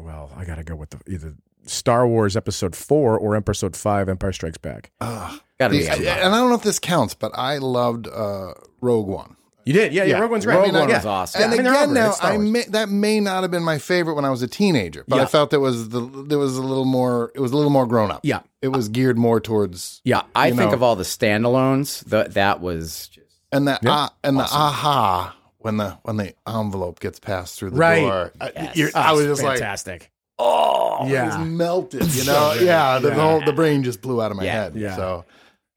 Well, 0.00 0.30
I 0.36 0.44
gotta 0.44 0.64
go 0.64 0.76
with 0.76 0.90
the 0.90 1.00
either 1.10 1.34
Star 1.66 2.06
Wars 2.06 2.36
Episode 2.36 2.76
Four 2.76 3.18
or 3.18 3.34
Episode 3.36 3.76
Five: 3.76 4.08
Empire 4.08 4.32
Strikes 4.32 4.58
Back. 4.58 4.90
Gotta 5.00 5.70
be 5.70 5.86
and 5.88 6.06
I 6.06 6.38
don't 6.38 6.48
know 6.50 6.54
if 6.54 6.62
this 6.62 6.78
counts, 6.78 7.14
but 7.14 7.32
I 7.34 7.58
loved 7.58 8.06
uh, 8.06 8.54
Rogue 8.80 9.08
One. 9.08 9.36
You 9.68 9.74
did, 9.74 9.92
yeah, 9.92 10.04
yeah. 10.04 10.18
Rogue 10.18 10.30
One's 10.30 10.44
great. 10.46 10.54
Rogue 10.54 10.64
I 10.64 10.72
mean, 10.72 10.80
One 10.80 10.88
yeah. 10.88 10.96
was 10.96 11.04
awesome. 11.06 11.42
And 11.42 11.52
I 11.52 11.56
mean, 11.58 11.66
again, 11.66 11.88
great. 11.90 12.00
now 12.00 12.14
I 12.22 12.38
may, 12.38 12.62
that 12.70 12.88
may 12.88 13.20
not 13.20 13.42
have 13.42 13.50
been 13.50 13.62
my 13.62 13.76
favorite 13.78 14.14
when 14.14 14.24
I 14.24 14.30
was 14.30 14.40
a 14.42 14.48
teenager, 14.48 15.04
but 15.06 15.20
I 15.20 15.26
felt 15.26 15.52
it 15.52 15.58
was 15.58 15.90
the 15.90 16.00
there 16.00 16.38
was 16.38 16.56
a 16.56 16.62
little 16.62 16.84
more 16.86 17.30
it 17.34 17.40
was 17.40 17.52
a 17.52 17.56
little 17.56 17.70
more 17.70 17.86
grown 17.86 18.10
up. 18.10 18.20
Yeah. 18.22 18.40
it 18.62 18.68
was 18.68 18.88
geared 18.88 19.18
more 19.18 19.40
towards 19.40 20.00
Yeah, 20.04 20.22
I 20.34 20.48
think 20.52 20.70
know. 20.70 20.72
of 20.72 20.82
all 20.82 20.96
the 20.96 21.04
standalones. 21.04 22.02
The, 22.04 22.24
that 22.30 22.60
was 22.60 23.08
just 23.08 23.26
and 23.52 23.68
the 23.68 23.78
ah 23.86 24.10
and 24.24 24.38
the 24.38 24.44
aha 24.44 25.36
when 25.58 25.76
the 25.76 25.98
when 26.02 26.16
the 26.16 26.34
envelope 26.46 27.00
gets 27.00 27.18
passed 27.20 27.58
through 27.58 27.70
the 27.70 27.76
Right. 27.76 28.00
door. 28.00 28.32
I, 28.40 28.52
Yes. 28.54 28.76
you're- 28.76 28.92
Oh, 28.94 29.00
I 29.00 29.12
was 29.12 29.20
it's 29.26 29.30
just 29.32 29.42
like, 29.42 29.58
fantastic. 29.58 30.10
oh, 30.38 31.06
Yeah. 31.08 31.24
it 31.24 31.38
was 31.40 31.46
melted. 31.48 32.14
You 32.14 32.24
know, 32.32 32.54
yeah. 32.58 32.98
The, 33.00 33.10
the 33.10 33.14
whole 33.16 33.44
the 33.44 33.52
brain 33.52 33.82
just 33.82 34.00
blew 34.00 34.22
out 34.22 34.30
of 34.30 34.36
my 34.38 34.44
Yeah. 34.44 34.52
head. 34.52 34.76
Yeah. 34.76 34.96
So 34.96 35.24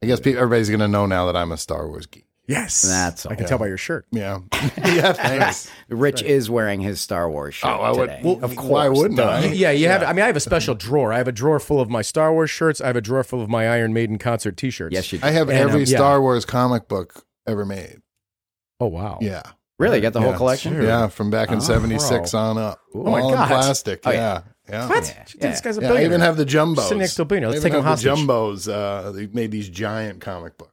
I 0.02 0.06
guess 0.06 0.20
people, 0.22 0.42
everybody's 0.42 0.70
gonna 0.70 0.88
know 0.88 1.06
now 1.08 1.26
that 1.26 1.36
I'm 1.36 1.52
a 1.52 1.58
Star 1.58 1.88
Wars 1.88 2.06
geek. 2.06 2.26
Yes, 2.52 2.82
That's 2.82 3.26
I 3.26 3.36
can 3.36 3.46
all. 3.46 3.50
tell 3.50 3.58
by 3.58 3.68
your 3.68 3.78
shirt. 3.78 4.06
Yeah, 4.12 4.40
yeah. 4.78 5.14
Thanks. 5.14 5.70
Rich 5.90 6.22
is 6.24 6.50
wearing 6.50 6.82
his 6.82 7.00
Star 7.02 7.30
Wars 7.30 7.56
shirt 7.56 7.70
Oh, 7.72 7.82
I 7.82 7.92
would. 7.92 8.10
today. 8.10 8.22
Well, 8.24 8.40
of 8.44 8.56
course. 8.56 8.70
Why 8.70 8.90
wouldn't 8.90 9.20
I? 9.20 9.46
Yeah, 9.48 9.72
you 9.72 9.88
have. 9.88 10.04
I 10.04 10.14
mean, 10.14 10.24
I 10.24 10.28
have 10.28 10.36
a 10.36 10.40
special 10.42 10.76
drawer. 10.76 11.12
I 11.14 11.18
have 11.18 11.28
a 11.28 11.32
drawer 11.32 11.60
full 11.60 11.80
of 11.82 11.90
my 11.90 12.02
Star 12.02 12.32
Wars 12.34 12.50
shirts. 12.50 12.82
I 12.82 12.88
have 12.88 12.96
a 12.96 13.02
drawer 13.02 13.24
full 13.24 13.42
of 13.42 13.50
my 13.50 13.68
Iron 13.70 13.94
Maiden 13.94 14.18
concert 14.18 14.58
T-shirts. 14.58 14.94
yes, 14.94 15.12
you 15.12 15.20
do. 15.20 15.26
I 15.26 15.32
have 15.32 15.50
And, 15.50 15.58
every 15.58 15.84
um, 15.84 15.88
yeah. 15.88 15.98
Star 15.98 16.22
Wars 16.22 16.46
comic 16.46 16.88
book 16.88 17.26
ever 17.48 17.66
made. 17.66 17.98
Oh 18.80 18.88
wow. 18.88 19.18
Yeah. 19.22 19.44
really 19.80 19.98
you 19.98 20.02
got 20.02 20.14
the 20.14 20.22
whole 20.22 20.32
Yeah. 20.32 20.38
collection. 20.38 20.82
Yeah, 20.82 21.08
from 21.08 21.30
back 21.32 21.50
in 21.50 21.58
Oh, 21.58 21.60
'76 21.60 22.34
on 22.34 22.58
up. 22.58 22.80
Oh, 22.94 23.04
my 23.04 23.22
All 23.22 23.30
in 23.30 23.36
God. 23.36 23.48
plastic. 23.48 24.02
Oh, 24.06 24.12
yeah, 24.12 24.18
yeah. 24.18 24.42
yeah. 24.70 24.90
What? 24.90 25.08
Yeah. 25.08 25.24
Dude, 25.32 25.42
This 25.42 25.62
guy's 25.62 25.78
a 25.78 25.82
Yeah, 25.82 25.88
I 25.88 25.90
billionaire. 25.90 26.06
even 26.08 26.22
have 26.22 26.38
the 26.38 26.46
jumbos. 26.46 26.88
Sit 26.90 26.98
next 26.98 27.16
to 27.16 27.22
a 27.24 27.26
billionaire. 27.26 27.50
Let's 27.50 27.62
even 27.66 27.72
take 27.72 27.80
him 27.80 27.86
have 27.86 28.02
the 28.02 28.10
jumbos. 28.10 28.72
Uh, 28.72 29.12
they 29.12 29.28
made 29.28 29.50
these 29.52 29.70
giant 29.70 30.22
comic 30.22 30.58
books, 30.58 30.71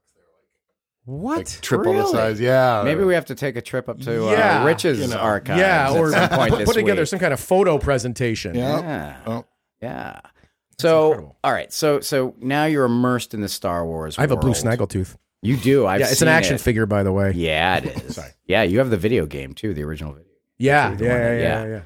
what? 1.08 1.38
like 1.38 1.60
triple 1.62 1.94
the 1.94 2.06
size. 2.06 2.38
Yeah, 2.40 2.82
Maybe 2.84 3.02
we 3.02 3.14
have 3.14 3.26
to 3.26 3.34
take 3.34 3.56
a 3.56 3.62
trip 3.62 3.88
up 3.88 4.00
to 4.02 4.30
Yeah. 4.30 4.62
uh, 4.62 4.66
Rich's 4.66 5.00
You 5.00 5.06
know. 5.08 5.16
archives. 5.16 5.58
yeah, 5.58 5.90
or 5.92 6.10
some 6.12 6.28
point 6.28 6.50
put, 6.50 6.58
this 6.58 6.66
put 6.68 6.74
together 6.74 7.02
week. 7.02 7.08
some 7.08 7.18
kind 7.18 7.32
of 7.32 7.40
photo 7.40 7.78
presentation. 7.78 8.54
Yeah. 8.54 8.80
Yeah. 8.80 9.16
Oh, 9.26 9.44
Yeah. 9.80 10.20
So, 10.80 11.06
incredible. 11.06 11.36
all 11.42 11.52
right. 11.52 11.72
So, 11.72 12.00
so 12.00 12.34
now 12.40 12.66
you're 12.66 12.84
immersed 12.84 13.34
in 13.34 13.40
the 13.40 13.48
Star 13.48 13.84
Wars. 13.84 14.16
I 14.18 14.20
have 14.20 14.30
a 14.30 14.36
blue 14.36 14.52
snaggletooth. 14.52 15.16
You 15.42 15.56
do. 15.56 15.86
I've 15.86 16.00
yeah, 16.00 16.08
it's 16.10 16.22
an 16.22 16.28
action 16.28 16.54
it. 16.56 16.60
figure, 16.60 16.84
by 16.86 17.02
the 17.02 17.12
way. 17.12 17.32
Yeah, 17.34 17.78
it 17.78 17.86
is. 18.04 18.18
Yeah, 18.46 18.62
you 18.64 18.78
have 18.78 18.90
the 18.90 18.96
video 18.96 19.24
game 19.26 19.54
too, 19.54 19.72
the 19.74 19.82
original 19.84 20.12
video. 20.12 20.28
Yeah, 20.58 20.90
yeah, 20.90 20.92
yeah, 20.92 20.96
that- 20.98 21.40
yeah, 21.40 21.40
yeah. 21.40 21.66
yeah. 21.66 21.80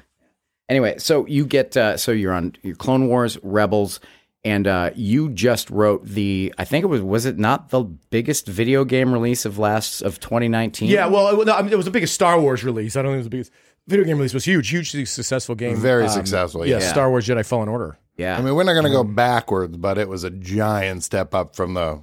Anyway, 0.69 0.97
so 0.97 1.25
you 1.27 1.45
get 1.45 1.75
uh, 1.77 1.97
so 1.97 2.11
you're 2.11 2.33
on 2.33 2.55
your 2.63 2.75
Clone 2.75 3.07
Wars, 3.07 3.37
Rebels, 3.43 3.99
and 4.45 4.67
uh, 4.67 4.91
you 4.95 5.29
just 5.29 5.69
wrote 5.69 6.05
the. 6.05 6.53
I 6.57 6.65
think 6.65 6.83
it 6.83 6.87
was 6.87 7.01
was 7.01 7.25
it 7.25 7.37
not 7.37 7.69
the 7.69 7.83
biggest 7.83 8.47
video 8.47 8.83
game 8.85 9.13
release 9.13 9.45
of 9.45 9.57
last 9.59 10.01
of 10.01 10.19
2019? 10.19 10.89
Yeah, 10.89 11.07
well, 11.07 11.41
it, 11.41 11.45
no, 11.45 11.53
I 11.53 11.61
mean, 11.61 11.71
it 11.71 11.77
was 11.77 11.85
the 11.85 11.91
biggest 11.91 12.13
Star 12.13 12.39
Wars 12.39 12.63
release. 12.63 12.95
I 12.95 13.01
don't 13.01 13.11
think 13.11 13.15
it 13.15 13.17
was 13.19 13.25
the 13.27 13.29
biggest 13.31 13.51
video 13.87 14.05
game 14.05 14.17
release. 14.17 14.31
It 14.33 14.35
was 14.37 14.45
huge, 14.45 14.69
hugely 14.69 15.05
successful 15.05 15.55
game. 15.55 15.77
Very 15.77 16.03
Um, 16.03 16.09
successful. 16.09 16.65
Yeah, 16.65 16.79
Yeah. 16.79 16.89
Star 16.89 17.09
Wars 17.09 17.27
Jedi 17.27 17.45
Fallen 17.45 17.69
Order. 17.69 17.97
yeah. 18.17 18.37
I 18.37 18.41
mean, 18.41 18.55
we're 18.55 18.63
not 18.63 18.73
going 18.73 18.83
to 18.85 18.89
Mm-hmm. 18.89 19.09
go 19.09 19.13
backwards, 19.15 19.77
but 19.77 19.97
it 19.97 20.07
was 20.09 20.23
a 20.23 20.29
giant 20.29 21.03
step 21.03 21.33
up 21.33 21.55
from 21.55 21.73
the, 21.73 22.01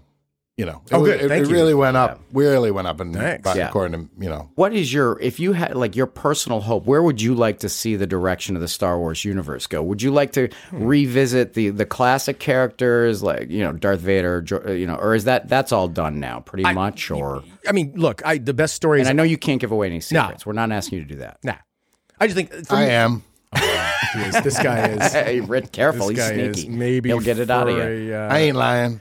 you 0.60 0.66
know, 0.66 0.82
it, 0.90 0.94
Oh, 0.94 1.04
good. 1.04 1.20
it, 1.22 1.30
it 1.30 1.46
really 1.46 1.72
went 1.74 1.96
up. 1.96 2.20
we 2.32 2.44
Really 2.44 2.70
went 2.70 2.86
up, 2.86 3.00
and 3.00 3.14
Yeah. 3.14 3.38
according 3.68 3.92
to 3.98 4.10
you 4.22 4.28
know, 4.28 4.50
What 4.56 4.74
is 4.74 4.92
your 4.92 5.18
if 5.20 5.40
you 5.40 5.54
had 5.54 5.74
like 5.74 5.96
your 5.96 6.06
personal 6.06 6.60
hope? 6.60 6.84
Where 6.84 7.02
would 7.02 7.22
you 7.22 7.34
like 7.34 7.60
to 7.60 7.68
see 7.70 7.96
the 7.96 8.06
direction 8.06 8.56
of 8.56 8.60
the 8.62 8.68
Star 8.68 8.98
Wars 8.98 9.24
universe 9.24 9.66
go? 9.66 9.82
Would 9.82 10.02
you 10.02 10.10
like 10.10 10.32
to 10.32 10.48
Hmm. 10.68 10.84
revisit 10.84 11.54
the 11.54 11.70
the 11.70 11.86
classic 11.86 12.38
characters 12.38 13.22
like 13.22 13.48
you 13.50 13.62
know 13.64 13.72
Darth 13.72 14.00
Vader, 14.00 14.42
Jo- 14.42 14.70
you 14.70 14.86
know, 14.86 14.96
or 14.96 15.14
is 15.14 15.24
that 15.24 15.48
that's 15.48 15.72
all 15.72 15.88
done 15.88 16.20
now 16.20 16.40
pretty 16.40 16.64
much? 16.72 17.10
Or 17.10 17.42
I 17.66 17.72
mean, 17.72 17.92
look, 17.96 18.20
I 18.26 18.36
the 18.38 18.52
best 18.54 18.74
stories. 18.74 19.00
and 19.00 19.08
I 19.08 19.12
know 19.12 19.22
you 19.22 19.38
can't 19.38 19.60
give 19.60 19.72
away 19.72 19.86
any 19.86 20.00
secrets. 20.00 20.44
We're 20.44 20.52
not 20.52 20.70
asking 20.72 20.98
you 20.98 21.04
to 21.04 21.08
do 21.14 21.16
that. 21.20 21.38
nah, 21.42 21.54
I 22.20 22.26
just 22.26 22.36
think 22.36 22.50
I 22.70 22.84
me, 22.86 22.90
am. 22.92 23.22
is- 24.16 24.42
this 24.42 24.58
guy 24.62 24.88
is. 24.88 25.12
Hey, 25.20 25.40
Rick, 25.40 25.72
careful, 25.72 26.08
This 26.08 26.18
he's 26.18 26.28
guy 26.28 26.34
is 26.34 26.56
sneaky. 26.60 26.68
maybe 26.76 27.08
he'll 27.08 27.20
get 27.20 27.38
it 27.38 27.50
out 27.50 27.68
of 27.68 27.76
you. 27.76 28.12
a, 28.12 28.26
uh, 28.26 28.32
I 28.34 28.38
ain't 28.40 28.56
lying. 28.56 29.00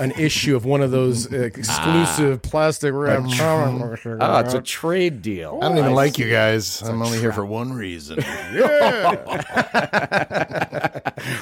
An 0.00 0.12
issue 0.12 0.56
of 0.56 0.64
one 0.64 0.80
of 0.80 0.90
those 0.90 1.26
exclusive 1.32 2.40
ah. 2.44 2.48
plastic 2.48 2.92
wrap. 2.94 3.24
Oh, 3.24 4.38
it's 4.40 4.54
a 4.54 4.62
trade 4.62 5.22
deal. 5.22 5.58
I 5.62 5.68
don't 5.68 5.78
even 5.78 5.94
like 5.94 6.18
you 6.18 6.30
guys. 6.30 6.82
I'm 6.82 7.02
only 7.02 7.18
here 7.18 7.32
for 7.32 7.44
one 7.44 7.72
reason. 7.72 8.18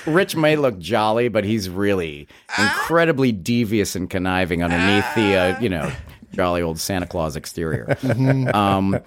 Rich 0.06 0.36
may 0.36 0.56
look 0.56 0.78
jolly, 0.78 1.28
but 1.28 1.44
he's 1.44 1.68
really 1.68 2.28
ah. 2.56 2.72
incredibly 2.72 3.32
devious 3.32 3.96
and 3.96 4.08
conniving 4.08 4.62
underneath 4.62 5.06
the, 5.14 5.36
uh, 5.36 5.60
you 5.60 5.68
know, 5.68 5.92
jolly 6.32 6.62
old 6.62 6.78
Santa 6.78 7.06
Claus 7.06 7.36
exterior. 7.36 7.86
Mm-hmm. 7.86 8.54
um, 8.54 9.00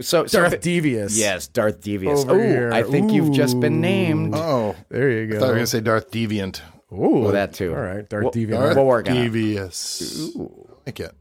so, 0.00 0.26
so 0.26 0.40
Darth 0.40 0.60
Devious. 0.60 1.16
yes, 1.16 1.46
Darth 1.46 1.80
Devious. 1.80 2.24
Over 2.24 2.34
Oh, 2.34 2.38
here. 2.38 2.72
I 2.72 2.82
think 2.82 3.12
you've 3.12 3.32
just 3.32 3.60
been 3.60 3.80
named. 3.80 4.34
oh, 4.34 4.74
There 4.88 5.10
you 5.10 5.26
go. 5.28 5.36
I 5.36 5.38
thought 5.38 5.46
you 5.46 5.50
were 5.50 5.56
gonna 5.58 5.66
say 5.66 5.80
Darth 5.80 6.10
Deviant. 6.10 6.60
Ooh, 6.92 7.20
Well, 7.22 7.32
that 7.32 7.54
too. 7.54 7.74
All 7.74 7.80
right, 7.80 8.08
Darth 8.08 8.24
We'll- 8.24 8.32
Deviant. 8.32 8.50
Darth 8.50 8.76
We'll 8.76 8.86
work 8.86 9.08
on 9.10 9.16
it. 9.16 9.22
Devious. 9.22 10.36
I 10.36 10.40
like 10.86 11.00
it. 11.00 11.14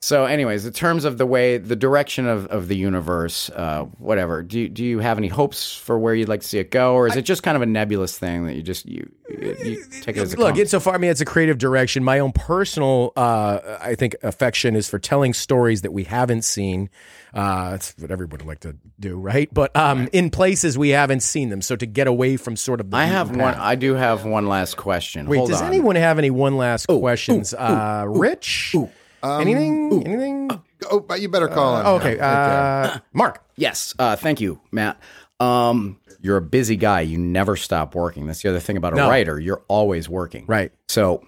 So, 0.00 0.26
anyways, 0.26 0.64
in 0.64 0.72
terms 0.72 1.04
of 1.04 1.18
the 1.18 1.26
way, 1.26 1.58
the 1.58 1.74
direction 1.74 2.28
of, 2.28 2.46
of 2.46 2.68
the 2.68 2.76
universe, 2.76 3.50
uh, 3.50 3.82
whatever, 3.98 4.44
do 4.44 4.60
you, 4.60 4.68
do 4.68 4.84
you 4.84 5.00
have 5.00 5.18
any 5.18 5.26
hopes 5.26 5.74
for 5.74 5.98
where 5.98 6.14
you'd 6.14 6.28
like 6.28 6.42
to 6.42 6.46
see 6.46 6.58
it 6.60 6.70
go, 6.70 6.94
or 6.94 7.08
is 7.08 7.16
it 7.16 7.22
just 7.22 7.42
kind 7.42 7.56
of 7.56 7.62
a 7.62 7.66
nebulous 7.66 8.16
thing 8.16 8.46
that 8.46 8.54
you 8.54 8.62
just 8.62 8.86
you, 8.86 9.10
you, 9.28 9.84
take 10.02 10.16
it 10.16 10.20
as 10.20 10.34
a 10.34 10.36
Look, 10.36 10.50
comes? 10.50 10.60
insofar, 10.60 10.94
I 10.94 10.98
mean, 10.98 11.10
it's 11.10 11.20
a 11.20 11.24
creative 11.24 11.58
direction. 11.58 12.04
My 12.04 12.20
own 12.20 12.30
personal, 12.30 13.12
uh, 13.16 13.78
I 13.80 13.96
think, 13.96 14.14
affection 14.22 14.76
is 14.76 14.88
for 14.88 15.00
telling 15.00 15.34
stories 15.34 15.82
that 15.82 15.92
we 15.92 16.04
haven't 16.04 16.42
seen. 16.42 16.90
Uh, 17.34 17.70
that's 17.72 17.92
what 17.98 18.12
everybody 18.12 18.44
would 18.44 18.48
like 18.48 18.60
to 18.60 18.76
do, 19.00 19.18
right? 19.18 19.52
But 19.52 19.74
um, 19.76 20.08
in 20.12 20.30
places 20.30 20.78
we 20.78 20.90
haven't 20.90 21.24
seen 21.24 21.48
them. 21.48 21.60
So 21.60 21.74
to 21.74 21.86
get 21.86 22.06
away 22.06 22.36
from 22.36 22.54
sort 22.54 22.80
of 22.80 22.90
the 22.90 22.96
I 22.96 23.06
have 23.06 23.28
beaten 23.28 23.42
one. 23.42 23.54
I 23.54 23.74
do 23.74 23.94
have 23.94 24.24
one 24.24 24.46
last 24.46 24.76
question. 24.76 25.26
Wait, 25.26 25.38
Hold 25.38 25.50
does 25.50 25.60
on. 25.60 25.66
anyone 25.66 25.96
have 25.96 26.18
any 26.18 26.30
one 26.30 26.56
last 26.56 26.86
questions? 26.86 27.52
uh, 27.52 28.04
Rich? 28.06 28.76
Anything? 29.22 30.06
anything? 30.06 30.50
Oh, 30.90 31.00
but 31.00 31.20
you 31.20 31.28
better 31.28 31.48
call 31.48 31.76
him. 31.78 31.86
Oh, 31.86 31.96
okay. 31.96 32.18
Uh, 32.18 32.98
Mark. 33.12 33.42
Yes. 33.56 33.94
Uh, 33.98 34.16
thank 34.16 34.40
you, 34.40 34.60
Matt. 34.70 35.00
Um, 35.40 35.98
you're 36.20 36.36
a 36.36 36.42
busy 36.42 36.76
guy. 36.76 37.00
You 37.02 37.18
never 37.18 37.56
stop 37.56 37.94
working. 37.94 38.26
That's 38.26 38.42
the 38.42 38.48
other 38.50 38.60
thing 38.60 38.76
about 38.76 38.92
a 38.92 38.96
No. 38.96 39.08
writer. 39.08 39.38
You're 39.40 39.62
always 39.68 40.08
working. 40.08 40.44
Right. 40.46 40.72
So, 40.88 41.24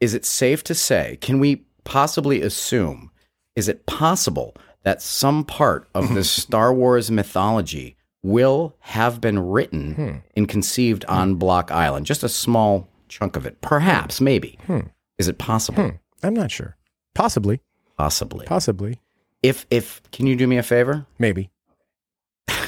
is 0.00 0.14
it 0.14 0.24
safe 0.24 0.62
to 0.64 0.74
say? 0.74 1.18
Can 1.20 1.38
we 1.40 1.64
possibly 1.84 2.40
assume? 2.42 3.10
Is 3.56 3.68
it 3.68 3.86
possible 3.86 4.54
that 4.84 5.02
some 5.02 5.44
part 5.44 5.88
of 5.94 6.14
the 6.14 6.22
Star 6.24 6.72
Wars 6.72 7.10
mythology 7.10 7.96
will 8.22 8.74
have 8.80 9.20
been 9.20 9.38
written 9.38 9.94
Hmm. 9.94 10.16
and 10.36 10.48
conceived 10.48 11.04
on 11.06 11.34
Block 11.34 11.70
Island? 11.72 12.06
Just 12.06 12.22
a 12.22 12.28
small 12.28 12.88
chunk 13.08 13.34
of 13.36 13.44
it, 13.46 13.60
perhaps, 13.60 14.20
maybe. 14.20 14.58
Hmm. 14.66 14.80
Is 15.18 15.26
it 15.28 15.38
possible? 15.38 15.92
I'm 16.22 16.34
not 16.34 16.50
sure. 16.52 16.76
Possibly. 17.18 17.60
Possibly. 17.96 18.46
Possibly. 18.46 19.00
If 19.42 19.66
if 19.70 20.00
can 20.12 20.28
you 20.28 20.36
do 20.36 20.46
me 20.46 20.56
a 20.56 20.62
favor? 20.62 21.04
Maybe. 21.18 21.50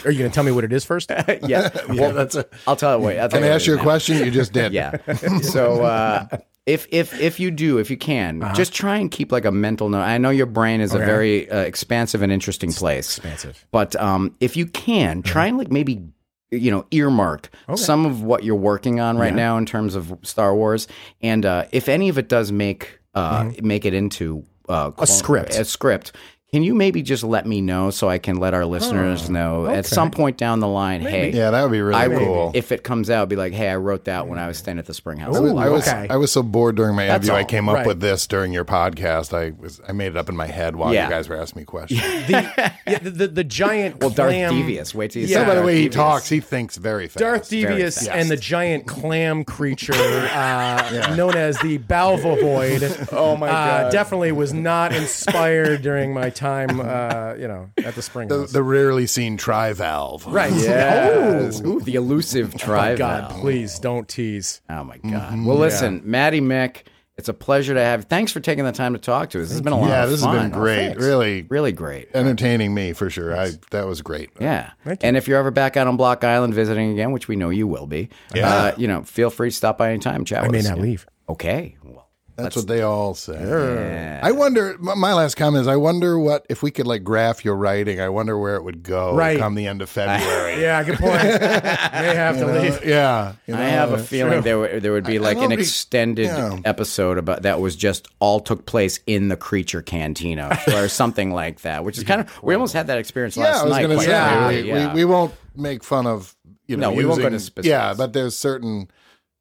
Are 0.05 0.11
you 0.11 0.19
going 0.19 0.31
to 0.31 0.35
tell 0.35 0.43
me 0.43 0.51
what 0.51 0.65
it 0.65 0.73
is 0.73 0.85
first? 0.85 1.11
yeah. 1.29 1.37
Yeah, 1.49 1.71
Well, 1.89 2.13
that's 2.13 2.35
a. 2.35 2.45
I'll 2.67 2.75
tell 2.75 2.99
you. 2.99 3.05
Wait. 3.07 3.21
I'll 3.21 3.29
tell 3.29 3.41
Can 3.41 3.49
I 3.49 3.55
ask 3.55 3.67
you 3.67 3.75
a 3.75 3.77
is 3.77 3.83
question? 3.83 4.19
You 4.19 4.31
just 4.33 4.53
did. 4.53 4.73
Yeah. 4.73 4.97
So 5.43 5.85
uh, 5.85 6.27
if 6.67 6.89
if 6.91 7.19
if 7.21 7.39
you 7.39 7.53
do, 7.53 7.79
if 7.79 7.91
you 7.91 7.97
can, 7.97 8.51
just 8.55 8.75
try 8.75 8.97
and 8.97 9.09
keep 9.09 9.31
like 9.31 9.45
a 9.45 9.53
mental 9.53 9.89
note. 9.89 10.03
I 10.03 10.19
know 10.19 10.31
your 10.31 10.47
brain 10.47 10.81
is 10.81 10.95
a 10.95 10.99
very 10.99 11.49
uh, 11.49 11.61
expansive 11.61 12.21
and 12.21 12.33
interesting 12.33 12.73
place, 12.73 13.19
Expansive. 13.19 13.65
but 13.71 13.95
um, 13.97 14.35
if 14.41 14.57
you 14.57 14.67
can, 14.67 15.23
try 15.23 15.47
and 15.47 15.59
like 15.59 15.71
maybe 15.71 16.03
you 16.51 16.71
know 16.73 16.87
earmark 16.91 17.51
some 17.77 18.05
of 18.05 18.23
what 18.25 18.43
you're 18.43 18.57
working 18.57 18.99
on 18.99 19.17
right 19.17 19.35
now 19.35 19.57
in 19.59 19.65
terms 19.65 19.95
of 19.95 20.19
Star 20.23 20.55
Wars, 20.55 20.89
and 21.23 21.47
uh, 21.47 21.67
if 21.71 21.89
any 21.89 22.09
of 22.09 22.19
it 22.19 22.29
does 22.29 22.51
make 22.53 23.00
uh, 23.15 23.51
make 23.63 23.85
it 23.85 23.95
into 23.95 24.45
uh, 24.69 24.93
a 24.99 25.07
script. 25.07 25.55
a 25.55 25.65
script. 25.65 26.13
Can 26.53 26.65
you 26.65 26.75
maybe 26.75 27.01
just 27.03 27.23
let 27.23 27.47
me 27.47 27.61
know 27.61 27.91
so 27.91 28.09
I 28.09 28.19
can 28.19 28.41
let 28.41 28.55
our 28.55 28.67
listeners 28.67 29.31
know 29.31 29.67
at 29.69 29.87
some 29.87 30.11
point 30.11 30.37
down 30.37 30.59
the 30.59 30.67
line? 30.67 31.01
Hey, 31.01 31.31
Yeah, 31.31 31.51
that 31.53 31.63
would 31.63 31.71
be 31.71 31.81
really 31.81 32.01
I 32.01 32.09
will, 32.09 32.19
cool. 32.19 32.51
if 32.55 32.73
it 32.73 32.83
comes 32.83 33.09
out, 33.09 33.29
be 33.29 33.37
like, 33.37 33.53
hey, 33.53 33.69
I 33.69 33.77
wrote 33.77 34.07
that 34.07 34.27
when 34.27 34.37
I 34.41 34.49
was 34.49 34.59
staying 34.59 34.81
at 34.81 34.87
the 34.87 34.93
Spring 34.95 35.19
House. 35.19 35.37
I 35.37 35.41
was, 35.41 35.53
I 35.53 35.69
was, 35.69 35.87
okay. 35.87 36.07
I 36.11 36.17
was 36.17 36.33
so 36.33 36.43
bored 36.43 36.75
during 36.75 36.97
my 36.97 37.07
interview. 37.09 37.35
I 37.35 37.45
came 37.45 37.69
up 37.69 37.77
Right. 37.77 37.87
with 37.87 38.01
this 38.01 38.27
during 38.27 38.53
your 38.53 38.65
podcast. 38.65 39.33
I 39.33 39.53
was 39.61 39.81
I 39.87 39.93
made 39.93 40.09
it 40.09 40.17
up 40.17 40.29
in 40.29 40.35
my 40.37 40.49
head 40.49 40.75
while 40.75 40.93
Yeah. 40.93 41.05
you 41.05 41.11
guys 41.11 41.29
were 41.29 41.37
asking 41.37 41.61
me 41.61 41.65
questions. 41.67 42.01
The, 42.31 42.73
yeah, 42.87 42.99
the, 42.99 43.11
the, 43.11 43.29
the 43.29 43.45
giant 43.45 44.01
well, 44.01 44.11
Darth 44.11 44.33
Devious. 44.33 44.93
Wait 44.93 45.13
till 45.13 45.23
you 45.23 45.29
Yeah, 45.29 45.43
So 45.43 45.45
by 45.45 45.49
the 45.51 45.55
Darth 45.57 45.67
way 45.67 45.81
he 45.83 45.89
talks, 45.89 46.29
he 46.29 46.41
thinks 46.41 46.77
very 46.79 47.07
fast. 47.07 47.19
Darth 47.19 47.49
Devious 47.49 47.99
fast. 47.99 48.11
and 48.11 48.29
the 48.29 48.37
giant 48.37 48.87
clam 48.89 49.45
creature 49.45 49.93
uh, 49.95 51.15
known 51.17 51.37
as 51.37 51.59
the 51.61 51.79
Balvovoid. 51.79 53.09
oh 53.13 53.37
my 53.37 53.49
uh, 53.49 53.91
Definitely 53.91 54.33
was 54.33 54.53
not 54.53 54.93
inspired 54.93 55.83
during 55.83 56.13
my 56.13 56.31
time, 56.31 56.40
uh, 56.43 57.35
you 57.39 57.49
know, 57.49 57.71
at 57.85 57.95
the 57.95 58.03
spring 58.03 58.29
the, 58.29 58.41
house. 58.41 58.53
the 58.53 58.63
rarely 58.63 59.07
seen 59.07 59.37
trivalve. 59.37 60.27
right. 60.27 60.53
Yes. 60.61 61.61
Ooh, 61.65 61.81
the 61.81 61.95
elusive 61.95 62.57
tri 62.57 62.93
Oh, 62.93 62.97
God, 62.97 63.31
please 63.41 63.79
don't 63.79 64.09
tease. 64.09 64.61
Oh 64.69 64.85
my 64.85 64.99
God. 64.99 65.45
Well, 65.45 65.57
listen, 65.57 66.03
Maddie 66.05 66.41
Mick, 66.41 66.83
it's 67.17 67.29
a 67.29 67.35
pleasure 67.35 67.75
to 67.75 67.81
have. 67.81 68.05
Thanks 68.07 68.33
for 68.33 68.41
taking 68.41 68.65
the 68.65 68.73
time 68.73 68.95
to 68.95 68.99
talk 68.99 69.31
to 69.31 69.39
us. 69.41 69.45
This 69.49 69.53
has 69.53 69.61
been 69.61 69.73
a 69.75 69.79
lot 69.79 69.89
Yeah, 69.91 70.05
of 70.05 70.11
this 70.11 70.23
fun. 70.23 70.35
has 70.37 70.43
been 70.51 70.59
great. 70.59 70.77
thanks. 70.89 71.05
really 71.05 71.43
really 71.43 71.73
great. 71.73 72.09
entertaining 72.15 72.73
me 72.75 72.93
for 72.95 73.11
sure. 73.11 73.37
I 73.37 73.51
that 73.73 73.87
was 73.87 74.01
great. 74.03 74.31
Yeah. 74.41 74.71
And 75.03 75.17
if 75.17 75.29
you're 75.29 75.39
ever 75.39 75.51
back 75.51 75.77
out 75.77 75.87
on 75.87 75.97
Block 75.97 76.25
Island 76.25 76.55
visiting 76.55 76.93
again, 76.93 77.13
which 77.13 77.29
we 77.29 77.37
know 77.37 77.51
you 77.51 77.67
will 77.67 77.87
be, 77.87 78.09
uh, 78.35 78.73
you 78.79 78.89
know, 78.89 79.03
feel 79.03 79.29
free 79.31 79.51
to 79.51 79.57
stop 79.57 79.77
by 79.79 79.91
anytime. 79.91 80.25
Chat 80.25 80.41
I 80.41 80.43
with 80.45 80.53
may 80.53 80.59
us. 80.61 80.69
not 80.69 80.79
leave. 80.79 81.07
Okay. 81.29 81.77
Well, 81.85 82.00
That's 82.43 82.57
what 82.57 82.67
they 82.67 82.83
all 82.83 83.15
say. 83.15 84.21
I 84.23 84.31
wonder. 84.33 84.77
My 84.79 84.95
my 84.95 85.15
last 85.15 85.37
comment 85.37 85.63
is: 85.63 85.69
I 85.69 85.77
wonder 85.77 86.19
what 86.19 86.47
if 86.49 86.63
we 86.63 86.71
could 86.71 86.87
like 86.87 87.05
graph 87.05 87.45
your 87.45 87.57
writing. 87.57 88.01
I 88.01 88.09
wonder 88.09 88.39
where 88.39 88.57
it 88.57 88.65
would 88.65 88.83
go 88.83 89.15
Right. 89.15 89.39
come 89.39 89.55
the 89.55 89.67
end 89.67 89.83
of 89.83 89.89
February. 89.89 90.61
Yeah, 90.61 90.83
good 90.85 90.99
point. 90.99 91.23
may 91.23 92.15
have 92.15 92.37
to 92.39 92.49
Uh, 92.49 92.61
leave. 92.63 92.85
yeah, 92.85 93.33
you 93.47 93.55
I 93.55 93.61
have 93.63 93.93
a 93.93 93.99
feeling 93.99 94.43
there 94.43 94.59
would, 94.59 94.83
there 94.83 94.93
would 94.93 95.05
be 95.05 95.19
like 95.19 95.37
an 95.39 95.51
love 95.51 95.59
extended 95.59 96.27
yeah. 96.27 96.59
episode 96.65 97.19
about 97.19 97.43
that 97.43 97.61
was 97.61 97.77
just 97.77 98.09
all 98.19 98.41
took 98.41 98.67
place 98.67 99.01
in 99.07 99.29
the 99.29 99.37
creature 99.37 99.81
cantina 99.83 100.59
or 100.75 100.89
something 100.89 101.31
like 101.33 101.61
that, 101.63 101.85
which 101.85 101.97
is 101.99 102.05
kind 102.05 102.21
of 102.21 102.43
we 102.43 102.55
almost 102.55 102.75
had 102.75 102.89
that 102.89 102.99
experience 102.99 103.37
Yeah, 103.37 103.45
last 103.45 103.61
I 103.61 103.65
was 103.65 103.73
night. 103.73 103.83
going 103.87 103.99
to 103.99 104.05
say 104.05 104.11
frankly, 104.11 104.63
we, 104.63 104.69
yeah. 104.69 104.89
we, 104.89 104.95
we 105.01 105.05
won't 105.05 105.35
make 105.57 105.83
fun 105.85 106.07
of 106.07 106.37
you 106.67 106.77
know. 106.77 106.91
No, 106.91 106.97
we 106.97 107.05
won't 107.05 107.19
go 107.21 107.25
using- 107.27 107.39
to 107.39 107.41
specifics. 107.45 107.69
Yeah, 107.69 107.95
but 107.97 108.13
there's 108.13 108.37
certain. 108.37 108.91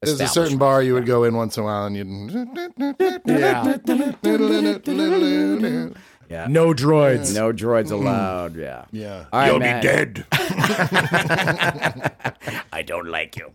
There's 0.01 0.21
a 0.21 0.27
certain 0.27 0.57
bar 0.57 0.81
you 0.81 0.93
would 0.93 1.05
go 1.05 1.25
in 1.25 1.35
once 1.35 1.57
in 1.57 1.63
a 1.63 1.65
while, 1.65 1.85
and 1.85 1.95
you. 1.97 2.05
yeah. 3.25 3.75
yeah. 6.29 6.47
No 6.47 6.73
droids. 6.73 7.35
No 7.35 7.51
droids 7.51 7.91
allowed. 7.91 8.55
Yeah. 8.55 8.85
Yeah, 8.91 9.25
All 9.33 9.39
right, 9.41 9.47
you'll 9.51 9.59
man. 9.59 9.81
be 9.81 9.87
dead. 9.87 10.25
I 12.71 12.81
don't 12.85 13.07
like 13.07 13.35
you. 13.37 13.51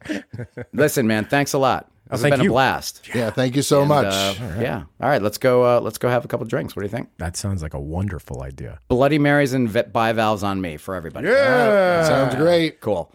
Listen, 0.72 1.06
man. 1.06 1.24
Thanks 1.24 1.52
a 1.54 1.58
lot. 1.58 1.90
This 2.10 2.20
has 2.20 2.22
thank 2.22 2.32
been 2.34 2.40
a 2.40 2.44
you. 2.44 2.50
blast. 2.50 3.08
Yeah, 3.14 3.30
thank 3.30 3.56
you 3.56 3.62
so 3.62 3.80
And, 3.80 3.88
much. 3.88 4.04
uh, 4.12 4.34
Yeah. 4.60 4.82
All 5.00 5.08
right. 5.08 5.22
Let's 5.22 5.38
go. 5.38 5.64
Uh, 5.64 5.80
let's 5.80 5.96
go 5.96 6.10
have 6.10 6.26
a 6.26 6.28
couple 6.28 6.44
drinks. 6.46 6.76
What 6.76 6.80
do 6.82 6.84
you 6.86 6.90
think? 6.90 7.08
That 7.16 7.36
sounds 7.38 7.62
like 7.62 7.72
a 7.72 7.80
wonderful 7.80 8.42
idea. 8.42 8.78
Bloody 8.88 9.18
Marys 9.18 9.54
and 9.54 9.66
vi- 9.68 9.84
bivalves 9.84 10.42
on 10.42 10.60
me 10.60 10.76
for 10.76 10.94
everybody. 10.94 11.28
Yeah. 11.28 12.04
Sounds 12.04 12.34
great. 12.34 12.82
Cool. 12.82 13.10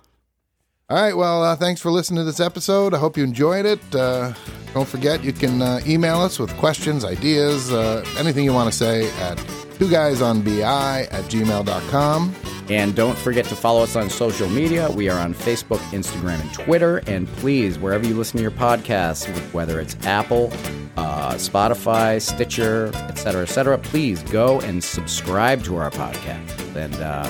All 0.90 0.98
right. 1.00 1.16
Well, 1.16 1.44
uh, 1.44 1.56
thanks 1.56 1.80
for 1.82 1.92
listening 1.92 2.18
to 2.18 2.24
this 2.24 2.40
episode. 2.40 2.96
I 2.96 2.98
hope 2.98 3.16
you 3.16 3.24
enjoyed 3.24 3.66
it. 3.68 3.80
Uh, 3.94 4.34
don't 4.74 4.88
forget, 4.88 5.24
you 5.24 5.34
can 5.34 5.62
uh, 5.62 5.82
email 5.86 6.20
us 6.20 6.40
with 6.40 6.56
questions, 6.58 7.06
ideas, 7.06 7.72
uh, 7.72 8.04
anything 8.18 8.44
you 8.44 8.54
want 8.54 8.72
to 8.72 8.76
say 8.78 9.12
at 9.20 9.38
two 9.78 9.90
guys 9.90 10.22
on 10.22 10.42
bi 10.42 11.08
at 11.12 11.26
gmail.com. 11.26 12.36
And 12.70 12.96
don't 12.96 13.18
forget 13.18 13.46
to 13.46 13.56
follow 13.56 13.84
us 13.84 13.96
on 13.96 14.10
social 14.10 14.50
media. 14.50 14.90
We 14.92 15.10
are 15.10 15.20
on 15.20 15.34
Facebook, 15.36 15.80
Instagram, 15.92 16.42
and 16.42 16.54
Twitter. 16.54 16.98
And 17.08 17.28
please, 17.38 17.78
wherever 17.78 18.06
you 18.08 18.16
listen 18.16 18.38
to 18.38 18.42
your 18.42 18.52
podcasts, 18.52 19.28
whether 19.54 19.80
it's 19.80 19.96
Apple, 20.08 20.52
uh, 20.98 21.34
Spotify, 21.34 22.22
Stitcher, 22.22 22.92
et 22.96 23.16
cetera, 23.18 23.44
et 23.44 23.50
cetera, 23.50 23.78
please 23.78 24.22
go 24.24 24.60
and 24.62 24.84
subscribe 24.84 25.64
to 25.64 25.78
our 25.78 25.90
podcast. 25.92 26.76
And, 26.76 26.96
uh, 26.96 27.30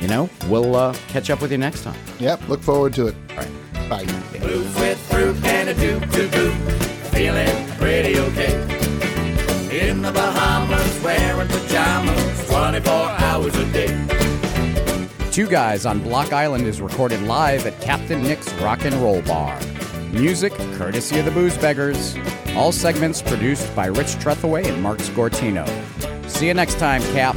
you 0.00 0.08
know, 0.08 0.28
we'll 0.48 0.76
uh, 0.76 0.94
catch 1.08 1.30
up 1.30 1.40
with 1.40 1.52
you 1.52 1.58
next 1.58 1.82
time. 1.82 1.98
Yep. 2.18 2.48
Look 2.48 2.60
forward 2.62 2.94
to 2.94 3.08
it. 3.08 3.14
All 3.30 3.36
right. 3.36 3.88
Bye. 3.88 4.04
Move 4.40 4.74
with 4.78 4.98
fruit 5.10 5.36
and 5.44 5.68
a 5.70 5.74
doop 5.74 6.00
to 6.12 6.28
boop. 6.28 6.54
Feeling 7.12 7.68
pretty 7.78 8.18
okay. 8.18 8.78
In 9.70 10.02
the 10.02 10.12
Bahamas, 10.12 11.02
wearing 11.02 11.48
pajamas 11.48 12.48
24 12.48 12.92
hours 12.92 13.54
a 13.56 13.72
day. 13.72 14.08
Two 15.30 15.46
Guys 15.46 15.86
on 15.86 16.00
Block 16.02 16.32
Island 16.32 16.66
is 16.66 16.80
recorded 16.80 17.22
live 17.22 17.66
at 17.66 17.80
Captain 17.80 18.22
Nick's 18.22 18.52
Rock 18.54 18.84
and 18.84 18.94
Roll 18.96 19.22
Bar. 19.22 19.58
Music 20.12 20.52
courtesy 20.74 21.18
of 21.18 21.26
the 21.26 21.30
Booze 21.30 21.56
Beggars. 21.58 22.16
All 22.56 22.72
segments 22.72 23.22
produced 23.22 23.74
by 23.76 23.86
Rich 23.86 24.16
Trethaway 24.16 24.66
and 24.66 24.82
Mark 24.82 25.00
Scortino. 25.00 25.64
See 26.26 26.48
you 26.48 26.54
next 26.54 26.78
time, 26.78 27.02
Cap. 27.12 27.36